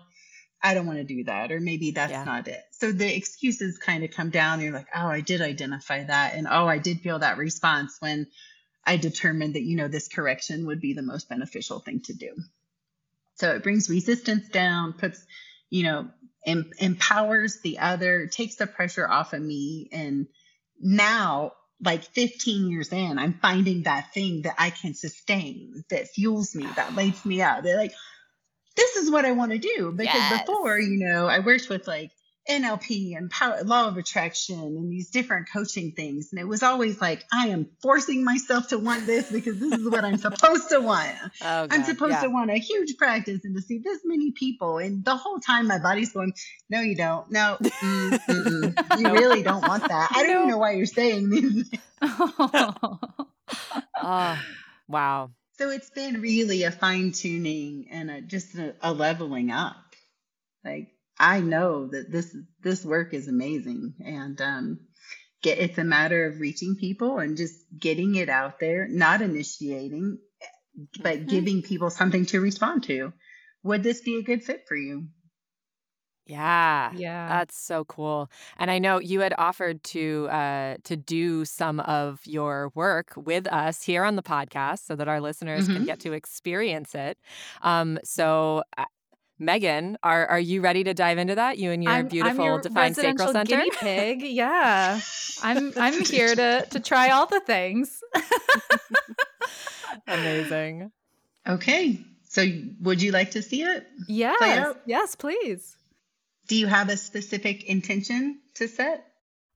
I 0.63 0.75
don't 0.75 0.87
want 0.87 0.99
to 0.99 1.05
do 1.05 1.25
that. 1.25 1.53
Or 1.53 1.61
maybe 1.61 1.93
that's 1.93 2.13
yeah. 2.13 2.25
not 2.25 2.49
it. 2.49 2.61
So 2.81 2.93
the 2.93 3.17
excuses 3.17 3.79
kind 3.79 4.05
of 4.05 4.13
come 4.13 4.31
down. 4.31 4.61
You're 4.61 4.73
like, 4.73 4.89
oh, 4.95 5.09
I 5.09 5.21
did 5.21 5.41
identify 5.41 6.05
that. 6.05 6.35
And 6.35 6.47
oh, 6.49 6.67
I 6.67 6.79
did 6.79 7.01
feel 7.01 7.19
that 7.19 7.37
response 7.37 7.97
when 8.01 8.29
I 8.85 8.97
determined 8.97 9.55
that, 9.55 9.63
you 9.63 9.77
know, 9.77 9.89
this 9.89 10.09
correction 10.09 10.67
would 10.67 10.81
be 10.81 10.95
the 10.95 11.03
most 11.03 11.29
beneficial 11.29 11.81
thing 11.81 12.01
to 12.05 12.15
do. 12.15 12.37
So 13.35 13.55
it 13.55 13.63
brings 13.63 13.91
resistance 13.91 14.49
down, 14.49 14.93
puts, 14.93 15.25
you 15.71 15.85
know, 15.85 16.09
em- 16.47 16.73
empowers 16.79 17.61
the 17.63 17.81
other, 17.81 18.27
takes 18.29 18.57
the 18.57 18.67
pressure 18.67 19.09
off 19.09 19.33
of 19.33 19.43
me 19.43 19.89
and 19.93 20.27
now 20.81 21.53
like 21.81 22.03
15 22.03 22.71
years 22.71 22.93
in, 22.93 23.19
I'm 23.19 23.35
finding 23.35 23.85
that 23.85 24.13
thing 24.13 24.43
that 24.43 24.57
I 24.59 24.71
can 24.71 24.95
sustain, 24.95 25.85
that 25.91 26.09
fuels 26.09 26.55
me, 26.55 26.67
that 26.77 26.95
lights 26.95 27.25
me 27.25 27.43
up. 27.43 27.63
They're 27.63 27.77
like, 27.77 27.95
this 28.77 28.97
is 28.97 29.11
what 29.11 29.25
I 29.25 29.33
want 29.33 29.53
to 29.53 29.59
do. 29.59 29.93
Because 29.93 30.15
yes. 30.15 30.47
before, 30.47 30.79
you 30.79 30.99
know, 30.99 31.27
I 31.27 31.41
worked 31.41 31.69
with 31.69 31.87
like 31.87 32.11
NLP 32.49 33.17
and 33.17 33.31
power, 33.31 33.63
law 33.63 33.89
of 33.89 33.97
attraction 33.97 34.59
and 34.59 34.91
these 34.91 35.11
different 35.11 35.49
coaching 35.53 35.93
things. 35.93 36.29
And 36.33 36.41
it 36.41 36.49
was 36.49 36.63
always 36.63 37.01
like, 37.01 37.25
I 37.33 37.49
am 37.49 37.69
forcing 37.83 38.25
myself 38.25 38.69
to 38.69 38.79
want 38.79 39.07
this 39.07 39.31
because 39.31 39.59
this 39.59 39.75
is 39.75 39.89
what 39.89 40.05
I'm 40.05 40.17
supposed 40.19 40.71
to 40.71 40.81
want. 40.81 41.15
Oh, 41.43 41.67
I'm 41.71 41.85
supposed 41.85 42.13
yeah. 42.13 42.23
to 42.23 42.31
want 42.31 42.51
a 42.51 42.57
huge 42.57 42.97
practice 42.97 43.45
and 43.45 43.55
to 43.55 43.63
see 43.63 43.79
this 43.79 44.01
many 44.05 44.33
people. 44.33 44.79
And 44.79 45.05
the 45.05 45.17
whole 45.17 45.39
time 45.39 45.67
my 45.67 45.79
body's 45.79 46.13
going, 46.13 46.33
no, 46.71 46.81
you 46.81 46.97
don't. 46.97 47.31
No, 47.31 47.59
mm, 47.63 48.99
you 48.99 49.13
really 49.13 49.43
don't 49.43 49.67
want 49.67 49.87
that. 49.87 50.11
I 50.15 50.23
don't 50.23 50.37
even 50.37 50.49
know 50.49 50.59
why 50.59 50.73
you're 50.73 50.87
saying 50.87 51.31
this. 51.31 51.71
oh, 54.03 54.39
wow. 54.89 55.31
So 55.59 55.71
it's 55.71 55.91
been 55.91 56.21
really 56.21 56.63
a 56.63 56.71
fine 56.71 57.13
tuning 57.13 57.89
and 57.91 58.11
a, 58.11 58.21
just 58.23 58.55
a, 58.55 58.75
a 58.81 58.93
leveling 58.93 59.51
up. 59.51 59.77
Like, 60.65 60.89
I 61.19 61.41
know 61.41 61.87
that 61.89 62.11
this 62.11 62.37
this 62.63 62.85
work 62.85 63.15
is 63.15 63.29
amazing, 63.29 63.95
and 64.05 64.41
um, 64.41 64.81
get 65.43 65.59
it's 65.59 65.79
a 65.79 65.85
matter 65.85 66.27
of 66.27 66.41
reaching 66.41 66.77
people 66.77 67.19
and 67.19 67.37
just 67.37 67.57
getting 67.79 68.15
it 68.17 68.29
out 68.29 68.61
there, 68.61 68.89
not 68.89 69.23
initiating, 69.23 70.19
but 71.03 71.27
mm-hmm. 71.27 71.27
giving 71.27 71.63
people 71.63 71.91
something 71.91 72.27
to 72.27 72.41
respond 72.41 72.85
to. 72.85 73.13
Would 73.65 73.83
this 73.83 74.01
be 74.03 74.17
a 74.19 74.23
good 74.23 74.45
fit 74.45 74.65
for 74.69 74.77
you? 74.77 75.09
Yeah. 76.27 76.93
Yeah. 76.95 77.39
That's 77.39 77.57
so 77.59 77.85
cool. 77.87 78.31
And 78.59 78.71
I 78.71 78.79
know 78.79 78.99
you 79.01 79.21
had 79.21 79.35
offered 79.39 79.83
to 79.85 80.29
uh 80.31 80.77
to 80.85 80.97
do 80.97 81.45
some 81.47 81.81
of 81.81 82.21
your 82.27 82.71
work 82.75 83.13
with 83.17 83.47
us 83.47 83.83
here 83.83 84.05
on 84.05 84.17
the 84.17 84.23
podcast 84.23 84.85
so 84.87 84.95
that 84.97 85.09
our 85.09 85.21
listeners 85.23 85.69
can 85.69 85.83
hmm 85.83 85.85
get 85.85 86.01
to 86.01 86.13
experience 86.13 86.95
it. 86.95 87.19
Um 87.63 87.99
so 88.05 88.63
uh, 88.77 88.85
Megan, 89.39 89.99
are 90.03 90.27
are 90.27 90.41
you 90.41 90.61
ready 90.61 90.85
to 90.85 90.95
dive 90.95 91.19
into 91.19 91.37
that? 91.37 91.59
You 91.59 91.71
and 91.71 91.83
your 91.83 91.93
I'm 91.93 92.05
I'm 92.05 92.09
beautiful 92.09 92.45
your 92.45 92.61
Defined 92.61 92.97
Sacral 92.97 93.33
Center? 93.33 93.57
guinea 93.57 93.71
pig. 93.71 94.23
Yeah. 94.23 95.01
I'm 95.43 95.73
I'm 95.77 96.05
here 96.05 96.35
to 96.35 96.67
to 96.71 96.81
try 96.81 97.11
all 97.11 97.27
the 97.27 97.41
things. 97.41 98.03
Amazing. 100.09 100.91
Okay. 101.47 102.01
So 102.29 102.45
would 102.81 103.01
you 103.01 103.13
like 103.13 103.31
to 103.33 103.43
see 103.43 103.63
it 103.63 103.87
play 104.09 104.17
yes. 104.19 104.77
Yes, 104.87 105.15
please. 105.15 105.77
Do 106.49 106.57
you 106.57 106.67
have 106.67 106.89
a 106.89 106.97
specific 106.97 107.65
intention 107.65 108.41
to 108.55 108.69
set? 108.69 109.05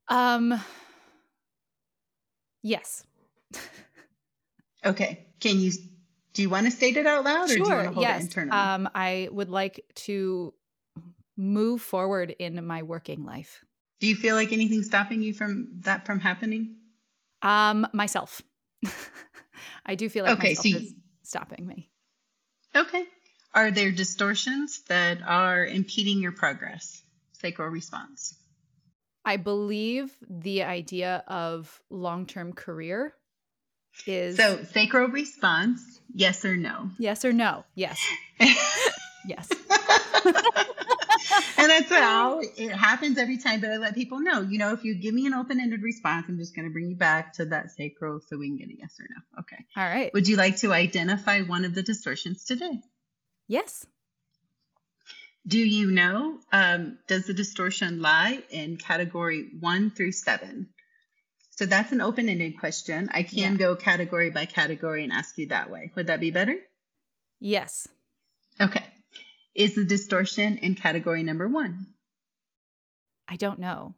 Um 0.09 0.61
yes. 2.63 3.05
Okay. 4.85 5.27
Can 5.39 5.61
you 5.61 5.71
do 6.33 6.43
you 6.43 6.49
want 6.51 6.67
to 6.67 6.71
state 6.73 6.97
it 6.97 7.07
out 7.07 7.25
loud 7.25 7.45
or 7.51 7.55
do 7.55 7.55
you 7.55 7.63
want 7.63 7.73
to 7.73 7.83
Sure. 7.85 7.93
hold 7.93 8.07
it 8.07 8.11
Yes. 8.11 8.23
internally? 8.23 8.59
Um 8.59 8.89
I 8.95 9.29
would 9.33 9.51
like 9.51 9.85
to 10.07 10.55
move 11.37 11.81
forward 11.83 12.35
in 12.39 12.65
my 12.67 12.83
working 12.83 13.25
life. 13.25 13.65
do 14.01 14.07
you 14.07 14.17
feel 14.17 14.35
like 14.35 14.53
anything's 14.53 14.87
stopping 14.87 15.23
you 15.23 15.33
from 15.33 15.69
that 15.81 16.05
from 16.07 16.21
happening? 16.21 16.77
Um 17.43 17.87
myself. 17.93 18.43
I 19.87 19.95
do 19.95 20.09
feel 20.09 20.25
like 20.25 20.39
Okay, 20.39 20.49
myself 20.51 20.67
so 20.67 20.77
is 20.79 20.95
stopping 21.23 21.67
me. 21.67 21.91
okay. 22.75 23.05
Are 23.55 23.71
there 23.71 23.93
distortions 23.93 24.83
that 24.89 25.21
are 25.27 25.67
impeding 25.67 26.21
your 26.21 26.33
progress? 26.33 27.03
Sacral 27.33 27.69
response. 27.69 28.35
I 29.25 29.37
believe 29.37 30.17
the 30.29 30.63
idea 30.65 31.23
of 31.29 31.81
long-term 31.91 32.55
career 32.55 33.15
is 34.07 34.37
So 34.37 34.63
sacral 34.65 35.09
response, 35.09 36.01
yes 36.15 36.45
or 36.45 36.57
no? 36.57 36.91
yes 36.99 37.25
or 37.25 37.33
no. 37.33 37.65
Yes. 37.75 37.99
Yes. 39.25 39.49
and 41.57 41.71
that's 41.71 41.89
how 41.91 42.41
it 42.41 42.73
happens 42.73 43.19
every 43.19 43.39
time. 43.39 43.61
But 43.61 43.71
I 43.71 43.77
let 43.77 43.95
people 43.95 44.19
know, 44.19 44.41
you 44.43 44.59
know, 44.59 44.73
if 44.73 44.83
you 44.83 44.97
give 44.97 45.15
me 45.15 45.27
an 45.27 45.35
open 45.35 45.61
ended 45.61 45.83
response, 45.83 46.27
I'm 46.29 46.39
just 46.39 46.57
going 46.57 46.67
to 46.67 46.73
bring 46.73 46.89
you 46.89 46.97
back 46.97 47.35
to 47.35 47.45
that 47.47 47.71
sacral 47.71 48.21
so 48.21 48.37
we 48.37 48.49
can 48.49 48.57
get 48.59 48.69
a 48.71 48.77
yes 48.79 48.99
or 48.99 49.07
no. 49.09 49.41
Okay. 49.43 49.65
All 49.77 49.85
right. 49.85 50.13
Would 50.13 50.27
you 50.27 50.37
like 50.37 50.57
to 50.59 50.73
identify 50.73 51.43
one 51.43 51.65
of 51.65 51.73
the 51.75 51.83
distortions 51.83 52.45
today? 52.45 52.81
Yes. 53.47 53.87
Do 55.47 55.59
you 55.59 55.91
know, 55.91 56.39
um, 56.53 56.99
does 57.07 57.27
the 57.27 57.35
distortion 57.35 58.01
lie 58.01 58.43
in 58.51 58.77
category 58.77 59.51
one 59.61 59.91
through 59.91 60.13
seven? 60.13 60.69
So 61.55 61.67
that's 61.67 61.93
an 61.93 62.01
open 62.01 62.29
ended 62.29 62.59
question. 62.59 63.09
I 63.13 63.23
can 63.23 63.39
Yeah. 63.39 63.55
go 63.55 63.77
category 63.77 64.31
by 64.31 64.47
category 64.47 65.05
and 65.05 65.13
ask 65.13 65.37
you 65.39 65.49
that 65.49 65.71
way. 65.71 65.93
Would 65.95 66.07
that 66.07 66.21
be 66.21 66.31
better? 66.31 66.57
Yes. 67.41 67.87
Okay. 68.61 68.85
Is 69.55 69.75
the 69.75 69.85
distortion 69.85 70.57
in 70.59 70.75
category 70.75 71.23
number 71.23 71.47
one? 71.47 71.87
I 73.29 73.37
don't 73.37 73.59
know. 73.59 73.95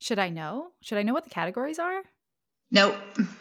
Should 0.00 0.18
I 0.18 0.28
know? 0.28 0.72
Should 0.82 0.98
I 0.98 1.02
know 1.02 1.14
what 1.14 1.24
the 1.24 1.30
categories 1.30 1.78
are? 1.78 2.02
Nope. 2.70 2.96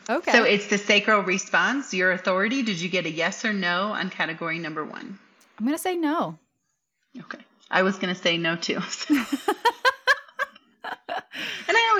Okay. 0.09 0.31
So 0.31 0.43
it's 0.43 0.67
the 0.67 0.77
sacral 0.77 1.21
response, 1.23 1.93
your 1.93 2.11
authority. 2.11 2.63
Did 2.63 2.79
you 2.79 2.89
get 2.89 3.05
a 3.05 3.09
yes 3.11 3.43
or 3.43 3.53
no 3.53 3.91
on 3.91 4.09
category 4.09 4.59
number 4.59 4.83
one? 4.85 5.19
I'm 5.57 5.65
going 5.65 5.75
to 5.75 5.81
say 5.81 5.95
no. 5.95 6.37
Okay. 7.17 7.39
I 7.69 7.83
was 7.83 7.97
going 7.97 8.13
to 8.13 8.21
say 8.21 8.37
no 8.37 8.55
too. 8.55 8.79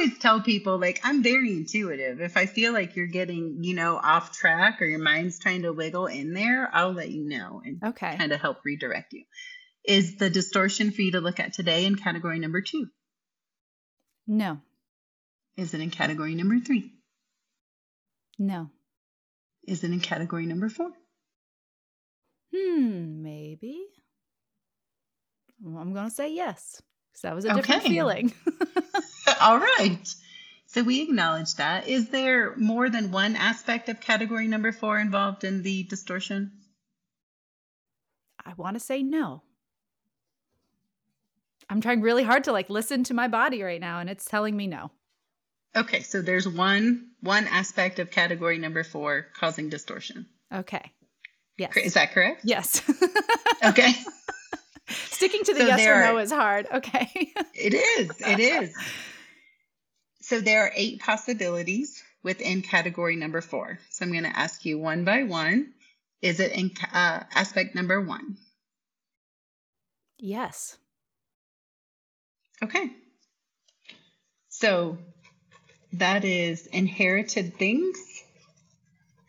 always 0.02 0.18
tell 0.18 0.42
people, 0.42 0.80
like, 0.80 1.00
I'm 1.04 1.24
very 1.24 1.52
intuitive. 1.52 2.22
If 2.22 2.38
I 2.38 2.46
feel 2.46 2.74
like 2.74 2.96
you're 2.96 3.08
getting, 3.08 3.60
you 3.62 3.76
know, 3.76 3.98
off 3.98 4.32
track 4.32 4.82
or 4.82 4.86
your 4.86 5.00
mind's 5.00 5.40
trying 5.40 5.64
to 5.64 5.74
wiggle 5.74 6.08
in 6.08 6.34
there, 6.34 6.70
I'll 6.74 6.94
let 6.94 7.10
you 7.10 7.24
know 7.24 7.62
and 7.64 7.84
okay. 7.84 8.18
kind 8.18 8.32
of 8.32 8.42
help 8.42 8.58
redirect 8.66 9.14
you. 9.14 9.24
Is 9.86 10.18
the 10.18 10.30
distortion 10.30 10.92
for 10.92 11.02
you 11.02 11.14
to 11.14 11.22
look 11.22 11.40
at 11.40 11.54
today 11.54 11.86
in 11.86 11.96
category 11.96 12.40
number 12.40 12.62
two? 12.62 12.88
No. 14.28 14.60
Is 15.58 15.74
it 15.74 15.82
in 15.82 15.90
category 15.90 16.36
number 16.36 16.60
three? 16.60 16.92
No. 18.38 18.70
Is 19.68 19.84
it 19.84 19.92
in 19.92 20.00
category 20.00 20.46
number 20.46 20.70
four? 20.70 20.92
Hmm, 22.56 23.22
maybe. 23.22 23.80
Well, 25.62 25.82
I'm 25.82 25.94
going 25.94 26.10
to 26.10 26.16
say 26.16 26.34
yes 26.34 26.82
because 27.12 27.22
that 27.24 27.36
was 27.36 27.46
a 27.46 27.54
different 27.54 27.82
Okay. 27.82 27.90
feeling. 27.90 28.34
All 29.42 29.58
right. 29.58 30.00
So 30.68 30.84
we 30.84 31.02
acknowledge 31.02 31.56
that. 31.56 31.88
Is 31.88 32.10
there 32.10 32.56
more 32.56 32.90
than 32.90 33.12
one 33.12 33.36
aspect 33.36 33.90
of 33.90 34.00
category 34.00 34.48
number 34.48 34.72
four 34.72 34.98
involved 35.00 35.44
in 35.44 35.64
the 35.64 35.84
distortion? 35.84 36.52
I 38.46 38.54
want 38.56 38.76
to 38.76 38.80
say 38.80 39.04
no. 39.04 39.44
I'm 41.70 41.82
trying 41.82 42.02
really 42.02 42.24
hard 42.24 42.46
to 42.46 42.52
like 42.52 42.70
listen 42.70 43.04
to 43.06 43.14
my 43.14 43.28
body 43.28 43.62
right 43.64 43.80
now 43.80 44.00
and 44.00 44.10
it's 44.10 44.26
telling 44.26 44.56
me 44.58 44.68
no. 44.68 44.92
Okay, 45.76 46.02
so 46.02 46.22
there's 46.22 46.48
one 46.48 47.12
one 47.22 47.48
aspect 47.48 48.00
of 48.00 48.12
category 48.12 48.58
number 48.58 48.84
four 48.84 49.28
causing 49.36 49.70
distortion. 49.70 50.26
Okay. 50.54 50.92
Yes. 51.58 51.78
Is 51.78 51.94
that 51.94 52.12
correct? 52.14 52.42
Yes. 52.44 52.82
Okay. 53.64 53.92
Sticking 55.10 55.44
to 55.44 55.54
the 55.54 55.60
So 55.62 55.68
yes 55.68 55.88
or 55.88 56.00
no 56.02 56.18
are- 56.18 56.22
is 56.22 56.32
hard. 56.32 56.68
Okay. 56.74 57.10
It 57.54 57.74
is. 57.74 58.12
It 58.20 58.40
is. 58.64 58.76
So 60.22 60.40
there 60.40 60.64
are 60.66 60.72
eight 60.76 61.00
possibilities 61.00 62.04
within 62.24 62.62
category 62.62 63.16
number 63.16 63.42
four. 63.42 63.80
So 63.90 64.06
I'm 64.06 64.12
going 64.12 64.24
to 64.24 64.38
ask 64.38 64.64
you 64.66 64.78
one 64.80 65.04
by 65.04 65.24
one. 65.24 65.74
Is 66.22 66.40
it 66.40 66.52
in 66.52 66.72
uh, 66.94 67.24
aspect 67.34 67.74
number 67.76 68.00
one? 68.02 68.38
yes. 70.20 70.78
Okay. 72.64 72.92
So 74.50 75.00
that 75.94 76.24
is 76.24 76.68
inherited 76.68 77.56
things. 77.58 77.98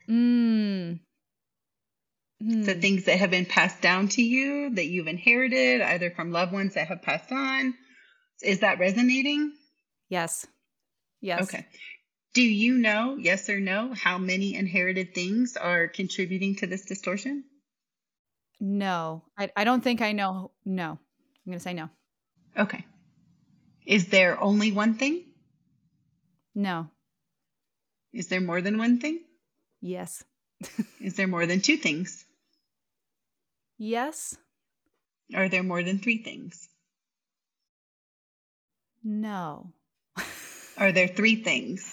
Mm. 0.07 1.01
The 2.45 2.75
Hmm. 2.75 2.81
things 2.81 3.05
that 3.05 3.21
have 3.21 3.31
been 3.31 3.47
passed 3.47 3.81
down 3.81 4.09
to 4.09 4.23
you 4.23 4.71
that 4.75 4.87
you've 4.87 5.07
inherited, 5.07 5.81
either 5.81 6.11
from 6.11 6.33
loved 6.33 6.53
ones 6.53 6.75
that 6.75 6.89
have 6.89 7.01
passed 7.03 7.31
on. 7.31 7.75
Is 8.43 8.61
that 8.61 8.81
resonating? 8.81 9.53
Yes. 10.09 10.45
Yes. 11.21 11.43
Okay. 11.43 11.65
Do 12.35 12.43
you 12.43 12.79
know, 12.79 13.17
yes 13.17 13.49
or 13.49 13.61
no, 13.61 13.95
how 13.95 14.19
many 14.19 14.55
inherited 14.57 15.15
things 15.15 15.57
are 15.57 15.87
contributing 15.87 16.57
to 16.57 16.67
this 16.67 16.85
distortion? 16.85 17.45
No. 18.59 19.23
I, 19.39 19.51
I 19.57 19.63
don't 19.63 19.85
think 19.85 20.01
I 20.01 20.11
know. 20.11 20.51
No. 20.65 20.93
I'm 20.93 20.99
going 21.47 21.59
to 21.59 21.63
say 21.63 21.75
no. 21.75 21.91
Okay. 22.59 22.85
Is 23.87 24.09
there 24.09 24.41
only 24.41 24.73
one 24.73 24.95
thing? 24.95 25.25
No. 26.57 26.89
Is 28.13 28.27
there 28.29 28.41
more 28.41 28.61
than 28.61 28.79
one 28.79 28.99
thing? 28.99 29.21
Yes. 29.81 30.25
Is 31.01 31.15
there 31.15 31.29
more 31.29 31.47
than 31.47 31.61
two 31.61 31.77
things? 31.77 32.25
Yes. 33.85 34.37
Are 35.35 35.49
there 35.49 35.65
more 35.65 35.83
than 35.83 35.99
three 35.99 36.23
things? 36.23 36.69
No. 39.03 39.73
Are 40.79 40.93
there 40.93 41.09
three 41.09 41.43
things? 41.43 41.93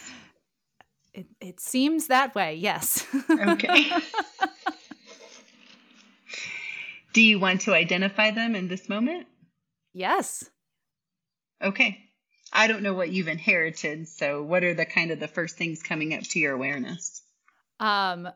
It, 1.15 1.25
it 1.41 1.59
seems 1.59 2.05
that 2.05 2.35
way. 2.35 2.53
Yes. 2.53 3.07
Okay. 3.31 3.85
Do 7.13 7.23
you 7.23 7.39
want 7.39 7.61
to 7.61 7.73
identify 7.73 8.29
them 8.29 8.53
in 8.53 8.67
this 8.67 8.87
moment? 8.87 9.25
yes. 9.91 10.47
Okay. 11.59 11.97
I 12.53 12.67
don't 12.67 12.83
know 12.83 12.93
what 12.93 13.09
you've 13.09 13.27
inherited, 13.27 14.07
so 14.07 14.43
what 14.43 14.63
are 14.63 14.75
the 14.75 14.85
kind 14.85 15.09
of 15.09 15.19
the 15.19 15.27
first 15.27 15.57
things 15.57 15.81
coming 15.81 16.13
up 16.13 16.21
to 16.21 16.39
your 16.39 16.53
awareness? 16.53 17.23
Um, 17.79 18.29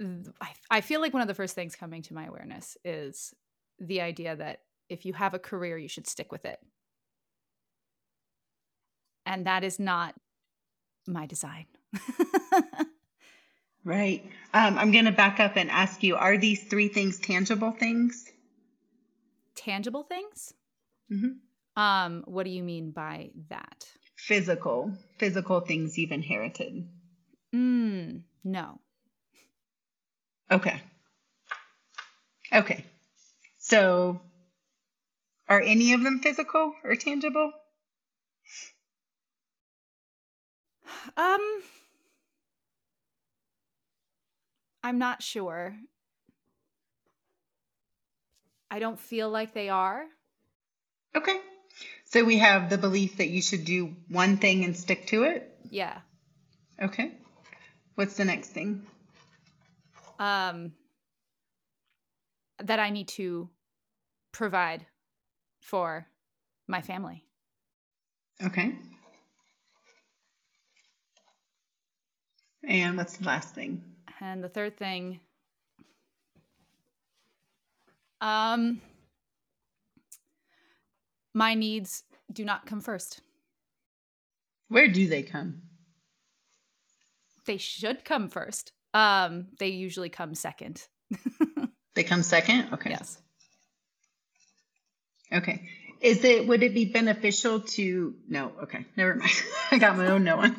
I, 0.00 0.48
I 0.70 0.80
feel 0.80 1.00
like 1.00 1.12
one 1.12 1.22
of 1.22 1.28
the 1.28 1.34
first 1.34 1.54
things 1.54 1.76
coming 1.76 2.02
to 2.02 2.14
my 2.14 2.26
awareness 2.26 2.76
is 2.84 3.32
the 3.78 4.00
idea 4.00 4.34
that 4.36 4.60
if 4.88 5.06
you 5.06 5.12
have 5.14 5.34
a 5.34 5.38
career, 5.38 5.78
you 5.78 5.88
should 5.88 6.06
stick 6.06 6.30
with 6.32 6.44
it. 6.44 6.58
And 9.26 9.46
that 9.46 9.64
is 9.64 9.78
not 9.78 10.14
my 11.06 11.26
design. 11.26 11.66
Right. 13.84 14.24
Um, 14.54 14.78
I'm 14.78 14.92
going 14.92 15.04
to 15.04 15.12
back 15.12 15.40
up 15.40 15.56
and 15.56 15.70
ask 15.70 16.02
you 16.02 16.16
are 16.16 16.38
these 16.38 16.64
three 16.64 16.88
things 16.88 17.18
tangible 17.20 17.70
things? 17.70 18.32
Tangible 19.54 20.04
things? 20.04 20.54
Mhm. 21.12 21.40
Um, 21.76 22.22
what 22.26 22.44
do 22.44 22.50
you 22.50 22.62
mean 22.62 22.92
by 22.92 23.30
that? 23.50 23.84
Physical, 24.16 24.96
physical 25.18 25.60
things 25.60 25.98
you've 25.98 26.12
inherited. 26.12 26.88
Mm, 27.54 28.22
no. 28.42 28.80
Okay. 30.50 30.80
Okay. 32.52 32.84
So 33.58 34.20
Are 35.48 35.60
any 35.60 35.92
of 35.92 36.02
them 36.02 36.20
physical 36.20 36.74
or 36.84 36.96
tangible? 36.96 37.52
Um, 41.16 41.62
I'm 44.82 44.98
not 44.98 45.22
sure. 45.22 45.76
I 48.70 48.78
don't 48.78 48.98
feel 48.98 49.30
like 49.30 49.54
they 49.54 49.68
are. 49.68 50.04
Okay. 51.14 51.38
So 52.06 52.24
we 52.24 52.38
have 52.38 52.70
the 52.70 52.78
belief 52.78 53.18
that 53.18 53.28
you 53.28 53.42
should 53.42 53.64
do 53.64 53.94
one 54.08 54.36
thing 54.36 54.64
and 54.64 54.76
stick 54.76 55.06
to 55.08 55.24
it. 55.24 55.50
Yeah. 55.70 55.98
Okay. 56.80 57.12
What's 57.94 58.16
the 58.16 58.24
next 58.24 58.48
thing? 58.48 58.86
Um, 60.18 60.72
that 62.62 62.78
I 62.78 62.90
need 62.90 63.08
to 63.08 63.48
provide 64.32 64.86
for 65.60 66.06
my 66.68 66.80
family. 66.80 67.24
Okay. 68.42 68.76
And 72.66 72.96
what's 72.96 73.16
the 73.16 73.24
last 73.24 73.54
thing? 73.54 73.82
And 74.20 74.42
the 74.42 74.48
third 74.48 74.76
thing, 74.76 75.20
um, 78.20 78.80
my 81.34 81.54
needs 81.54 82.04
do 82.32 82.44
not 82.44 82.66
come 82.66 82.80
first. 82.80 83.20
Where 84.68 84.88
do 84.88 85.06
they 85.06 85.22
come? 85.22 85.62
They 87.44 87.58
should 87.58 88.04
come 88.04 88.28
first. 88.28 88.72
Um, 88.94 89.48
they 89.58 89.68
usually 89.68 90.08
come 90.08 90.34
second. 90.34 90.82
They 91.94 92.02
come 92.02 92.22
second? 92.22 92.72
Okay. 92.72 92.90
Yes. 92.90 93.18
Okay. 95.32 95.62
Is 96.00 96.24
it 96.24 96.46
would 96.46 96.62
it 96.62 96.74
be 96.74 96.86
beneficial 96.86 97.60
to 97.60 98.14
no, 98.28 98.52
okay, 98.64 98.84
never 98.96 99.14
mind. 99.14 99.32
I 99.70 99.78
got 99.78 99.96
my 99.96 100.08
own 100.08 100.24
no 100.24 100.36
one. 100.36 100.56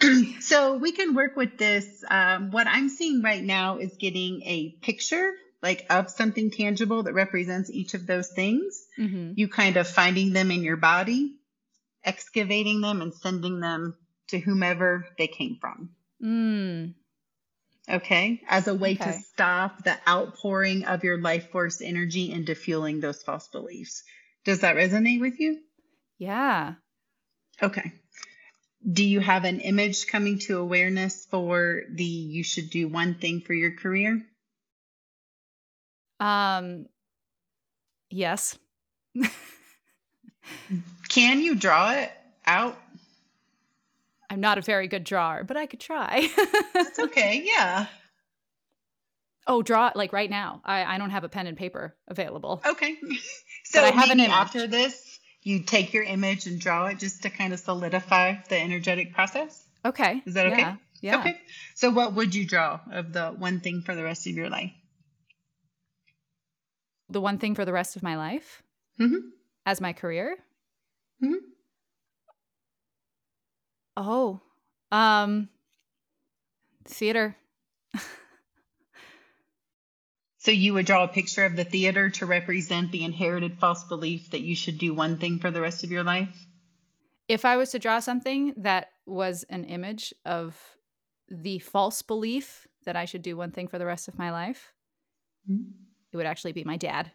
so 0.40 0.76
we 0.78 0.92
can 0.92 1.14
work 1.14 1.36
with 1.36 1.56
this. 1.56 2.02
Um, 2.10 2.50
what 2.50 2.66
I'm 2.66 2.88
seeing 2.88 3.22
right 3.22 3.42
now 3.42 3.78
is 3.78 3.96
getting 3.96 4.42
a 4.42 4.70
picture 4.82 5.32
like 5.62 5.84
of 5.90 6.10
something 6.10 6.50
tangible 6.50 7.02
that 7.02 7.12
represents 7.12 7.70
each 7.70 7.94
of 7.94 8.06
those 8.06 8.28
things. 8.28 8.86
hmm 8.96 9.32
You 9.36 9.48
kind 9.48 9.76
of 9.76 9.86
finding 9.86 10.32
them 10.32 10.50
in 10.50 10.62
your 10.62 10.78
body, 10.78 11.36
excavating 12.02 12.80
them, 12.80 13.02
and 13.02 13.12
sending 13.14 13.60
them 13.60 13.94
to 14.28 14.38
whomever 14.40 15.06
they 15.18 15.26
came 15.26 15.58
from. 15.60 15.90
Mm. 16.22 16.94
Okay. 17.88 18.40
As 18.48 18.68
a 18.68 18.74
way 18.74 18.94
to 18.94 19.12
stop 19.12 19.82
the 19.82 19.96
outpouring 20.08 20.84
of 20.84 21.02
your 21.02 21.20
life 21.20 21.50
force 21.50 21.80
energy 21.80 22.30
into 22.30 22.54
fueling 22.54 23.00
those 23.00 23.22
false 23.22 23.48
beliefs. 23.48 24.04
Does 24.44 24.60
that 24.60 24.76
resonate 24.76 25.20
with 25.20 25.40
you? 25.40 25.58
Yeah. 26.18 26.74
Okay. 27.62 27.92
Do 28.90 29.04
you 29.04 29.20
have 29.20 29.44
an 29.44 29.60
image 29.60 30.06
coming 30.06 30.38
to 30.40 30.58
awareness 30.58 31.26
for 31.26 31.82
the 31.90 32.04
you 32.04 32.42
should 32.42 32.70
do 32.70 32.88
one 32.88 33.14
thing 33.14 33.40
for 33.40 33.52
your 33.52 33.72
career? 33.76 34.22
Um. 36.18 36.86
Yes. 38.10 38.58
Can 41.08 41.40
you 41.40 41.54
draw 41.56 41.92
it 41.92 42.12
out? 42.46 42.78
I'm 44.30 44.40
not 44.40 44.58
a 44.58 44.60
very 44.62 44.86
good 44.88 45.02
drawer, 45.04 45.42
but 45.44 45.56
I 45.56 45.66
could 45.66 45.80
try. 45.80 46.28
That's 46.72 46.98
okay. 47.00 47.42
Yeah. 47.44 47.86
oh, 49.48 49.60
draw 49.62 49.90
like 49.96 50.12
right 50.12 50.30
now. 50.30 50.62
I, 50.64 50.84
I 50.84 50.98
don't 50.98 51.10
have 51.10 51.24
a 51.24 51.28
pen 51.28 51.46
and 51.48 51.56
paper 51.56 51.96
available. 52.08 52.62
Okay. 52.64 52.96
So 53.64 53.84
I 53.84 53.90
have 53.90 54.10
an 54.10 54.18
image. 54.18 54.30
after 54.32 54.66
this, 54.66 55.20
you 55.42 55.62
take 55.62 55.92
your 55.92 56.02
image 56.02 56.46
and 56.46 56.58
draw 56.60 56.86
it 56.86 56.98
just 56.98 57.22
to 57.22 57.30
kind 57.30 57.52
of 57.52 57.60
solidify 57.60 58.34
the 58.48 58.58
energetic 58.58 59.14
process. 59.14 59.62
Okay. 59.84 60.22
Is 60.26 60.34
that 60.34 60.46
okay? 60.46 60.58
Yeah. 60.60 60.76
yeah. 61.02 61.20
Okay. 61.20 61.40
So 61.76 61.90
what 61.90 62.14
would 62.14 62.34
you 62.34 62.44
draw 62.46 62.80
of 62.90 63.12
the 63.12 63.28
one 63.28 63.60
thing 63.60 63.82
for 63.82 63.94
the 63.94 64.02
rest 64.02 64.26
of 64.26 64.32
your 64.32 64.50
life? 64.50 64.72
The 67.08 67.20
one 67.20 67.38
thing 67.38 67.54
for 67.54 67.64
the 67.64 67.72
rest 67.72 67.94
of 67.94 68.02
my 68.02 68.16
life 68.16 68.62
Mhm. 68.98 69.30
as 69.66 69.80
my 69.80 69.92
career. 69.92 70.36
Mhm. 71.22 71.38
Oh, 74.02 74.40
um, 74.90 75.50
theater. 76.86 77.36
So 80.42 80.50
you 80.50 80.72
would 80.72 80.86
draw 80.86 81.04
a 81.04 81.08
picture 81.08 81.44
of 81.44 81.54
the 81.54 81.64
theater 81.64 82.08
to 82.08 82.24
represent 82.24 82.92
the 82.92 83.04
inherited 83.04 83.58
false 83.58 83.84
belief 83.84 84.30
that 84.30 84.40
you 84.40 84.56
should 84.56 84.78
do 84.78 84.94
one 84.94 85.18
thing 85.18 85.38
for 85.38 85.50
the 85.50 85.60
rest 85.60 85.84
of 85.84 85.90
your 85.90 86.02
life? 86.02 86.34
If 87.28 87.44
I 87.44 87.58
was 87.58 87.72
to 87.72 87.78
draw 87.78 88.00
something 88.00 88.54
that 88.56 88.88
was 89.04 89.44
an 89.50 89.64
image 89.64 90.14
of 90.24 90.58
the 91.28 91.58
false 91.58 92.00
belief 92.00 92.66
that 92.86 92.96
I 92.96 93.04
should 93.04 93.20
do 93.20 93.36
one 93.36 93.50
thing 93.50 93.68
for 93.68 93.78
the 93.78 93.84
rest 93.84 94.08
of 94.08 94.16
my 94.16 94.30
life, 94.30 94.72
Mhm. 95.46 95.74
it 96.10 96.16
would 96.16 96.24
actually 96.24 96.52
be 96.52 96.64
my 96.64 96.78
dad. 96.78 97.12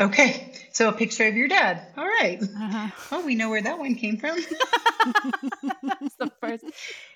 Okay. 0.00 0.52
So 0.72 0.88
a 0.88 0.92
picture 0.92 1.26
of 1.28 1.34
your 1.36 1.48
dad. 1.48 1.86
All 1.96 2.04
right. 2.06 2.42
Uh-huh. 2.42 2.88
Oh, 3.12 3.24
we 3.24 3.34
know 3.36 3.50
where 3.50 3.62
that 3.62 3.78
one 3.78 3.94
came 3.94 4.16
from. 4.16 4.36
That's 5.82 6.16
the 6.16 6.30
first. 6.40 6.64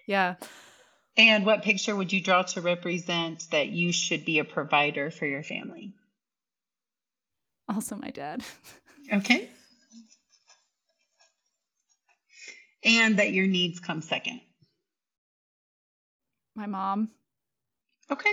Yeah. 0.06 0.36
and 1.16 1.44
what 1.44 1.62
picture 1.62 1.96
would 1.96 2.12
you 2.12 2.20
draw 2.22 2.42
to 2.42 2.60
represent 2.60 3.48
that 3.50 3.68
you 3.68 3.92
should 3.92 4.24
be 4.24 4.38
a 4.38 4.44
provider 4.44 5.10
for 5.10 5.26
your 5.26 5.42
family? 5.42 5.92
Also, 7.68 7.96
my 7.96 8.10
dad. 8.10 8.42
Okay. 9.12 9.48
And 12.84 13.18
that 13.18 13.32
your 13.32 13.46
needs 13.46 13.80
come 13.80 14.00
second. 14.02 14.40
My 16.54 16.66
mom. 16.66 17.10
Okay. 18.10 18.32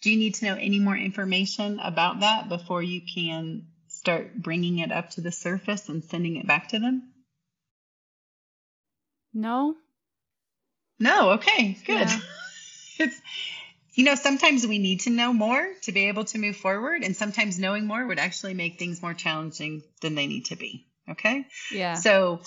Do 0.00 0.10
you 0.10 0.16
need 0.16 0.36
to 0.36 0.44
know 0.46 0.54
any 0.54 0.78
more 0.78 0.96
information 0.96 1.80
about 1.80 2.20
that 2.20 2.48
before 2.48 2.82
you 2.82 3.00
can 3.02 3.66
start 3.88 4.40
bringing 4.40 4.78
it 4.78 4.92
up 4.92 5.10
to 5.10 5.20
the 5.20 5.32
surface 5.32 5.88
and 5.88 6.04
sending 6.04 6.36
it 6.36 6.46
back 6.46 6.68
to 6.68 6.78
them? 6.78 7.12
No. 9.34 9.76
No, 11.00 11.30
okay, 11.32 11.78
good. 11.84 12.08
Yeah. 12.08 12.18
it's 12.98 13.20
you 13.98 14.04
know, 14.04 14.14
sometimes 14.14 14.64
we 14.64 14.78
need 14.78 15.00
to 15.00 15.10
know 15.10 15.32
more 15.32 15.74
to 15.82 15.90
be 15.90 16.04
able 16.04 16.24
to 16.26 16.38
move 16.38 16.56
forward, 16.56 17.02
and 17.02 17.16
sometimes 17.16 17.58
knowing 17.58 17.84
more 17.84 18.06
would 18.06 18.20
actually 18.20 18.54
make 18.54 18.78
things 18.78 19.02
more 19.02 19.12
challenging 19.12 19.82
than 20.02 20.14
they 20.14 20.28
need 20.28 20.44
to 20.46 20.56
be. 20.56 20.86
Okay? 21.10 21.46
Yeah. 21.72 21.94
So, 21.94 22.42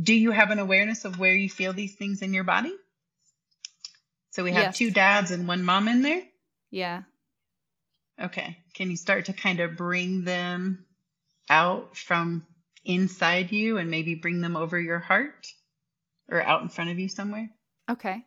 do 0.00 0.14
you 0.14 0.30
have 0.30 0.50
an 0.50 0.58
awareness 0.58 1.04
of 1.04 1.18
where 1.18 1.34
you 1.34 1.50
feel 1.50 1.74
these 1.74 1.94
things 1.94 2.22
in 2.22 2.32
your 2.32 2.44
body? 2.44 2.74
So, 4.30 4.42
we 4.42 4.52
have 4.52 4.62
Yes. 4.62 4.78
two 4.78 4.90
dads 4.90 5.30
and 5.30 5.46
one 5.46 5.62
mom 5.62 5.88
in 5.88 6.00
there. 6.00 6.22
Yeah. 6.70 7.02
Okay. 8.20 8.58
Can 8.74 8.90
you 8.90 8.96
start 8.96 9.26
to 9.26 9.32
kind 9.32 9.60
of 9.60 9.76
bring 9.76 10.24
them 10.24 10.84
out 11.48 11.96
from 11.96 12.46
inside 12.84 13.52
you 13.52 13.78
and 13.78 13.90
maybe 13.90 14.14
bring 14.14 14.40
them 14.40 14.56
over 14.56 14.78
your 14.80 14.98
heart 14.98 15.46
or 16.28 16.42
out 16.42 16.62
in 16.62 16.68
front 16.68 16.90
of 16.90 16.98
you 16.98 17.08
somewhere? 17.08 17.50
Okay. 17.90 18.24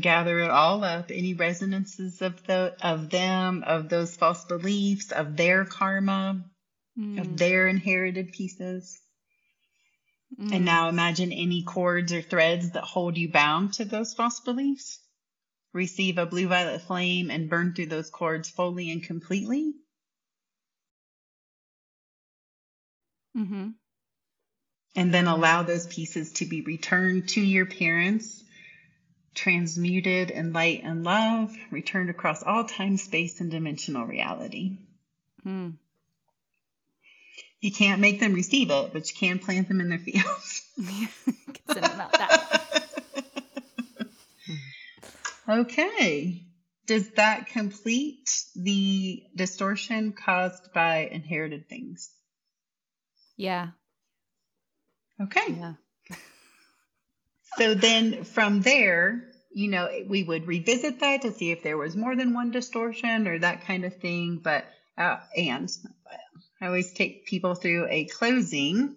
gather 0.00 0.40
it 0.40 0.50
all 0.50 0.82
up 0.82 1.10
any 1.10 1.34
resonances 1.34 2.20
of 2.20 2.44
the 2.46 2.74
of 2.82 3.08
them 3.10 3.62
of 3.64 3.88
those 3.88 4.16
false 4.16 4.44
beliefs 4.44 5.12
of 5.12 5.36
their 5.36 5.64
karma 5.64 6.44
Mm, 6.98 7.20
of 7.20 7.36
their 7.36 7.68
inherited 7.68 8.32
pieces 8.32 8.98
mm. 10.40 10.50
and 10.50 10.64
now 10.64 10.88
imagine 10.88 11.30
any 11.30 11.62
cords 11.62 12.10
or 12.10 12.22
threads 12.22 12.70
that 12.70 12.84
hold 12.84 13.18
you 13.18 13.30
bound 13.30 13.74
to 13.74 13.84
those 13.84 14.14
false 14.14 14.40
beliefs 14.40 14.98
receive 15.76 16.18
a 16.18 16.26
blue 16.26 16.48
violet 16.48 16.82
flame 16.82 17.30
and 17.30 17.48
burn 17.48 17.72
through 17.74 17.86
those 17.86 18.10
cords 18.10 18.48
fully 18.50 18.90
and 18.90 19.02
completely 19.02 19.74
Mhm. 23.36 23.74
and 24.96 25.12
then 25.12 25.26
allow 25.28 25.62
those 25.62 25.86
pieces 25.86 26.32
to 26.32 26.46
be 26.46 26.62
returned 26.62 27.28
to 27.28 27.40
your 27.40 27.66
parents 27.66 28.42
transmuted 29.34 30.30
in 30.30 30.52
light 30.54 30.80
and 30.82 31.04
love 31.04 31.54
returned 31.70 32.08
across 32.08 32.42
all 32.42 32.64
time 32.64 32.96
space 32.96 33.40
and 33.40 33.50
dimensional 33.50 34.06
reality 34.06 34.78
Mm. 35.44 35.76
You 37.60 37.70
can't 37.72 38.00
make 38.00 38.18
them 38.20 38.32
receive 38.32 38.70
it, 38.70 38.92
but 38.92 39.08
you 39.08 39.16
can 39.16 39.38
plant 39.38 39.68
them 39.68 39.80
in 39.80 39.88
their 39.88 39.98
fields. 39.98 40.62
Consider 41.66 41.94
about 41.94 42.12
that. 42.12 42.62
Okay. 45.48 46.42
Does 46.86 47.10
that 47.12 47.46
complete 47.48 48.28
the 48.54 49.22
distortion 49.34 50.12
caused 50.12 50.72
by 50.72 51.08
inherited 51.10 51.68
things? 51.68 52.10
Yeah. 53.36 53.68
Okay. 55.20 55.46
Yeah. 55.48 55.74
So 57.58 57.74
then 57.74 58.24
from 58.24 58.60
there, 58.60 59.24
you 59.52 59.68
know, 59.68 59.88
we 60.06 60.22
would 60.22 60.46
revisit 60.46 61.00
that 61.00 61.22
to 61.22 61.32
see 61.32 61.50
if 61.50 61.62
there 61.62 61.78
was 61.78 61.96
more 61.96 62.14
than 62.14 62.34
one 62.34 62.50
distortion 62.50 63.26
or 63.26 63.38
that 63.38 63.64
kind 63.64 63.84
of 63.84 63.96
thing. 63.96 64.40
But, 64.42 64.66
uh, 64.98 65.16
and 65.36 65.70
I 66.60 66.66
always 66.66 66.92
take 66.92 67.26
people 67.26 67.54
through 67.54 67.86
a 67.88 68.04
closing 68.04 68.96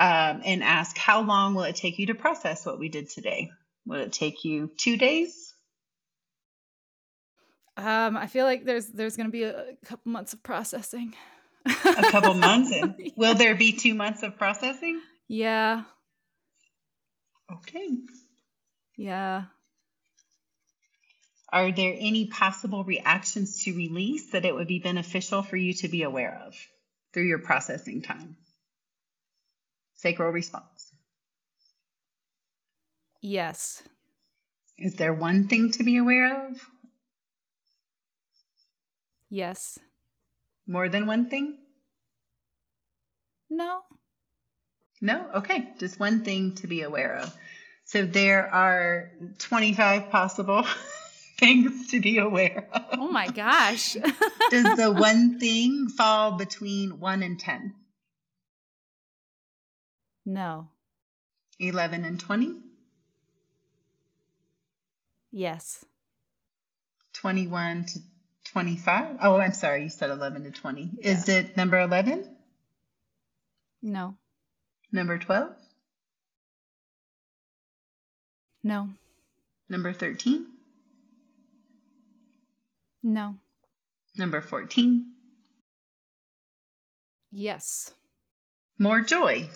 um, 0.00 0.40
and 0.44 0.62
ask, 0.62 0.96
how 0.96 1.22
long 1.22 1.54
will 1.54 1.64
it 1.64 1.76
take 1.76 1.98
you 1.98 2.06
to 2.06 2.14
process 2.14 2.64
what 2.64 2.78
we 2.78 2.88
did 2.88 3.10
today? 3.10 3.50
Will 3.84 4.00
it 4.00 4.12
take 4.12 4.44
you 4.44 4.70
two 4.78 4.96
days? 4.96 5.51
Um, 7.76 8.16
I 8.16 8.26
feel 8.26 8.44
like 8.44 8.64
there's 8.64 8.86
there's 8.88 9.16
going 9.16 9.28
to 9.28 9.32
be 9.32 9.44
a 9.44 9.74
couple 9.84 10.12
months 10.12 10.32
of 10.32 10.42
processing. 10.42 11.14
a 11.66 12.10
couple 12.10 12.34
months. 12.34 12.72
And 12.80 13.12
will 13.16 13.34
there 13.34 13.54
be 13.54 13.72
two 13.72 13.94
months 13.94 14.22
of 14.22 14.36
processing? 14.36 15.00
Yeah. 15.28 15.84
Okay. 17.50 17.88
Yeah. 18.96 19.44
Are 21.52 21.70
there 21.70 21.94
any 21.98 22.26
possible 22.26 22.82
reactions 22.82 23.64
to 23.64 23.76
release 23.76 24.30
that 24.30 24.44
it 24.44 24.54
would 24.54 24.68
be 24.68 24.78
beneficial 24.78 25.42
for 25.42 25.56
you 25.56 25.74
to 25.74 25.88
be 25.88 26.02
aware 26.02 26.42
of 26.46 26.54
through 27.12 27.24
your 27.24 27.40
processing 27.40 28.00
time? 28.00 28.36
Sacral 29.96 30.30
response. 30.30 30.92
Yes. 33.20 33.82
Is 34.78 34.94
there 34.94 35.12
one 35.12 35.46
thing 35.46 35.70
to 35.72 35.84
be 35.84 35.98
aware 35.98 36.48
of? 36.48 36.56
Yes. 39.32 39.78
More 40.66 40.90
than 40.90 41.06
one 41.06 41.30
thing? 41.30 41.56
No. 43.48 43.80
No? 45.00 45.26
Okay. 45.36 45.70
Just 45.78 45.98
one 45.98 46.22
thing 46.22 46.54
to 46.56 46.66
be 46.66 46.82
aware 46.82 47.16
of. 47.16 47.34
So 47.86 48.04
there 48.04 48.46
are 48.52 49.10
25 49.38 50.10
possible 50.10 50.66
things 51.38 51.88
to 51.92 52.00
be 52.02 52.18
aware 52.18 52.68
of. 52.74 52.82
Oh 52.92 53.10
my 53.10 53.26
gosh. 53.28 53.94
Does 54.50 54.76
the 54.76 54.92
one 54.92 55.40
thing 55.40 55.88
fall 55.88 56.32
between 56.32 57.00
1 57.00 57.22
and 57.22 57.40
10? 57.40 57.74
No. 60.26 60.68
11 61.58 62.04
and 62.04 62.20
20? 62.20 62.54
Yes. 65.30 65.86
21 67.14 67.86
to 67.86 67.98
25? 68.52 69.16
Oh, 69.22 69.36
I'm 69.36 69.54
sorry. 69.54 69.84
You 69.84 69.88
said 69.88 70.10
11 70.10 70.44
to 70.44 70.50
20. 70.50 70.90
Is 71.00 71.28
it 71.28 71.56
number 71.56 71.80
11? 71.80 72.28
No. 73.82 74.14
Number 74.92 75.18
12? 75.18 75.54
No. 78.62 78.90
Number 79.70 79.92
13? 79.94 80.46
No. 83.02 83.36
Number 84.16 84.42
14? 84.42 85.06
Yes. 87.32 87.90
More 88.78 89.00
joy. 89.00 89.48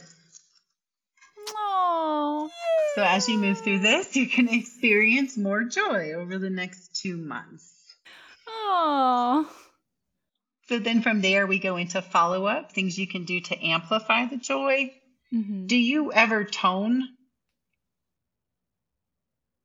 Oh. 1.54 2.48
So 2.94 3.02
as 3.02 3.28
you 3.28 3.36
move 3.36 3.58
through 3.60 3.80
this, 3.80 4.16
you 4.16 4.26
can 4.26 4.48
experience 4.48 5.36
more 5.36 5.64
joy 5.64 6.14
over 6.14 6.38
the 6.38 6.48
next 6.48 6.98
two 7.00 7.18
months. 7.18 7.75
Oh. 8.68 9.48
So 10.68 10.78
then 10.78 11.00
from 11.00 11.20
there, 11.20 11.46
we 11.46 11.58
go 11.58 11.76
into 11.76 12.02
follow 12.02 12.46
up 12.46 12.72
things 12.72 12.98
you 12.98 13.06
can 13.06 13.24
do 13.24 13.40
to 13.40 13.66
amplify 13.66 14.26
the 14.26 14.36
joy. 14.36 14.92
Mm-hmm. 15.32 15.66
Do 15.66 15.76
you 15.76 16.12
ever 16.12 16.44
tone? 16.44 17.08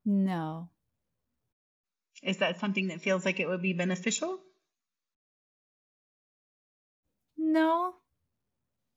No. 0.06 0.70
Is 2.22 2.38
that 2.38 2.60
something 2.60 2.90
that 2.90 3.02
feels 3.02 3.26
like 3.26 3.40
it 3.40 3.48
would 3.48 3.62
be 3.62 3.74
beneficial? 3.74 4.40
No. 7.38 7.94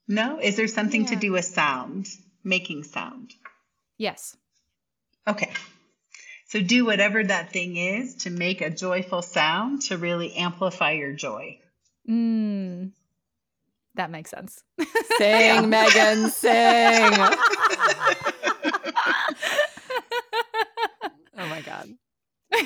No? 0.06 0.38
Is 0.38 0.56
there 0.56 0.68
something 0.68 1.06
to 1.06 1.16
do 1.16 1.32
with 1.32 1.46
sound, 1.46 2.06
making 2.42 2.84
sound? 2.84 3.32
Yes. 3.96 4.36
Okay. 5.26 5.50
So 6.54 6.60
do 6.62 6.84
whatever 6.84 7.24
that 7.24 7.50
thing 7.50 7.74
is 7.76 8.14
to 8.22 8.30
make 8.30 8.60
a 8.60 8.70
joyful 8.70 9.22
sound 9.22 9.82
to 9.82 9.98
really 9.98 10.34
amplify 10.34 10.92
your 10.92 11.12
joy. 11.12 11.58
Mm. 12.08 12.92
That 13.96 14.12
makes 14.12 14.30
sense. 14.30 14.62
Sing, 15.18 15.68
Megan, 15.68 16.30
sing. 16.30 17.12
Oh 21.36 21.48
my 21.48 21.60
God. 21.62 21.88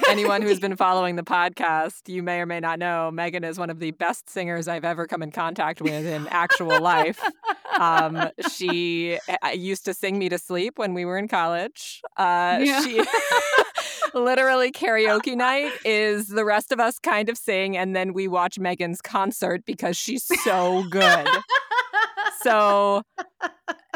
Anyone 0.09 0.43
who's 0.43 0.61
been 0.67 0.77
following 0.77 1.17
the 1.17 1.23
podcast, 1.23 2.09
you 2.09 2.23
may 2.23 2.41
or 2.41 2.47
may 2.47 2.61
not 2.61 2.79
know, 2.79 3.11
Megan 3.11 3.45
is 3.45 3.59
one 3.59 3.71
of 3.71 3.79
the 3.79 3.91
best 3.93 4.29
singers 4.29 4.69
I've 4.69 4.85
ever 4.85 5.07
come 5.07 5.23
in 5.23 5.31
contact 5.31 5.81
with 5.81 6.07
in 6.07 6.27
actual 6.29 6.81
life. 6.81 7.21
Um, 7.79 8.31
she 8.51 9.19
uh, 9.43 9.49
used 9.49 9.85
to 9.87 9.95
sing 9.95 10.19
me 10.19 10.29
to 10.29 10.39
sleep 10.39 10.79
when 10.79 10.95
we 10.95 11.05
were 11.05 11.19
in 11.19 11.29
college. 11.29 12.01
Uh, 12.17 12.59
Yeah. 12.63 12.83
She 12.83 13.03
literally 14.15 14.73
karaoke 14.73 15.37
night 15.37 15.73
is 15.85 16.29
the 16.29 16.45
rest 16.45 16.73
of 16.73 16.81
us 16.81 16.99
kind 16.99 17.29
of 17.29 17.37
sing, 17.39 17.77
and 17.77 17.95
then 17.95 18.13
we 18.13 18.27
watch 18.29 18.59
Megan's 18.59 19.01
concert 19.01 19.65
because 19.67 19.97
she's 19.97 20.25
so 20.43 20.85
good. 20.91 21.29
so 22.43 23.03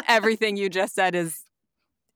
everything 0.08 0.56
you 0.56 0.68
just 0.68 0.94
said 0.94 1.14
is 1.14 1.42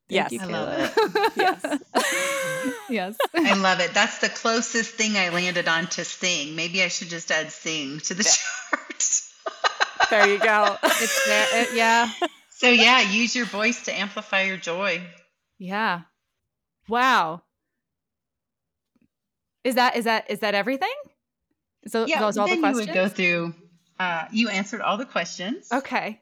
yes. 0.09 0.31
You, 0.33 0.41
I 0.43 0.45
love 0.47 0.95
Kayla. 0.95 1.31
Yes. 1.37 1.83
yes. 2.91 3.17
I 3.35 3.55
love 3.55 3.81
it. 3.81 3.93
That's 3.95 4.19
the 4.19 4.29
closest 4.29 4.93
thing 4.95 5.17
I 5.17 5.29
landed 5.31 5.69
on 5.69 5.87
to 5.89 6.05
sing. 6.05 6.55
Maybe 6.57 6.83
I 6.83 6.89
should 6.89 7.09
just 7.09 7.31
add 7.31 7.51
sing 7.53 8.01
to 8.01 8.15
the 8.15 8.25
chart. 8.25 9.21
There 10.11 10.29
you 10.29 10.39
go. 10.39 10.77
It's 10.85 11.27
it- 11.27 11.75
yeah. 11.75 12.09
so 12.51 12.69
yeah, 12.69 13.01
use 13.01 13.35
your 13.35 13.47
voice 13.47 13.85
to 13.87 13.93
amplify 13.99 14.43
your 14.43 14.57
joy. 14.57 15.03
Yeah. 15.59 16.03
Wow. 16.89 17.43
Is 19.65 19.75
that 19.75 19.97
is 19.97 20.05
that 20.05 20.31
is 20.31 20.41
that 20.41 20.55
everything? 20.55 20.95
So 21.89 22.07
Yeah, 22.07 22.21
those 22.21 22.39
all 22.39 22.47
the 22.47 22.51
then 22.55 22.59
you 22.59 22.63
questions. 22.71 22.87
would 22.89 22.95
go 22.95 23.09
through. 23.09 23.55
Uh, 23.99 24.27
you 24.31 24.49
answered 24.49 24.81
all 24.81 24.97
the 24.97 25.07
questions, 25.07 25.69
okay. 25.73 26.21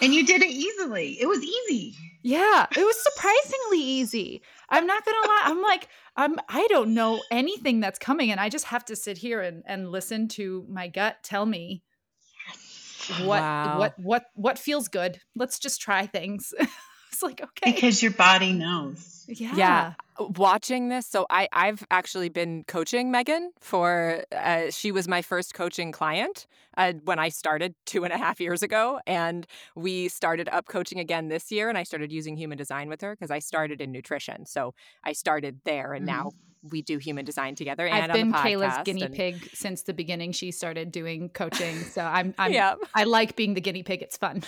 And 0.00 0.14
you 0.14 0.24
did 0.26 0.42
it 0.42 0.50
easily. 0.50 1.18
It 1.20 1.26
was 1.26 1.42
easy. 1.42 1.94
Yeah, 2.24 2.66
it 2.76 2.84
was 2.84 3.02
surprisingly 3.02 3.80
easy. 3.84 4.42
I'm 4.68 4.86
not 4.86 5.04
gonna 5.04 5.26
lie. 5.26 5.42
I'm 5.44 5.60
like, 5.62 5.88
I'm 6.16 6.36
I 6.48 6.66
don't 6.68 6.94
know 6.94 7.20
anything 7.30 7.80
that's 7.80 7.98
coming, 7.98 8.30
and 8.30 8.38
I 8.40 8.48
just 8.48 8.66
have 8.66 8.84
to 8.86 8.96
sit 8.96 9.18
here 9.18 9.40
and, 9.40 9.62
and 9.66 9.90
listen 9.90 10.28
to 10.28 10.64
my 10.68 10.86
gut 10.88 11.16
tell 11.22 11.44
me 11.46 11.82
what 13.24 13.40
Wow. 13.40 13.78
what 13.78 13.94
what 13.98 14.24
what 14.34 14.58
feels 14.58 14.88
good. 14.88 15.20
Let's 15.34 15.58
just 15.58 15.80
try 15.80 16.06
things. 16.06 16.54
it's 17.12 17.22
like 17.22 17.42
okay, 17.42 17.72
Because 17.72 18.02
your 18.02 18.12
body 18.12 18.52
knows. 18.52 19.24
yeah, 19.28 19.56
Yeah. 19.56 19.92
Watching 20.18 20.88
this 20.88 21.06
so 21.06 21.26
i 21.30 21.48
i've 21.52 21.84
actually 21.90 22.28
been 22.28 22.64
coaching 22.64 23.10
megan 23.10 23.50
for 23.60 24.24
uh, 24.32 24.70
she 24.70 24.92
was 24.92 25.08
my 25.08 25.22
first 25.22 25.54
coaching 25.54 25.90
client 25.92 26.46
uh, 26.76 26.92
when 27.04 27.18
i 27.18 27.28
started 27.28 27.74
two 27.86 28.04
and 28.04 28.12
a 28.12 28.18
half 28.18 28.40
years 28.40 28.62
ago 28.62 29.00
and 29.06 29.46
we 29.74 30.08
started 30.08 30.48
up 30.50 30.66
coaching 30.68 30.98
again 30.98 31.28
this 31.28 31.50
year 31.50 31.68
and 31.68 31.78
i 31.78 31.82
started 31.82 32.12
using 32.12 32.36
human 32.36 32.58
design 32.58 32.88
with 32.88 33.00
her 33.00 33.14
because 33.14 33.30
i 33.30 33.38
started 33.38 33.80
in 33.80 33.90
nutrition 33.90 34.44
so 34.46 34.74
i 35.04 35.12
started 35.12 35.60
there 35.64 35.92
and 35.94 36.04
Mhm. 36.04 36.08
now 36.08 36.30
we 36.70 36.80
do 36.80 36.98
human 36.98 37.24
design 37.24 37.56
together 37.56 37.88
and 37.88 38.12
I've 38.12 38.16
been 38.16 38.32
Kayla's 38.32 38.84
guinea 38.84 39.02
and- 39.06 39.14
pig 39.14 39.50
since 39.52 39.82
the 39.82 39.92
beginning. 39.92 40.30
She 40.30 40.52
started 40.52 40.92
doing 40.92 41.28
coaching, 41.30 41.74
so 41.82 42.02
I'm 42.04 42.36
I'm 42.38 42.52
yeah 42.52 42.76
I 42.94 43.02
like 43.02 43.34
being 43.34 43.54
the 43.54 43.60
guinea 43.60 43.82
pig. 43.82 44.00
It's 44.00 44.16
fun. 44.16 44.44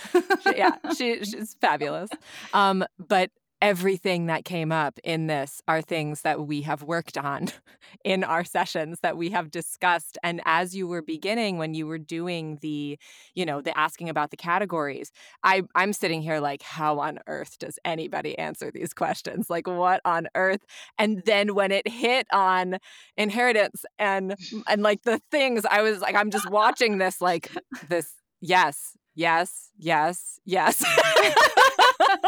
Yeah, 0.47 0.77
she, 0.97 1.25
she's 1.25 1.55
fabulous. 1.61 2.09
Um, 2.53 2.85
but 3.01 3.33
everything 3.65 4.27
that 4.27 4.45
came 4.45 4.71
up 4.71 4.99
in 5.03 5.27
this 5.27 5.62
are 5.67 5.81
things 5.81 6.21
that 6.21 6.47
we 6.47 6.61
have 6.61 6.83
worked 6.83 7.17
on 7.17 7.49
in 8.05 8.23
our 8.23 8.45
sessions 8.45 8.99
that 9.01 9.17
we 9.17 9.31
have 9.31 9.51
discussed. 9.51 10.19
And 10.23 10.43
as 10.45 10.77
you 10.77 10.87
were 10.87 11.01
beginning, 11.01 11.57
when 11.57 11.73
you 11.73 11.87
were 11.87 11.97
doing 11.97 12.59
the, 12.61 12.99
you 13.35 13.47
know, 13.47 13.62
the 13.62 13.77
asking 13.77 14.11
about 14.11 14.31
the 14.31 14.37
categories, 14.37 15.12
I, 15.45 15.62
I'm 15.75 15.95
sitting 15.95 16.21
here 16.21 16.41
like, 16.41 16.61
how 16.61 16.99
on 16.99 17.21
earth 17.27 17.59
does 17.59 17.79
anybody 17.87 18.39
answer 18.39 18.71
these 18.71 18.93
questions? 18.93 19.49
Like, 19.49 19.67
what 19.67 20.03
on 20.05 20.29
earth? 20.35 20.61
And 20.99 21.23
then 21.25 21.55
when 21.55 21.73
it 21.73 21.89
hit 21.89 22.27
on 22.35 22.77
inheritance 23.17 23.87
and 23.99 24.37
and 24.69 24.83
like 24.83 25.05
the 25.05 25.23
things, 25.31 25.65
I 25.65 25.81
was 25.81 26.03
like, 26.03 26.15
I'm 26.15 26.31
just 26.31 26.51
watching 26.51 26.99
this 26.99 27.23
like 27.23 27.51
this. 27.89 28.12
Yes, 28.43 28.95
yes, 29.15 29.71
yes, 29.79 30.39
yes. 30.45 30.85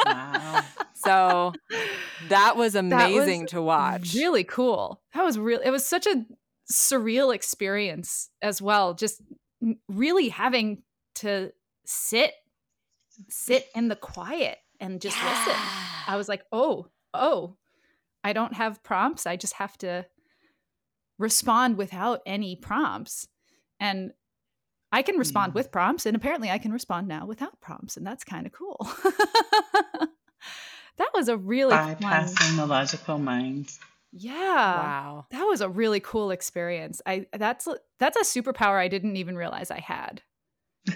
Wow. 0.07 0.62
so 1.07 1.52
that 2.28 2.57
was 2.57 2.74
was 2.74 2.74
amazing 2.74 3.46
to 3.48 3.62
watch. 3.62 4.14
Really 4.14 4.44
cool. 4.44 5.00
That 5.14 5.24
was 5.24 5.38
real. 5.38 5.61
It 5.64 5.70
was 5.70 5.86
such 5.86 6.07
a 6.07 6.24
surreal 6.70 7.34
experience 7.34 8.28
as 8.42 8.61
well. 8.61 8.92
Just 8.94 9.22
really 9.88 10.28
having 10.28 10.82
to 11.16 11.52
sit, 11.86 12.32
sit 13.28 13.68
in 13.74 13.88
the 13.88 13.96
quiet 13.96 14.59
and 14.80 15.00
just 15.00 15.16
listen. 15.22 15.54
I 16.07 16.16
was 16.16 16.28
like, 16.28 16.42
oh, 16.52 16.88
oh, 17.14 17.57
I 18.22 18.32
don't 18.32 18.54
have 18.54 18.82
prompts. 18.82 19.26
I 19.26 19.36
just 19.36 19.54
have 19.54 19.78
to 19.78 20.04
respond 21.18 21.76
without 21.78 22.20
any 22.26 22.57
prompts. 22.57 23.28
And 23.80 24.12
I 24.92 25.02
can 25.02 25.16
respond 25.16 25.52
Mm. 25.52 25.57
with 25.57 25.72
prompts, 25.72 26.07
and 26.07 26.16
apparently 26.16 26.50
I 26.50 26.59
can 26.59 26.72
respond 26.72 27.09
now 27.09 27.26
without 27.26 27.61
prompts, 27.61 27.96
and 27.96 28.07
that's 28.07 28.24
kind 28.24 28.46
of 28.46 28.52
cool. 28.52 28.78
that 30.99 31.11
was 31.14 31.28
a 31.28 31.36
really 31.36 31.74
fun, 31.76 31.97
Bypassing 31.97 32.57
the 32.57 32.66
logical 32.66 33.18
mind. 33.18 33.70
yeah. 34.12 34.34
Wow. 34.34 35.26
That 35.30 35.44
was 35.44 35.61
a 35.61 35.68
really 35.68 36.01
cool 36.01 36.30
experience. 36.30 37.03
I 37.07 37.26
that's 37.32 37.68
that's 37.99 38.16
a 38.16 38.40
superpower 38.40 38.78
I 38.78 38.88
didn't 38.88 39.16
even 39.16 39.36
realize 39.36 39.70
I 39.70 39.80
had. 39.80 40.22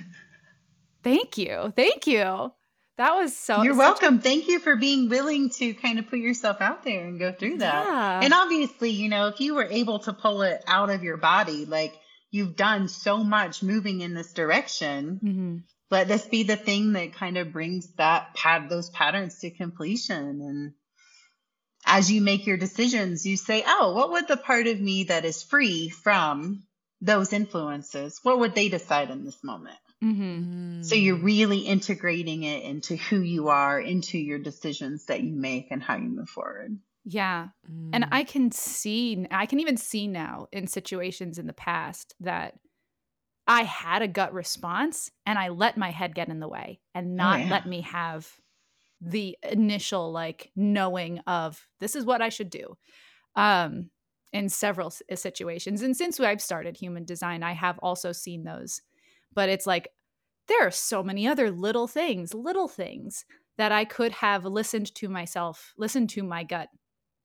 Thank 1.02 1.38
you. 1.38 1.72
Thank 1.76 2.06
you. 2.06 2.52
That 2.98 3.14
was 3.14 3.34
so 3.34 3.62
You're 3.62 3.72
such- 3.72 3.78
welcome. 3.78 4.18
Thank 4.20 4.46
you 4.48 4.58
for 4.58 4.76
being 4.76 5.08
willing 5.08 5.48
to 5.50 5.72
kind 5.72 5.98
of 5.98 6.08
put 6.08 6.18
yourself 6.18 6.60
out 6.60 6.84
there 6.84 7.06
and 7.06 7.18
go 7.18 7.32
through 7.32 7.58
that. 7.58 7.86
Yeah. 7.86 8.20
And 8.22 8.34
obviously, 8.34 8.90
you 8.90 9.08
know, 9.08 9.28
if 9.28 9.40
you 9.40 9.54
were 9.54 9.64
able 9.64 10.00
to 10.00 10.12
pull 10.12 10.42
it 10.42 10.62
out 10.66 10.90
of 10.90 11.02
your 11.02 11.16
body, 11.16 11.64
like 11.64 11.94
you've 12.30 12.56
done 12.56 12.88
so 12.88 13.24
much 13.24 13.62
moving 13.62 14.02
in 14.02 14.12
this 14.12 14.34
direction, 14.34 15.18
Mhm. 15.24 15.62
Let 15.90 16.08
this 16.08 16.26
be 16.26 16.44
the 16.44 16.56
thing 16.56 16.92
that 16.92 17.14
kind 17.14 17.36
of 17.36 17.52
brings 17.52 17.92
that 17.94 18.34
pat 18.34 18.68
those 18.68 18.90
patterns 18.90 19.38
to 19.40 19.50
completion. 19.50 20.40
And 20.40 20.72
as 21.84 22.10
you 22.10 22.20
make 22.20 22.46
your 22.46 22.56
decisions, 22.56 23.26
you 23.26 23.36
say, 23.36 23.64
oh, 23.66 23.94
what 23.94 24.12
would 24.12 24.28
the 24.28 24.36
part 24.36 24.66
of 24.66 24.80
me 24.80 25.04
that 25.04 25.24
is 25.24 25.42
free 25.42 25.88
from 25.88 26.64
those 27.00 27.32
influences, 27.32 28.20
what 28.22 28.38
would 28.38 28.54
they 28.54 28.68
decide 28.68 29.10
in 29.10 29.24
this 29.24 29.42
moment? 29.42 29.78
Mhm. 30.02 30.84
So 30.84 30.94
you're 30.94 31.16
really 31.16 31.60
integrating 31.60 32.42
it 32.42 32.62
into 32.62 32.96
who 32.96 33.20
you 33.20 33.48
are, 33.48 33.80
into 33.80 34.18
your 34.18 34.38
decisions 34.38 35.06
that 35.06 35.22
you 35.22 35.34
make 35.34 35.70
and 35.70 35.82
how 35.82 35.96
you 35.96 36.08
move 36.08 36.28
forward. 36.28 36.78
Yeah. 37.04 37.48
Mm. 37.70 37.90
And 37.94 38.06
I 38.12 38.24
can 38.24 38.52
see, 38.52 39.26
I 39.30 39.46
can 39.46 39.60
even 39.60 39.76
see 39.76 40.06
now 40.06 40.48
in 40.52 40.66
situations 40.66 41.38
in 41.38 41.46
the 41.46 41.52
past 41.52 42.14
that 42.20 42.58
I 43.50 43.64
had 43.64 44.00
a 44.00 44.06
gut 44.06 44.32
response 44.32 45.10
and 45.26 45.36
I 45.36 45.48
let 45.48 45.76
my 45.76 45.90
head 45.90 46.14
get 46.14 46.28
in 46.28 46.38
the 46.38 46.46
way 46.46 46.78
and 46.94 47.16
not 47.16 47.40
yeah. 47.40 47.50
let 47.50 47.66
me 47.66 47.80
have 47.80 48.30
the 49.00 49.36
initial 49.42 50.12
like 50.12 50.52
knowing 50.54 51.18
of 51.26 51.66
this 51.80 51.96
is 51.96 52.04
what 52.04 52.22
I 52.22 52.28
should 52.28 52.48
do. 52.48 52.76
Um, 53.34 53.90
in 54.32 54.48
several 54.48 54.92
situations. 55.14 55.82
And 55.82 55.96
since 55.96 56.20
I've 56.20 56.40
started 56.40 56.76
human 56.76 57.04
design, 57.04 57.42
I 57.42 57.50
have 57.50 57.80
also 57.80 58.12
seen 58.12 58.44
those. 58.44 58.82
But 59.34 59.48
it's 59.48 59.66
like 59.66 59.88
there 60.46 60.64
are 60.64 60.70
so 60.70 61.02
many 61.02 61.26
other 61.26 61.50
little 61.50 61.88
things, 61.88 62.32
little 62.32 62.68
things 62.68 63.24
that 63.58 63.72
I 63.72 63.84
could 63.84 64.12
have 64.12 64.44
listened 64.44 64.94
to 64.94 65.08
myself, 65.08 65.74
listened 65.76 66.10
to 66.10 66.22
my 66.22 66.44
gut 66.44 66.68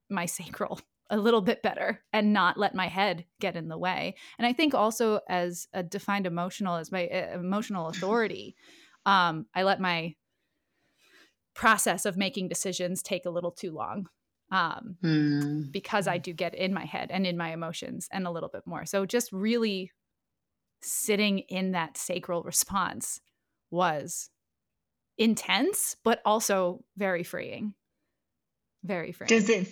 my 0.10 0.26
sacral 0.26 0.80
a 1.10 1.18
little 1.18 1.42
bit 1.42 1.62
better 1.62 2.04
and 2.12 2.34
not 2.34 2.58
let 2.58 2.74
my 2.74 2.88
head 2.88 3.26
get 3.40 3.56
in 3.56 3.68
the 3.68 3.78
way. 3.78 4.16
And 4.38 4.48
I 4.48 4.54
think 4.54 4.74
also 4.74 5.20
as 5.30 5.68
a 5.74 5.84
defined 5.84 6.26
emotional 6.26 6.76
as 6.76 6.92
my 6.92 7.08
uh, 7.08 7.38
emotional 7.40 7.88
authority, 7.88 8.56
um, 9.06 9.46
I 9.54 9.64
let 9.64 9.80
my 9.80 10.16
process 11.54 12.06
of 12.06 12.18
making 12.18 12.50
decisions 12.50 13.02
take 13.02 13.26
a 13.26 13.30
little 13.30 13.52
too 13.52 13.72
long. 13.72 14.08
Um, 14.52 14.98
Hmm. 15.02 15.64
because 15.72 16.08
I 16.08 16.20
do 16.20 16.34
get 16.34 16.54
in 16.54 16.72
my 16.72 16.86
head 16.86 17.10
and 17.10 17.26
in 17.26 17.36
my 17.36 17.52
emotions 17.52 18.08
and 18.12 18.28
a 18.28 18.32
little 18.32 18.48
bit 18.48 18.62
more. 18.68 18.86
So 18.86 19.06
just 19.08 19.32
really 19.32 19.92
sitting 20.84 21.40
in 21.40 21.72
that 21.72 21.98
sacral 21.98 22.44
response 22.44 23.22
was 23.72 24.30
intense, 25.18 25.98
but 26.04 26.22
also 26.26 26.84
very 26.96 27.24
freeing. 27.24 27.74
Very 28.84 29.12
freeing. 29.12 29.30
Does 29.30 29.50
it 29.50 29.68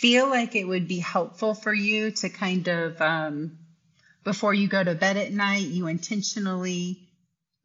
feel 0.00 0.30
like 0.30 0.56
it 0.56 0.64
would 0.64 0.88
be 0.88 0.98
helpful 0.98 1.54
for 1.54 1.74
you 1.74 2.10
to 2.10 2.30
kind 2.30 2.66
of, 2.68 2.98
um, 3.02 3.58
before 4.24 4.54
you 4.54 4.66
go 4.66 4.82
to 4.82 4.94
bed 4.94 5.18
at 5.18 5.30
night, 5.30 5.66
you 5.66 5.88
intentionally 5.88 7.06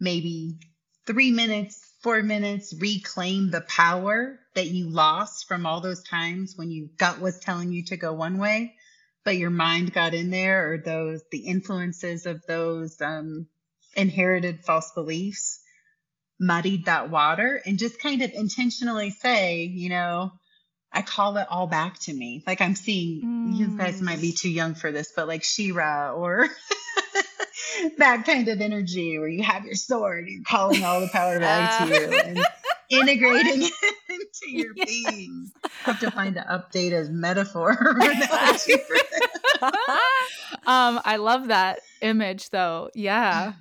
maybe 0.02 0.60
three 1.08 1.32
minutes, 1.32 1.80
four 2.04 2.22
minutes 2.22 2.74
reclaim 2.78 3.52
the 3.52 3.62
power 3.62 4.38
that 4.54 4.68
you 4.68 4.90
lost 4.90 5.48
from 5.48 5.66
all 5.66 5.80
those 5.80 6.04
times 6.04 6.58
when 6.58 6.70
you 6.70 6.90
gut 6.98 7.22
was 7.22 7.40
telling 7.40 7.72
you 7.72 7.86
to 7.86 7.96
go 7.96 8.12
one 8.12 8.38
way, 8.38 8.76
but 9.24 9.38
your 9.38 9.50
mind 9.50 9.94
got 9.94 10.14
in 10.14 10.30
there, 10.30 10.74
or 10.74 10.78
those 10.78 11.22
the 11.32 11.48
influences 11.48 12.26
of 12.26 12.46
those 12.48 13.00
um, 13.02 13.48
inherited 13.96 14.60
false 14.66 14.92
beliefs 14.92 15.62
muddied 16.38 16.86
that 16.86 17.10
water, 17.10 17.62
and 17.66 17.80
just 17.80 17.98
kind 17.98 18.22
of 18.22 18.32
intentionally 18.34 19.10
say, 19.10 19.64
you 19.64 19.88
know, 19.88 20.32
I 20.96 21.02
call 21.02 21.36
it 21.38 21.48
all 21.50 21.68
back 21.68 22.00
to 22.00 22.14
me. 22.14 22.44
Like 22.48 22.62
I'm 22.62 22.74
seeing 22.76 23.28
you 23.46 23.68
guys 23.78 24.00
Mm. 24.00 24.04
might 24.04 24.22
be 24.22 24.32
too 24.32 24.50
young 24.50 24.74
for 24.76 24.92
this, 24.92 25.12
but 25.16 25.28
like 25.28 25.44
She-Ra 25.44 26.14
or 26.14 26.48
that 27.98 28.24
kind 28.26 28.48
of 28.48 28.62
energy 28.62 29.20
where 29.20 29.28
you 29.28 29.44
have 29.44 29.66
your 29.66 29.76
sword, 29.76 30.26
you're 30.28 30.42
calling 30.48 30.84
all 30.84 31.02
the 31.02 31.10
power 31.10 31.40
back 31.40 31.78
to 31.78 31.88
you 31.88 32.22
and 32.26 32.46
integrating 32.90 33.62
it 33.82 33.96
into 34.10 34.50
your 34.52 34.74
Yes. 34.76 34.88
being. 34.88 35.52
Have 35.86 36.00
to 36.00 36.10
find 36.12 36.38
an 36.38 36.46
updated 36.50 37.10
metaphor 37.12 37.76
for 37.76 38.00
that. 38.16 38.80
um 40.66 41.00
I 41.06 41.18
love 41.18 41.48
that 41.50 41.80
image 42.02 42.50
though. 42.50 42.90
Yeah. 42.96 43.54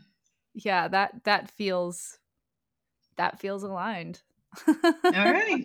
Yeah, 0.54 0.88
that 0.88 1.24
that 1.24 1.50
feels 1.50 2.18
that 3.16 3.38
feels 3.40 3.62
aligned. 3.62 4.22
All 4.66 4.72
right. 5.12 5.64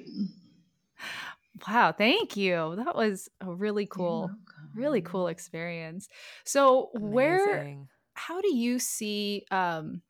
Wow, 1.67 1.91
thank 1.91 2.37
you. 2.37 2.75
That 2.77 2.95
was 2.95 3.29
a 3.41 3.53
really 3.53 3.85
cool 3.85 4.35
really 4.75 5.01
cool 5.01 5.27
experience. 5.27 6.07
So 6.45 6.89
where 6.93 7.65
how 8.13 8.39
do 8.41 8.53
you 8.55 8.77
see 8.79 9.45
um, 9.51 10.03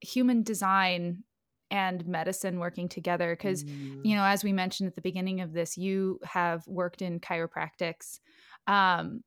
human 0.00 0.42
design 0.42 1.24
and 1.70 2.06
medicine 2.06 2.58
working 2.60 2.88
together? 2.88 3.34
Because 3.36 3.64
Mm. 3.64 4.04
you 4.04 4.16
know, 4.16 4.24
as 4.24 4.44
we 4.44 4.52
mentioned 4.52 4.88
at 4.88 4.96
the 4.96 5.02
beginning 5.02 5.40
of 5.42 5.52
this, 5.54 5.78
you 5.78 6.20
have 6.24 6.66
worked 6.68 7.02
in 7.02 7.20
chiropractics, 7.20 8.20
um, 8.68 9.24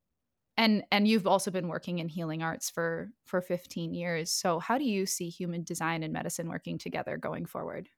and 0.57 0.85
and 0.91 1.07
you've 1.07 1.27
also 1.27 1.51
been 1.51 1.69
working 1.69 1.99
in 1.99 2.09
healing 2.09 2.43
arts 2.43 2.69
for 2.69 3.11
for 3.25 3.41
15 3.41 3.93
years. 3.95 4.31
So 4.31 4.59
how 4.59 4.77
do 4.79 4.85
you 4.85 5.05
see 5.07 5.29
human 5.29 5.63
design 5.63 6.03
and 6.03 6.13
medicine 6.13 6.49
working 6.49 6.77
together 6.79 7.17
going 7.17 7.45
forward? 7.47 7.89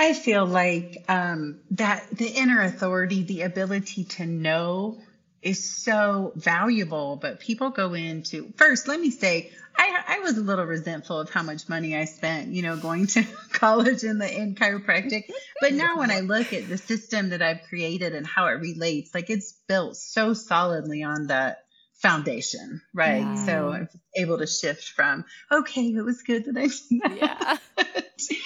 I 0.00 0.14
feel 0.14 0.46
like 0.46 1.04
um, 1.10 1.60
that 1.72 2.06
the 2.10 2.26
inner 2.26 2.62
authority, 2.62 3.22
the 3.22 3.42
ability 3.42 4.04
to 4.04 4.24
know 4.24 4.98
is 5.42 5.62
so 5.62 6.32
valuable, 6.36 7.16
but 7.16 7.38
people 7.38 7.68
go 7.68 7.92
into 7.92 8.50
first, 8.56 8.88
let 8.88 8.98
me 8.98 9.10
say, 9.10 9.50
I, 9.76 10.02
I 10.08 10.18
was 10.20 10.38
a 10.38 10.40
little 10.40 10.64
resentful 10.64 11.20
of 11.20 11.28
how 11.28 11.42
much 11.42 11.68
money 11.68 11.94
I 11.94 12.06
spent, 12.06 12.48
you 12.48 12.62
know, 12.62 12.78
going 12.78 13.08
to 13.08 13.26
college 13.52 14.02
in 14.02 14.16
the 14.16 14.34
in 14.34 14.54
chiropractic. 14.54 15.24
But 15.60 15.74
now 15.74 15.98
when 15.98 16.10
I 16.10 16.20
look 16.20 16.54
at 16.54 16.66
the 16.66 16.78
system 16.78 17.28
that 17.28 17.42
I've 17.42 17.60
created 17.68 18.14
and 18.14 18.26
how 18.26 18.46
it 18.46 18.52
relates, 18.52 19.14
like 19.14 19.28
it's 19.28 19.52
built 19.68 19.98
so 19.98 20.32
solidly 20.32 21.02
on 21.02 21.26
that 21.26 21.58
foundation, 22.00 22.80
right? 22.94 23.36
So 23.46 23.70
I'm 23.70 23.88
able 24.16 24.38
to 24.38 24.46
shift 24.46 24.84
from, 24.88 25.24
okay, 25.52 25.86
it 25.86 26.02
was 26.02 26.22
good 26.22 26.46
that 26.46 26.56
I 26.56 26.66
did 26.66 27.20
that. 27.20 27.60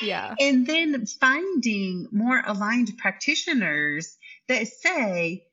Yeah. 0.00 0.36
And 0.38 0.66
then 0.68 1.04
finding 1.04 2.06
more 2.12 2.40
aligned 2.46 2.96
practitioners 2.96 4.16
that 4.46 4.68
say, 4.68 5.46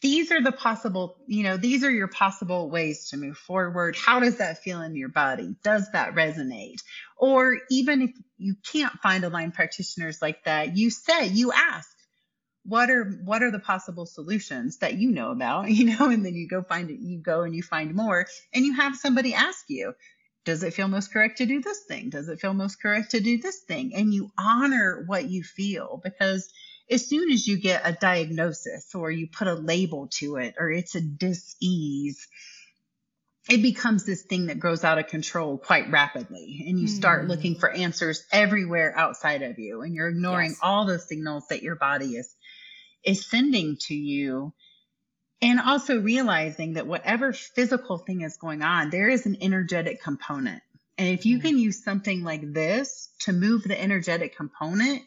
these 0.00 0.30
are 0.30 0.40
the 0.40 0.52
possible, 0.52 1.16
you 1.26 1.42
know, 1.42 1.56
these 1.56 1.84
are 1.84 1.90
your 1.90 2.08
possible 2.08 2.70
ways 2.70 3.10
to 3.10 3.16
move 3.16 3.36
forward. 3.36 3.96
How 3.96 4.20
does 4.20 4.38
that 4.38 4.62
feel 4.62 4.80
in 4.82 4.94
your 4.94 5.08
body? 5.08 5.56
Does 5.62 5.90
that 5.92 6.14
resonate? 6.14 6.80
Or 7.18 7.58
even 7.70 8.02
if 8.02 8.10
you 8.38 8.54
can't 8.72 8.94
find 9.00 9.24
aligned 9.24 9.54
practitioners 9.54 10.22
like 10.22 10.44
that, 10.44 10.76
you 10.76 10.90
say, 10.90 11.26
you 11.26 11.52
ask, 11.52 11.88
what 12.64 12.90
are 12.90 13.04
what 13.24 13.42
are 13.42 13.50
the 13.50 13.58
possible 13.58 14.06
solutions 14.06 14.78
that 14.78 14.94
you 14.94 15.10
know 15.10 15.30
about 15.30 15.70
you 15.78 15.84
know 15.86 16.10
and 16.10 16.24
then 16.24 16.34
you 16.34 16.46
go 16.48 16.62
find 16.62 16.90
it 16.90 16.98
you 17.00 17.18
go 17.18 17.42
and 17.42 17.54
you 17.54 17.62
find 17.62 17.94
more 17.94 18.26
and 18.54 18.64
you 18.64 18.74
have 18.74 18.96
somebody 18.96 19.34
ask 19.34 19.64
you 19.68 19.94
does 20.44 20.62
it 20.62 20.72
feel 20.74 20.88
most 20.88 21.12
correct 21.12 21.38
to 21.38 21.46
do 21.46 21.60
this 21.60 21.84
thing 21.88 22.10
does 22.10 22.28
it 22.28 22.40
feel 22.40 22.54
most 22.54 22.80
correct 22.80 23.10
to 23.12 23.20
do 23.20 23.38
this 23.38 23.60
thing 23.60 23.92
and 23.94 24.12
you 24.12 24.30
honor 24.38 25.04
what 25.06 25.24
you 25.28 25.42
feel 25.42 26.00
because 26.04 26.52
as 26.90 27.06
soon 27.08 27.30
as 27.30 27.46
you 27.46 27.56
get 27.58 27.82
a 27.84 27.92
diagnosis 27.92 28.94
or 28.94 29.10
you 29.10 29.26
put 29.28 29.46
a 29.48 29.54
label 29.54 30.08
to 30.10 30.36
it 30.36 30.54
or 30.58 30.70
it's 30.70 30.94
a 30.94 31.00
dis-ease 31.00 32.26
it 33.48 33.62
becomes 33.62 34.04
this 34.04 34.22
thing 34.22 34.46
that 34.46 34.60
grows 34.60 34.84
out 34.84 34.98
of 34.98 35.06
control 35.06 35.58
quite 35.58 35.90
rapidly 35.90 36.64
and 36.68 36.78
you 36.78 36.86
start 36.86 37.24
Mm. 37.24 37.28
looking 37.28 37.54
for 37.56 37.70
answers 37.70 38.24
everywhere 38.32 38.96
outside 38.96 39.42
of 39.42 39.58
you 39.58 39.82
and 39.82 39.94
you're 39.94 40.08
ignoring 40.08 40.50
Yes. 40.50 40.58
all 40.62 40.84
the 40.84 40.98
signals 40.98 41.46
that 41.48 41.62
your 41.62 41.74
body 41.74 42.16
is 42.16 42.34
is 43.04 43.26
sending 43.26 43.76
to 43.80 43.94
you 43.94 44.52
and 45.42 45.58
also 45.60 46.00
realizing 46.00 46.74
that 46.74 46.86
whatever 46.86 47.32
physical 47.32 47.98
thing 47.98 48.22
is 48.22 48.36
going 48.36 48.62
on 48.62 48.90
there 48.90 49.08
is 49.08 49.26
an 49.26 49.36
energetic 49.40 50.02
component 50.02 50.62
and 50.98 51.08
if 51.08 51.24
you 51.24 51.38
Mhm. 51.38 51.42
can 51.42 51.58
use 51.58 51.82
something 51.82 52.22
like 52.22 52.52
this 52.52 53.08
to 53.20 53.32
move 53.32 53.62
the 53.62 53.80
energetic 53.80 54.36
component 54.36 55.02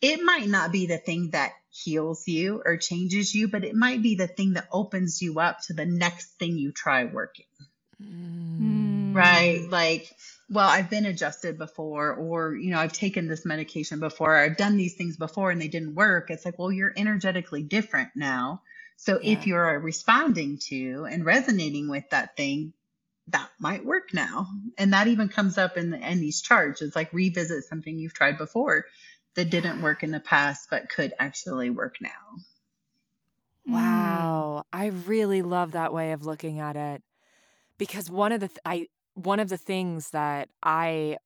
it 0.00 0.22
might 0.22 0.48
not 0.48 0.72
be 0.72 0.86
the 0.86 0.98
thing 0.98 1.30
that 1.30 1.52
heals 1.70 2.26
you 2.28 2.62
or 2.64 2.76
changes 2.76 3.34
you, 3.34 3.48
but 3.48 3.64
it 3.64 3.74
might 3.74 4.02
be 4.02 4.14
the 4.14 4.26
thing 4.26 4.54
that 4.54 4.68
opens 4.70 5.22
you 5.22 5.40
up 5.40 5.60
to 5.62 5.72
the 5.72 5.86
next 5.86 6.38
thing 6.38 6.56
you 6.56 6.72
try 6.72 7.04
working. 7.04 7.46
Mm. 8.00 9.14
Right? 9.14 9.66
Like, 9.70 10.14
well, 10.48 10.68
I've 10.68 10.90
been 10.90 11.06
adjusted 11.06 11.58
before, 11.58 12.14
or, 12.14 12.54
you 12.54 12.70
know, 12.70 12.78
I've 12.78 12.92
taken 12.92 13.26
this 13.26 13.44
medication 13.44 13.98
before, 13.98 14.36
I've 14.36 14.56
done 14.56 14.76
these 14.76 14.94
things 14.94 15.16
before 15.16 15.50
and 15.50 15.60
they 15.60 15.68
didn't 15.68 15.94
work. 15.94 16.30
It's 16.30 16.44
like, 16.44 16.58
well, 16.58 16.70
you're 16.70 16.92
energetically 16.96 17.62
different 17.62 18.10
now. 18.14 18.62
So 18.96 19.20
yeah. 19.20 19.32
if 19.32 19.46
you're 19.46 19.78
responding 19.80 20.58
to 20.68 21.06
and 21.10 21.24
resonating 21.24 21.88
with 21.88 22.08
that 22.10 22.36
thing, 22.36 22.72
that 23.28 23.50
might 23.58 23.84
work 23.84 24.14
now. 24.14 24.46
And 24.78 24.92
that 24.92 25.08
even 25.08 25.28
comes 25.28 25.58
up 25.58 25.76
in, 25.76 25.90
the, 25.90 25.98
in 25.98 26.20
these 26.20 26.40
charts. 26.40 26.80
It's 26.80 26.94
like 26.94 27.12
revisit 27.12 27.64
something 27.64 27.98
you've 27.98 28.14
tried 28.14 28.38
before 28.38 28.86
that 29.34 29.50
didn't 29.50 29.82
work 29.82 30.04
in 30.04 30.12
the 30.12 30.20
past, 30.20 30.68
but 30.70 30.88
could 30.88 31.12
actually 31.18 31.70
work 31.70 31.96
now. 32.00 32.10
Mm. 33.68 33.72
Wow. 33.72 34.62
I 34.72 34.86
really 34.86 35.42
love 35.42 35.72
that 35.72 35.92
way 35.92 36.12
of 36.12 36.24
looking 36.24 36.60
at 36.60 36.76
it 36.76 37.02
because 37.78 38.08
one 38.08 38.30
of 38.30 38.40
the 38.40 38.48
th- 38.48 38.58
I 38.64 38.86
one 39.16 39.40
of 39.40 39.48
the 39.48 39.56
things 39.56 40.10
that 40.10 40.48
I 40.62 41.16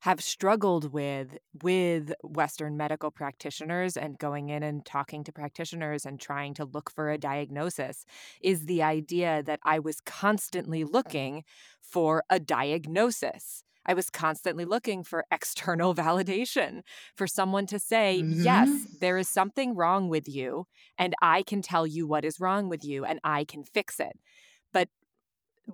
have 0.00 0.22
struggled 0.22 0.92
with 0.92 1.38
with 1.62 2.12
western 2.22 2.76
medical 2.76 3.10
practitioners 3.10 3.96
and 3.96 4.18
going 4.18 4.48
in 4.48 4.62
and 4.62 4.84
talking 4.84 5.24
to 5.24 5.32
practitioners 5.32 6.06
and 6.06 6.20
trying 6.20 6.54
to 6.54 6.64
look 6.64 6.90
for 6.90 7.10
a 7.10 7.18
diagnosis 7.18 8.04
is 8.40 8.66
the 8.66 8.82
idea 8.82 9.42
that 9.42 9.58
I 9.64 9.80
was 9.80 10.00
constantly 10.00 10.84
looking 10.84 11.42
for 11.80 12.22
a 12.30 12.38
diagnosis. 12.38 13.64
I 13.86 13.94
was 13.94 14.10
constantly 14.10 14.66
looking 14.66 15.02
for 15.02 15.24
external 15.32 15.94
validation 16.04 16.82
for 17.16 17.26
someone 17.26 17.66
to 17.66 17.78
say, 17.78 18.20
mm-hmm. 18.22 18.42
yes, 18.42 18.86
there 19.00 19.16
is 19.16 19.28
something 19.28 19.74
wrong 19.74 20.08
with 20.08 20.28
you, 20.28 20.66
and 20.98 21.14
I 21.22 21.42
can 21.42 21.62
tell 21.62 21.86
you 21.86 22.06
what 22.06 22.24
is 22.24 22.38
wrong 22.38 22.68
with 22.68 22.84
you, 22.84 23.04
and 23.04 23.18
I 23.24 23.44
can 23.44 23.64
fix 23.64 23.98
it. 23.98 24.18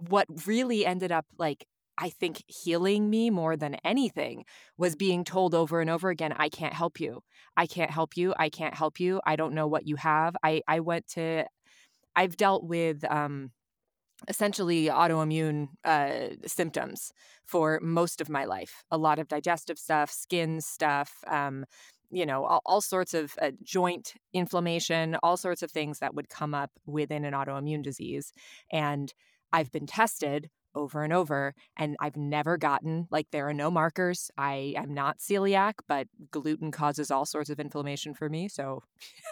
What 0.09 0.27
really 0.47 0.85
ended 0.85 1.13
up 1.13 1.27
like 1.39 1.67
I 1.97 2.11
think 2.11 2.43
healing 2.49 3.09
me 3.09 3.31
more 3.31 3.57
than 3.57 3.77
anything 3.85 4.45
was 4.77 4.97
being 4.97 5.25
told 5.25 5.55
over 5.55 5.81
and 5.81 5.89
over 5.89 6.11
again, 6.11 6.33
I 6.37 6.49
can't 6.49 6.75
help 6.75 6.99
you. 6.99 7.23
I 7.57 7.67
can't 7.67 7.91
help 7.91 8.17
you. 8.17 8.35
I 8.37 8.49
can't 8.49 8.75
help 8.75 8.99
you. 8.99 9.21
I 9.25 9.37
don't 9.37 9.55
know 9.55 9.69
what 9.69 9.87
you 9.87 9.97
have. 9.97 10.35
I, 10.43 10.63
I 10.67 10.81
went 10.81 11.07
to, 11.11 11.45
I've 12.17 12.37
dealt 12.37 12.65
with 12.65 13.05
um, 13.11 13.53
essentially 14.29 14.87
autoimmune 14.87 15.69
uh, 15.85 16.31
symptoms 16.47 17.13
for 17.45 17.79
most 17.83 18.21
of 18.21 18.29
my 18.29 18.45
life 18.45 18.85
a 18.91 18.99
lot 18.99 19.19
of 19.19 19.29
digestive 19.29 19.79
stuff, 19.79 20.11
skin 20.11 20.61
stuff. 20.61 21.13
Um, 21.27 21.65
you 22.11 22.27
know, 22.27 22.45
all, 22.45 22.61
all 22.65 22.81
sorts 22.81 23.13
of 23.13 23.35
uh, 23.43 23.51
joint 23.63 24.15
inflammation, 24.33 25.17
all 25.23 25.37
sorts 25.37 25.63
of 25.63 25.71
things 25.71 25.99
that 25.99 26.15
would 26.15 26.29
come 26.29 26.55
up 26.55 26.71
within 26.87 27.25
an 27.25 27.35
autoimmune 27.35 27.83
disease. 27.83 28.33
And 28.71 29.13
I've 29.55 29.71
been 29.71 29.87
tested 29.87 30.51
over 30.75 31.05
and 31.05 31.13
over 31.13 31.55
and 31.77 31.97
I've 32.01 32.17
never 32.17 32.57
gotten 32.57 33.07
like 33.09 33.29
there 33.31 33.49
are 33.49 33.55
no 33.55 33.71
markers. 33.71 34.33
I 34.37 34.75
am 34.77 34.93
not 34.93 35.19
celiac, 35.19 35.75
but 35.87 36.09
gluten 36.33 36.73
causes 36.73 37.13
all 37.13 37.25
sorts 37.25 37.51
of 37.51 37.61
inflammation 37.61 38.15
for 38.15 38.29
me. 38.29 38.49
So 38.49 38.83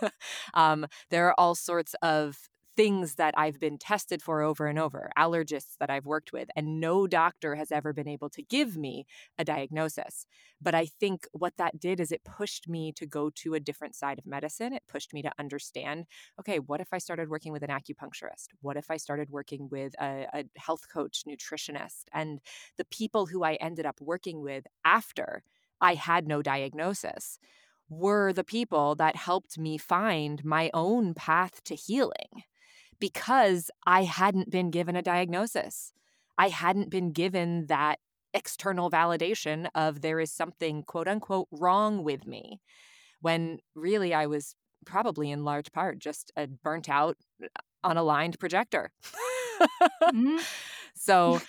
um, 0.54 0.86
there 1.10 1.26
are 1.26 1.34
all 1.36 1.56
sorts 1.56 1.96
of 2.00 2.38
things 2.76 3.16
that 3.16 3.34
I've 3.36 3.60
been 3.60 3.78
tested 3.78 4.22
for 4.22 4.42
over 4.42 4.66
and 4.66 4.78
over, 4.78 5.10
allergists 5.18 5.76
that 5.78 5.90
I've 5.90 6.06
worked 6.06 6.32
with, 6.32 6.48
and 6.56 6.80
no 6.80 7.06
doctor 7.06 7.54
has 7.54 7.70
ever 7.70 7.92
been 7.92 8.08
able 8.08 8.30
to 8.30 8.42
give 8.42 8.76
me 8.76 9.06
a 9.38 9.44
diagnosis. 9.44 10.26
But 10.60 10.74
I 10.74 10.86
think 10.86 11.26
what 11.32 11.56
that 11.58 11.78
did 11.78 12.00
is 12.00 12.12
it 12.12 12.24
pushed 12.24 12.68
me 12.68 12.92
to 12.92 13.06
go 13.06 13.30
to 13.36 13.54
a 13.54 13.60
different 13.60 13.94
side 13.94 14.18
of 14.18 14.26
medicine. 14.26 14.72
It 14.72 14.82
pushed 14.88 15.12
me 15.12 15.22
to 15.22 15.32
understand 15.38 16.06
okay, 16.38 16.58
what 16.58 16.80
if 16.80 16.88
I 16.92 16.98
started 16.98 17.28
working 17.28 17.52
with 17.52 17.62
an 17.62 17.70
acupuncturist? 17.70 18.48
What 18.60 18.76
if 18.76 18.90
I 18.90 18.96
started 18.96 19.30
working 19.30 19.68
with 19.70 19.94
a, 20.00 20.26
a 20.32 20.44
health 20.56 20.88
coach, 20.92 21.24
nutritionist? 21.28 22.04
And 22.12 22.40
the 22.78 22.84
people 22.86 23.26
who 23.26 23.44
I 23.44 23.54
ended 23.54 23.86
up 23.86 24.00
working 24.00 24.42
with 24.42 24.64
after 24.84 25.42
I 25.80 25.94
had 25.94 26.26
no 26.26 26.42
diagnosis 26.42 27.38
were 27.88 28.32
the 28.32 28.44
people 28.44 28.94
that 28.94 29.16
helped 29.16 29.58
me 29.58 29.76
find 29.76 30.44
my 30.44 30.70
own 30.72 31.12
path 31.14 31.62
to 31.64 31.74
healing 31.74 32.44
because 33.02 33.68
I 33.84 34.04
hadn't 34.04 34.48
been 34.48 34.70
given 34.70 34.94
a 34.94 35.02
diagnosis. 35.02 35.92
I 36.38 36.50
hadn't 36.50 36.88
been 36.88 37.10
given 37.10 37.66
that 37.66 37.98
external 38.32 38.92
validation 38.92 39.66
of 39.74 40.02
there 40.02 40.20
is 40.20 40.30
something 40.30 40.84
quote 40.84 41.08
unquote 41.08 41.48
wrong 41.50 42.04
with 42.04 42.28
me 42.28 42.60
when 43.20 43.58
really 43.74 44.14
I 44.14 44.26
was 44.26 44.54
probably 44.86 45.32
in 45.32 45.42
large 45.42 45.72
part 45.72 45.98
just 45.98 46.30
a 46.36 46.46
burnt 46.46 46.88
out, 46.88 47.16
uh, 47.42 47.48
unaligned 47.84 48.38
projector. 48.38 48.92
mm-hmm. 50.02 50.36
So 50.94 51.40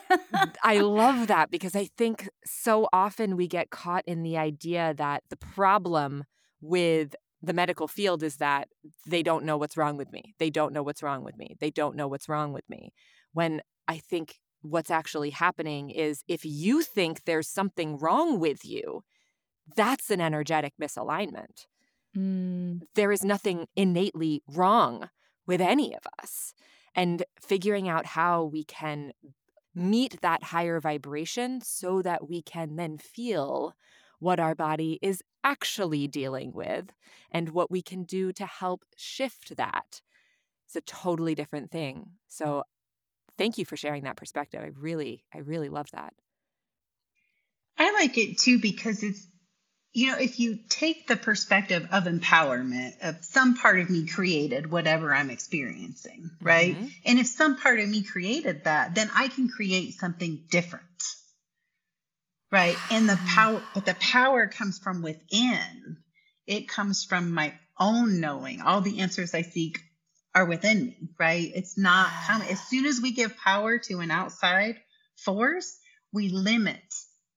I 0.62 0.78
love 0.80 1.26
that 1.28 1.50
because 1.50 1.74
I 1.74 1.86
think 1.96 2.28
so 2.44 2.88
often 2.92 3.36
we 3.36 3.48
get 3.48 3.70
caught 3.70 4.04
in 4.06 4.22
the 4.22 4.36
idea 4.36 4.94
that 4.98 5.24
the 5.30 5.36
problem 5.36 6.24
with 6.60 7.16
the 7.42 7.52
medical 7.52 7.88
field 7.88 8.22
is 8.22 8.36
that 8.36 8.68
they 9.06 9.22
don't 9.22 9.44
know 9.44 9.56
what's 9.56 9.76
wrong 9.76 9.96
with 9.96 10.12
me. 10.12 10.34
They 10.38 10.50
don't 10.50 10.72
know 10.72 10.82
what's 10.82 11.02
wrong 11.02 11.24
with 11.24 11.36
me. 11.36 11.56
They 11.60 11.70
don't 11.70 11.96
know 11.96 12.06
what's 12.06 12.28
wrong 12.28 12.52
with 12.52 12.68
me. 12.68 12.92
When 13.32 13.62
I 13.88 13.98
think 13.98 14.36
what's 14.62 14.90
actually 14.90 15.30
happening 15.30 15.90
is 15.90 16.22
if 16.28 16.44
you 16.44 16.82
think 16.82 17.24
there's 17.24 17.48
something 17.48 17.98
wrong 17.98 18.38
with 18.38 18.64
you, 18.64 19.02
that's 19.74 20.10
an 20.10 20.20
energetic 20.20 20.74
misalignment. 20.80 21.66
Mm. 22.16 22.82
There 22.94 23.10
is 23.10 23.24
nothing 23.24 23.66
innately 23.74 24.42
wrong 24.48 25.08
with 25.46 25.60
any 25.60 25.94
of 25.94 26.02
us. 26.22 26.54
And 26.94 27.24
figuring 27.40 27.88
out 27.88 28.06
how 28.06 28.44
we 28.44 28.64
can 28.64 29.12
meet 29.74 30.20
that 30.20 30.44
higher 30.44 30.78
vibration 30.78 31.60
so 31.62 32.02
that 32.02 32.28
we 32.28 32.42
can 32.42 32.76
then 32.76 32.98
feel 32.98 33.74
what 34.22 34.38
our 34.38 34.54
body 34.54 35.00
is 35.02 35.20
actually 35.42 36.06
dealing 36.06 36.52
with 36.52 36.92
and 37.32 37.48
what 37.48 37.72
we 37.72 37.82
can 37.82 38.04
do 38.04 38.32
to 38.32 38.46
help 38.46 38.84
shift 38.96 39.56
that. 39.56 40.00
It's 40.66 40.76
a 40.76 40.80
totally 40.82 41.34
different 41.34 41.72
thing. 41.72 42.06
So 42.28 42.62
thank 43.36 43.58
you 43.58 43.64
for 43.64 43.76
sharing 43.76 44.04
that 44.04 44.16
perspective. 44.16 44.60
I 44.62 44.70
really, 44.78 45.24
I 45.34 45.38
really 45.38 45.68
love 45.68 45.88
that. 45.92 46.14
I 47.76 47.92
like 47.94 48.16
it 48.16 48.38
too 48.38 48.60
because 48.60 49.02
it's, 49.02 49.26
you 49.92 50.12
know, 50.12 50.18
if 50.18 50.38
you 50.38 50.60
take 50.68 51.08
the 51.08 51.16
perspective 51.16 51.88
of 51.90 52.04
empowerment, 52.04 52.92
of 53.02 53.24
some 53.24 53.56
part 53.56 53.80
of 53.80 53.90
me 53.90 54.06
created 54.06 54.70
whatever 54.70 55.12
I'm 55.12 55.30
experiencing, 55.30 56.30
right? 56.40 56.76
Mm-hmm. 56.76 56.86
And 57.06 57.18
if 57.18 57.26
some 57.26 57.56
part 57.56 57.80
of 57.80 57.88
me 57.88 58.04
created 58.04 58.64
that, 58.64 58.94
then 58.94 59.10
I 59.14 59.26
can 59.26 59.48
create 59.48 59.94
something 59.94 60.44
different 60.48 60.84
right 62.52 62.76
and 62.90 63.08
the 63.08 63.14
mm-hmm. 63.14 63.26
power 63.26 63.62
but 63.74 63.86
the 63.86 63.94
power 63.94 64.46
comes 64.46 64.78
from 64.78 65.02
within 65.02 65.96
it 66.46 66.68
comes 66.68 67.04
from 67.04 67.32
my 67.32 67.52
own 67.80 68.20
knowing 68.20 68.60
all 68.60 68.80
the 68.80 69.00
answers 69.00 69.34
i 69.34 69.42
seek 69.42 69.80
are 70.34 70.44
within 70.44 70.86
me 70.86 70.96
right 71.18 71.50
it's 71.54 71.76
not 71.76 72.08
coming 72.26 72.48
as 72.48 72.60
soon 72.68 72.84
as 72.84 73.00
we 73.00 73.12
give 73.12 73.36
power 73.38 73.78
to 73.78 74.00
an 74.00 74.10
outside 74.10 74.76
force 75.16 75.78
we 76.12 76.28
limit 76.28 76.82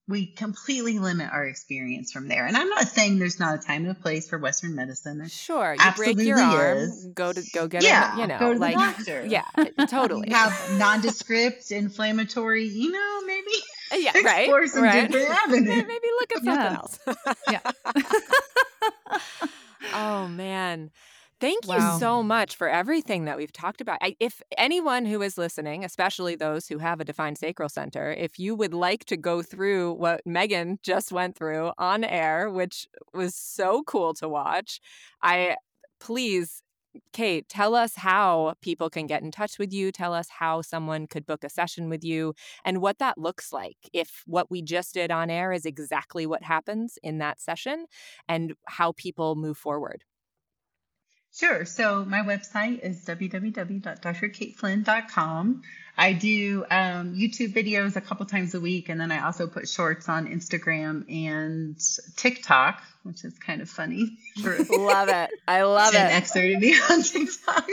we 0.08 0.28
completely 0.28 1.00
limit 1.00 1.32
our 1.32 1.46
experience 1.46 2.12
from 2.12 2.28
there. 2.28 2.46
And 2.46 2.56
I'm 2.56 2.70
not 2.70 2.88
saying 2.88 3.18
there's 3.18 3.40
not 3.40 3.56
a 3.56 3.58
time 3.58 3.84
and 3.88 3.92
a 3.92 4.00
place 4.00 4.30
for 4.30 4.38
Western 4.38 4.76
medicine. 4.76 5.18
There 5.18 5.30
sure, 5.30 5.76
you 5.80 5.92
break 5.96 6.20
your 6.20 6.40
arm, 6.40 6.78
is. 6.78 7.08
go 7.08 7.34
to 7.34 7.44
go 7.54 7.68
get 7.68 7.84
yeah, 7.84 8.16
a, 8.16 8.22
you 8.22 8.28
know, 8.28 8.40
go 8.40 8.54
to 8.54 8.60
like, 8.60 8.76
the 8.76 8.82
doctor. 8.82 9.26
Yeah, 9.26 9.46
totally. 9.90 10.30
Have 10.30 10.78
nondescript, 10.78 11.72
inflammatory, 11.72 12.66
you 12.66 12.92
know, 12.92 13.22
maybe 13.26 13.52
uh, 13.92 13.96
yeah, 13.96 14.12
right. 14.24 14.42
Explore 14.42 14.68
some 14.68 14.84
right. 14.84 15.12
different 15.12 15.30
avenues. 15.30 15.84
Maybe 15.88 16.08
look 16.20 16.32
at 16.32 16.44
something 16.44 16.54
yeah. 16.54 16.76
else. 16.76 17.00
yeah. 17.52 19.20
oh 19.94 20.28
man. 20.28 20.92
Thank 21.42 21.66
you 21.66 21.74
wow. 21.74 21.98
so 22.00 22.24
much 22.24 22.56
for 22.56 22.70
everything 22.70 23.26
that 23.26 23.36
we've 23.36 23.52
talked 23.52 23.82
about. 23.82 23.98
I, 24.02 24.16
if 24.22 24.42
anyone 24.58 25.06
who 25.06 25.22
is 25.22 25.38
listening, 25.38 25.84
especially 25.84 26.36
those 26.36 26.68
who 26.68 26.78
have 26.78 27.02
a 27.02 27.06
defined 27.06 27.38
sacral 27.38 27.68
center, 27.68 28.12
if 28.14 28.40
you 28.40 28.56
would 28.56 28.74
like 28.74 29.04
to 29.06 29.18
go 29.18 29.42
through 29.42 29.94
what 29.94 30.22
Megan 30.26 30.80
just 30.82 31.12
went 31.12 31.36
through 31.36 31.74
on 31.78 32.06
air, 32.06 32.50
which 32.50 32.88
was 33.14 33.36
so 33.36 33.84
cool 33.84 34.14
to 34.16 34.30
watch, 34.30 34.80
I 35.22 35.58
please 36.00 36.64
Kate, 37.14 37.48
tell 37.50 37.76
us 37.76 37.96
how 37.96 38.54
people 38.62 38.90
can 38.90 39.08
get 39.08 39.22
in 39.22 39.32
touch 39.32 39.58
with 39.60 39.74
you. 39.74 39.92
Tell 39.92 40.14
us 40.14 40.28
how 40.30 40.62
someone 40.62 41.08
could 41.08 41.26
book 41.26 41.44
a 41.44 41.50
session 41.50 41.90
with 41.90 42.04
you 42.04 42.34
and 42.64 42.82
what 42.82 43.00
that 43.00 43.18
looks 43.18 43.52
like. 43.52 43.78
If 43.94 44.24
what 44.26 44.50
we 44.52 44.62
just 44.62 44.94
did 44.94 45.12
on 45.12 45.30
air 45.30 45.52
is 45.52 45.66
exactly 45.66 46.26
what 46.26 46.44
happens 46.44 46.98
in 47.04 47.18
that 47.20 47.42
session 47.42 47.86
and 48.28 48.54
how 48.66 48.94
people 48.94 49.36
move 49.36 49.58
forward. 49.58 50.04
Sure. 51.36 51.66
So 51.66 52.06
my 52.06 52.20
website 52.22 52.80
is 52.80 53.04
www.drkateflynn.com. 53.06 55.62
I 55.98 56.12
do 56.14 56.66
um, 56.70 57.16
YouTube 57.16 57.54
videos 57.54 57.96
a 57.96 58.02
couple 58.02 58.26
times 58.26 58.54
a 58.54 58.60
week, 58.60 58.90
and 58.90 59.00
then 59.00 59.12
I 59.12 59.24
also 59.26 59.48
put 59.48 59.68
shorts 59.70 60.10
on 60.10 60.28
Instagram 60.28 61.06
and 61.10 61.78
TikTok, 62.18 62.82
which 63.04 63.24
is 63.24 63.38
kind 63.40 63.62
of 63.62 63.70
funny. 63.70 64.18
love 64.44 65.08
it. 65.10 65.30
I 65.48 65.62
love 65.64 65.94
Gen 65.94 66.12
it. 66.12 66.24
Xer 66.26 66.54
to 66.54 66.60
be 66.60 66.74
on 66.74 67.02
TikTok. 67.04 67.70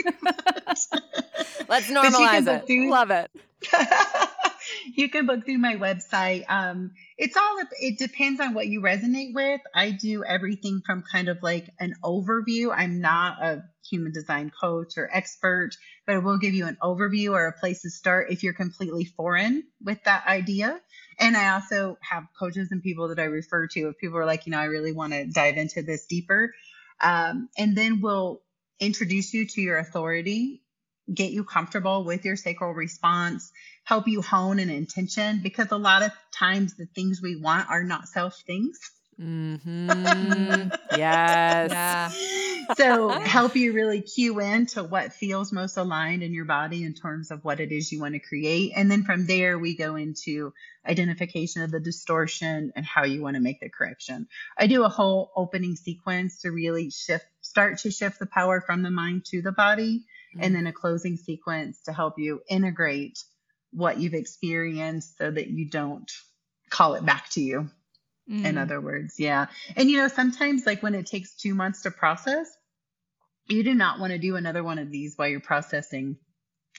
Let's 1.69 1.87
normalize 1.89 2.47
it. 2.47 2.65
through- 2.67 2.89
Love 2.89 3.11
it. 3.11 3.29
you 4.95 5.09
can 5.09 5.25
book 5.25 5.45
through 5.45 5.57
my 5.57 5.75
website. 5.75 6.45
Um, 6.49 6.91
it's 7.17 7.37
all 7.37 7.59
it 7.79 7.97
depends 7.97 8.39
on 8.39 8.53
what 8.53 8.67
you 8.67 8.81
resonate 8.81 9.33
with. 9.33 9.61
I 9.73 9.91
do 9.91 10.23
everything 10.23 10.81
from 10.85 11.03
kind 11.09 11.29
of 11.29 11.41
like 11.41 11.69
an 11.79 11.95
overview. 12.03 12.73
I'm 12.75 13.01
not 13.01 13.41
a 13.41 13.63
human 13.89 14.11
design 14.11 14.51
coach 14.59 14.93
or 14.97 15.09
expert, 15.11 15.71
but 16.05 16.15
I 16.15 16.19
will 16.19 16.37
give 16.37 16.53
you 16.53 16.65
an 16.65 16.77
overview 16.81 17.31
or 17.31 17.47
a 17.47 17.59
place 17.59 17.81
to 17.81 17.89
start 17.89 18.31
if 18.31 18.43
you're 18.43 18.53
completely 18.53 19.05
foreign 19.05 19.63
with 19.83 20.03
that 20.05 20.25
idea. 20.27 20.79
And 21.19 21.37
I 21.37 21.53
also 21.53 21.97
have 22.01 22.23
coaches 22.39 22.69
and 22.71 22.81
people 22.81 23.09
that 23.09 23.19
I 23.19 23.25
refer 23.25 23.67
to 23.67 23.89
if 23.89 23.97
people 23.97 24.17
are 24.17 24.25
like, 24.25 24.45
you 24.45 24.51
know, 24.51 24.59
I 24.59 24.65
really 24.65 24.93
want 24.93 25.13
to 25.13 25.25
dive 25.25 25.57
into 25.57 25.83
this 25.83 26.05
deeper. 26.05 26.53
Um, 27.01 27.49
and 27.57 27.75
then 27.75 28.01
we'll 28.01 28.41
introduce 28.79 29.33
you 29.33 29.47
to 29.47 29.61
your 29.61 29.77
authority 29.77 30.62
get 31.11 31.31
you 31.31 31.43
comfortable 31.43 32.03
with 32.03 32.25
your 32.25 32.35
sacral 32.35 32.73
response, 32.73 33.51
help 33.83 34.07
you 34.07 34.21
hone 34.21 34.59
an 34.59 34.69
intention 34.69 35.41
because 35.43 35.71
a 35.71 35.77
lot 35.77 36.03
of 36.03 36.11
times 36.31 36.75
the 36.75 36.85
things 36.85 37.21
we 37.21 37.35
want 37.35 37.69
are 37.69 37.83
not 37.83 38.07
self 38.07 38.41
things. 38.45 38.79
Mm-hmm. 39.19 40.69
yes. 40.97 42.17
So 42.77 43.09
help 43.19 43.55
you 43.55 43.73
really 43.73 44.01
cue 44.01 44.39
in 44.39 44.65
to 44.67 44.83
what 44.83 45.13
feels 45.13 45.51
most 45.51 45.77
aligned 45.77 46.23
in 46.23 46.33
your 46.33 46.45
body 46.45 46.83
in 46.83 46.93
terms 46.93 47.29
of 47.29 47.43
what 47.43 47.59
it 47.59 47.71
is 47.71 47.91
you 47.91 47.99
want 47.99 48.15
to 48.15 48.19
create. 48.19 48.71
And 48.75 48.89
then 48.89 49.03
from 49.03 49.27
there, 49.27 49.59
we 49.59 49.75
go 49.75 49.95
into 49.95 50.53
identification 50.87 51.61
of 51.61 51.71
the 51.71 51.79
distortion 51.79 52.73
and 52.75 52.85
how 52.85 53.03
you 53.03 53.21
want 53.21 53.35
to 53.35 53.41
make 53.41 53.59
the 53.59 53.69
correction. 53.69 54.27
I 54.57 54.67
do 54.67 54.83
a 54.83 54.89
whole 54.89 55.31
opening 55.35 55.75
sequence 55.75 56.41
to 56.41 56.51
really 56.51 56.89
shift, 56.89 57.25
start 57.41 57.79
to 57.79 57.91
shift 57.91 58.19
the 58.19 58.25
power 58.25 58.61
from 58.61 58.81
the 58.81 58.91
mind 58.91 59.25
to 59.25 59.41
the 59.41 59.51
body 59.51 60.05
and 60.39 60.55
then 60.55 60.67
a 60.67 60.73
closing 60.73 61.17
sequence 61.17 61.81
to 61.83 61.93
help 61.93 62.15
you 62.17 62.41
integrate 62.49 63.17
what 63.71 63.99
you've 63.99 64.13
experienced 64.13 65.17
so 65.17 65.29
that 65.29 65.47
you 65.47 65.69
don't 65.69 66.11
call 66.69 66.95
it 66.95 67.05
back 67.05 67.29
to 67.31 67.41
you. 67.41 67.69
Mm. 68.29 68.45
In 68.45 68.57
other 68.57 68.79
words, 68.79 69.15
yeah. 69.19 69.47
And 69.75 69.89
you 69.89 69.97
know, 69.97 70.07
sometimes 70.07 70.65
like 70.65 70.81
when 70.81 70.95
it 70.95 71.05
takes 71.05 71.35
two 71.35 71.53
months 71.53 71.81
to 71.81 71.91
process, 71.91 72.49
you 73.47 73.63
do 73.63 73.73
not 73.73 73.99
want 73.99 74.13
to 74.13 74.19
do 74.19 74.35
another 74.35 74.63
one 74.63 74.79
of 74.79 74.89
these 74.89 75.15
while 75.17 75.27
you're 75.27 75.41
processing 75.41 76.17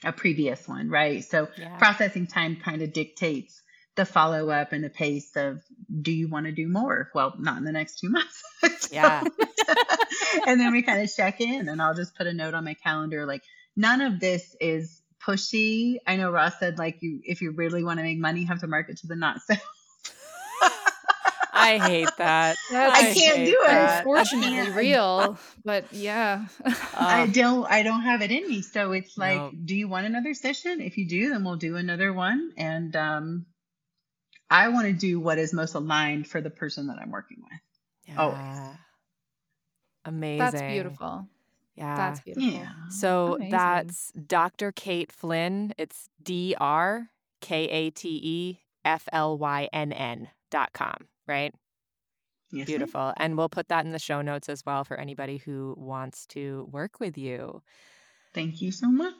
a 0.03 0.11
previous 0.11 0.67
one, 0.67 0.89
right? 0.89 1.23
So 1.23 1.47
yeah. 1.57 1.77
processing 1.77 2.27
time 2.27 2.57
kind 2.57 2.81
of 2.81 2.93
dictates 2.93 3.61
the 3.95 4.05
follow 4.05 4.49
up 4.49 4.73
and 4.73 4.83
the 4.83 4.89
pace 4.89 5.35
of 5.35 5.61
do 6.01 6.11
you 6.11 6.27
want 6.27 6.47
to 6.47 6.51
do 6.51 6.67
more? 6.67 7.09
Well, 7.13 7.33
not 7.37 7.57
in 7.57 7.63
the 7.63 7.71
next 7.71 7.99
two 7.99 8.09
months. 8.09 8.43
yeah. 8.91 9.23
and 10.47 10.59
then 10.59 10.71
we 10.71 10.81
kind 10.81 11.01
of 11.01 11.13
check 11.13 11.41
in 11.41 11.69
and 11.69 11.81
I'll 11.81 11.95
just 11.95 12.15
put 12.15 12.27
a 12.27 12.33
note 12.33 12.53
on 12.53 12.63
my 12.63 12.73
calendar 12.73 13.25
like 13.25 13.43
none 13.75 14.01
of 14.01 14.19
this 14.19 14.55
is 14.59 15.01
pushy. 15.25 15.97
I 16.05 16.15
know 16.17 16.29
Ross 16.31 16.59
said 16.59 16.77
like 16.77 17.01
you 17.01 17.21
if 17.23 17.41
you 17.41 17.51
really 17.51 17.83
want 17.83 17.99
to 17.99 18.03
make 18.03 18.19
money, 18.19 18.41
you 18.41 18.47
have 18.47 18.61
to 18.61 18.67
market 18.67 18.97
to 18.97 19.07
the 19.07 19.15
not 19.15 19.41
self. 19.41 19.59
I 21.57 21.79
hate 21.79 22.09
that. 22.17 22.57
That's, 22.71 23.01
I, 23.01 23.13
can't 23.13 23.45
do 23.45 23.57
it. 23.65 23.97
Unfortunately, 23.97 24.71
real, 24.71 25.37
but 25.63 25.85
yeah. 25.91 26.47
Uh, 26.63 26.73
I 26.93 27.27
don't. 27.27 27.65
I 27.71 27.81
don't 27.81 28.01
have 28.01 28.21
it 28.21 28.29
in 28.29 28.47
me. 28.47 28.61
So 28.61 28.91
it's 28.91 29.17
like, 29.17 29.37
no. 29.37 29.51
do 29.63 29.75
you 29.75 29.87
want 29.87 30.05
another 30.05 30.33
session? 30.33 30.81
If 30.81 30.97
you 30.97 31.07
do, 31.07 31.29
then 31.29 31.43
we'll 31.43 31.55
do 31.55 31.77
another 31.77 32.11
one. 32.11 32.51
And 32.57 32.95
um, 32.95 33.45
I 34.49 34.67
want 34.67 34.87
to 34.87 34.93
do 34.93 35.19
what 35.19 35.37
is 35.37 35.53
most 35.53 35.75
aligned 35.75 36.27
for 36.27 36.41
the 36.41 36.49
person 36.49 36.87
that 36.87 36.97
I'm 37.01 37.09
working 37.09 37.37
with. 37.41 37.59
Yeah. 38.09 38.21
Always. 38.21 38.77
Amazing. 40.05 40.37
That's 40.37 40.61
beautiful. 40.61 41.27
Yeah. 41.75 41.95
That's 41.95 42.19
beautiful. 42.21 42.49
Yeah. 42.49 42.69
So 42.89 43.35
Amazing. 43.35 43.51
that's 43.51 44.11
Dr. 44.11 44.71
Kate 44.71 45.11
Flynn. 45.11 45.73
It's 45.77 46.09
D 46.23 46.55
R 46.59 47.09
K 47.41 47.67
A 47.67 47.89
T 47.89 48.19
E 48.23 48.59
F 48.85 49.09
L 49.11 49.37
Y 49.37 49.67
N 49.73 49.91
N 49.91 50.29
dot 50.51 50.71
com, 50.73 51.07
right? 51.27 51.53
Yes, 52.51 52.67
Beautiful. 52.67 53.01
Ma'am. 53.01 53.13
And 53.17 53.37
we'll 53.37 53.49
put 53.49 53.67
that 53.69 53.83
in 53.85 53.91
the 53.91 53.99
show 53.99 54.21
notes 54.21 54.47
as 54.47 54.65
well 54.65 54.83
for 54.85 54.97
anybody 54.97 55.37
who 55.37 55.73
wants 55.77 56.25
to 56.27 56.69
work 56.71 56.99
with 56.99 57.17
you. 57.17 57.61
Thank 58.33 58.61
you 58.61 58.71
so 58.71 58.87
much. 58.87 59.13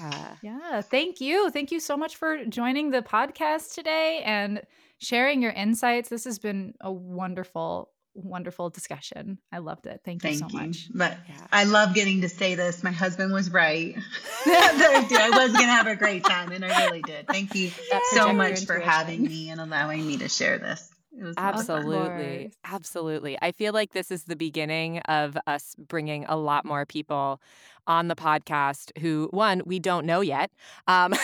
Yeah. 0.00 0.34
Yeah. 0.42 0.80
Thank 0.80 1.20
you. 1.20 1.50
Thank 1.50 1.70
you 1.70 1.78
so 1.80 1.96
much 1.96 2.16
for 2.16 2.44
joining 2.46 2.90
the 2.90 3.02
podcast 3.02 3.74
today 3.74 4.22
and 4.24 4.62
sharing 4.98 5.42
your 5.42 5.52
insights. 5.52 6.08
This 6.08 6.24
has 6.24 6.38
been 6.38 6.74
a 6.80 6.90
wonderful, 6.90 7.90
wonderful 8.14 8.70
discussion. 8.70 9.38
I 9.52 9.58
loved 9.58 9.86
it. 9.86 10.00
Thank 10.04 10.24
you 10.24 10.30
Thank 10.30 10.40
so 10.40 10.48
you. 10.48 10.66
much. 10.66 10.88
But 10.92 11.16
yeah. 11.28 11.46
I 11.52 11.64
love 11.64 11.94
getting 11.94 12.22
to 12.22 12.28
say 12.28 12.54
this. 12.54 12.82
My 12.82 12.90
husband 12.90 13.32
was 13.32 13.50
right. 13.50 13.96
I 14.46 15.30
was 15.32 15.52
going 15.52 15.66
to 15.66 15.72
have 15.72 15.86
a 15.86 15.96
great 15.96 16.24
time, 16.24 16.52
and 16.52 16.64
I 16.64 16.86
really 16.86 17.02
did. 17.02 17.26
Thank 17.26 17.54
you 17.54 17.70
so 18.12 18.32
much 18.32 18.64
for 18.66 18.78
having 18.78 19.22
me 19.22 19.50
and 19.50 19.60
allowing 19.60 20.06
me 20.06 20.18
to 20.18 20.28
share 20.28 20.58
this. 20.58 20.88
Absolutely. 21.36 22.52
Absolutely. 22.64 23.38
I 23.40 23.52
feel 23.52 23.72
like 23.72 23.92
this 23.92 24.10
is 24.10 24.24
the 24.24 24.36
beginning 24.36 24.98
of 25.00 25.36
us 25.46 25.74
bringing 25.78 26.24
a 26.26 26.36
lot 26.36 26.64
more 26.64 26.84
people 26.84 27.40
on 27.86 28.08
the 28.08 28.16
podcast 28.16 28.96
who, 29.00 29.28
one, 29.32 29.62
we 29.64 29.78
don't 29.78 30.06
know 30.06 30.20
yet, 30.20 30.50
um, 30.86 31.14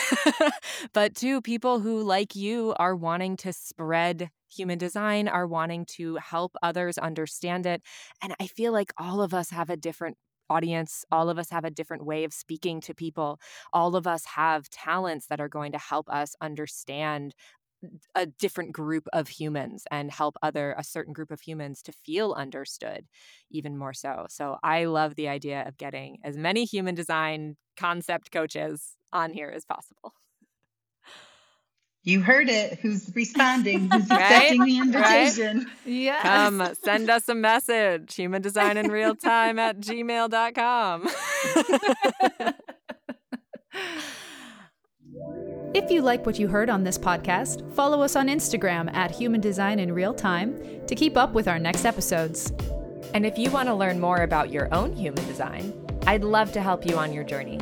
but 0.93 1.15
two, 1.15 1.41
people 1.41 1.79
who, 1.79 2.01
like 2.03 2.35
you, 2.35 2.73
are 2.79 2.95
wanting 2.95 3.37
to 3.37 3.53
spread 3.53 4.29
human 4.49 4.77
design, 4.77 5.27
are 5.27 5.47
wanting 5.47 5.85
to 5.85 6.15
help 6.15 6.55
others 6.63 6.97
understand 6.97 7.65
it. 7.65 7.81
And 8.21 8.33
I 8.39 8.47
feel 8.47 8.71
like 8.73 8.91
all 8.97 9.21
of 9.21 9.33
us 9.33 9.51
have 9.51 9.69
a 9.69 9.77
different 9.77 10.17
audience. 10.49 11.05
All 11.11 11.29
of 11.29 11.37
us 11.37 11.49
have 11.49 11.65
a 11.65 11.69
different 11.69 12.05
way 12.05 12.23
of 12.23 12.33
speaking 12.33 12.79
to 12.81 12.93
people. 12.93 13.39
All 13.73 13.95
of 13.95 14.07
us 14.07 14.25
have 14.25 14.69
talents 14.69 15.27
that 15.27 15.39
are 15.41 15.49
going 15.49 15.71
to 15.73 15.77
help 15.77 16.09
us 16.09 16.35
understand 16.41 17.33
a 18.15 18.25
different 18.25 18.71
group 18.71 19.07
of 19.13 19.27
humans 19.27 19.83
and 19.91 20.11
help 20.11 20.35
other 20.41 20.75
a 20.77 20.83
certain 20.83 21.13
group 21.13 21.31
of 21.31 21.41
humans 21.41 21.81
to 21.83 21.91
feel 21.91 22.33
understood 22.33 23.05
even 23.51 23.77
more 23.77 23.93
so. 23.93 24.25
So 24.29 24.57
i 24.63 24.85
love 24.85 25.15
the 25.15 25.27
idea 25.27 25.63
of 25.67 25.77
getting 25.77 26.17
as 26.23 26.37
many 26.37 26.65
human 26.65 26.95
design 26.95 27.55
concept 27.75 28.31
coaches 28.31 28.95
on 29.13 29.31
here 29.31 29.51
as 29.53 29.65
possible. 29.65 30.13
You 32.03 32.21
heard 32.21 32.47
it. 32.49 32.79
Who's 32.79 33.11
responding? 33.13 33.89
Who's 33.91 34.09
accepting 34.09 34.63
the 34.63 34.77
invitation? 34.77 35.57
Right? 35.57 35.67
yes. 35.85 36.21
come 36.21 36.73
send 36.81 37.09
us 37.09 37.27
a 37.27 37.35
message 37.35 38.15
human 38.15 38.41
design 38.41 38.77
in 38.77 38.89
real 38.89 39.13
time 39.13 39.59
at 39.59 39.81
gmail.com 39.81 41.09
If 45.73 45.91
you 45.91 46.01
like 46.01 46.25
what 46.25 46.39
you 46.39 46.47
heard 46.47 46.69
on 46.69 46.83
this 46.83 46.97
podcast, 46.97 47.73
follow 47.73 48.01
us 48.01 48.15
on 48.15 48.27
Instagram 48.27 48.91
at 48.93 49.11
Human 49.11 49.41
Design 49.41 49.79
in 49.79 49.91
Real 49.91 50.13
Time 50.13 50.57
to 50.87 50.95
keep 50.95 51.17
up 51.17 51.33
with 51.33 51.47
our 51.47 51.59
next 51.59 51.83
episodes. 51.83 52.53
And 53.13 53.25
if 53.25 53.37
you 53.37 53.51
want 53.51 53.67
to 53.67 53.75
learn 53.75 53.99
more 53.99 54.23
about 54.23 54.49
your 54.49 54.73
own 54.73 54.93
human 54.93 55.25
design, 55.27 55.73
I'd 56.07 56.23
love 56.23 56.53
to 56.53 56.61
help 56.61 56.85
you 56.85 56.97
on 56.97 57.11
your 57.11 57.25
journey. 57.25 57.59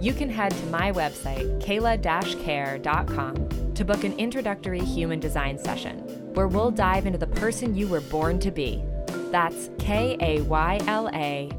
You 0.00 0.12
can 0.12 0.30
head 0.30 0.52
to 0.52 0.66
my 0.66 0.92
website, 0.92 1.60
kaylacare.com, 1.60 3.74
to 3.74 3.84
book 3.84 4.04
an 4.04 4.16
introductory 4.18 4.80
human 4.80 5.18
design 5.18 5.58
session 5.58 5.98
where 6.34 6.46
we'll 6.46 6.70
dive 6.70 7.06
into 7.06 7.18
the 7.18 7.26
person 7.26 7.74
you 7.74 7.88
were 7.88 8.02
born 8.02 8.38
to 8.38 8.52
be. 8.52 8.84
That's 9.30 9.68
K 9.78 10.16
A 10.20 10.42
Y 10.42 10.80
L 10.86 11.10
A 11.12 11.50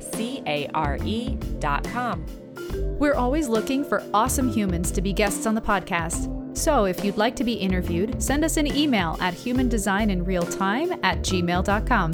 C 0.00 0.42
A 0.46 0.66
R 0.68 0.98
E 1.04 1.36
dot 1.58 1.84
com. 1.84 2.24
We're 2.72 3.14
always 3.14 3.48
looking 3.48 3.84
for 3.84 4.02
awesome 4.12 4.48
humans 4.50 4.90
to 4.92 5.00
be 5.00 5.12
guests 5.12 5.46
on 5.46 5.54
the 5.54 5.60
podcast. 5.60 6.36
So 6.56 6.84
if 6.84 7.04
you'd 7.04 7.16
like 7.16 7.36
to 7.36 7.44
be 7.44 7.54
interviewed, 7.54 8.22
send 8.22 8.44
us 8.44 8.56
an 8.56 8.66
email 8.66 9.16
at 9.20 9.34
humandesigninrealtime 9.34 10.98
at 11.02 11.18
gmail.com. 11.18 12.10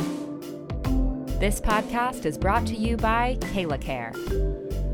This 1.41 1.61
podcast 1.61 2.25
is 2.25 2.39
brought 2.39 2.67
to 2.67 2.77
you 2.77 2.97
by 2.97 3.37
KaylaCare. 3.41 4.15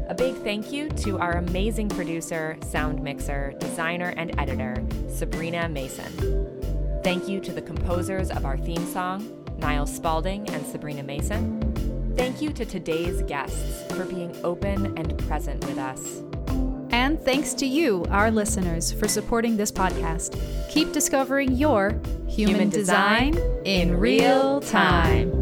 A 0.08 0.14
big 0.14 0.34
thank 0.36 0.72
you 0.72 0.88
to 0.88 1.18
our 1.18 1.38
amazing 1.38 1.88
producer, 1.88 2.56
sound 2.62 3.02
mixer, 3.02 3.54
designer, 3.60 4.12
and 4.16 4.38
editor, 4.40 4.84
Sabrina 5.08 5.68
Mason. 5.68 7.00
Thank 7.04 7.28
you 7.28 7.40
to 7.40 7.52
the 7.52 7.62
composers 7.62 8.30
of 8.30 8.44
our 8.44 8.58
theme 8.58 8.84
song, 8.86 9.44
Niall 9.58 9.86
Spalding 9.86 10.48
and 10.50 10.66
Sabrina 10.66 11.02
Mason. 11.02 11.61
Thank 12.16 12.42
you 12.42 12.52
to 12.52 12.64
today's 12.64 13.22
guests 13.22 13.84
for 13.94 14.04
being 14.04 14.36
open 14.44 14.96
and 14.98 15.18
present 15.26 15.64
with 15.66 15.78
us. 15.78 16.22
And 16.90 17.18
thanks 17.18 17.54
to 17.54 17.66
you, 17.66 18.04
our 18.10 18.30
listeners, 18.30 18.92
for 18.92 19.08
supporting 19.08 19.56
this 19.56 19.72
podcast. 19.72 20.38
Keep 20.70 20.92
discovering 20.92 21.52
your 21.52 22.00
human, 22.28 22.54
human 22.54 22.68
design, 22.68 23.32
design 23.32 23.60
in 23.64 23.96
real 23.96 24.60
time. 24.60 25.41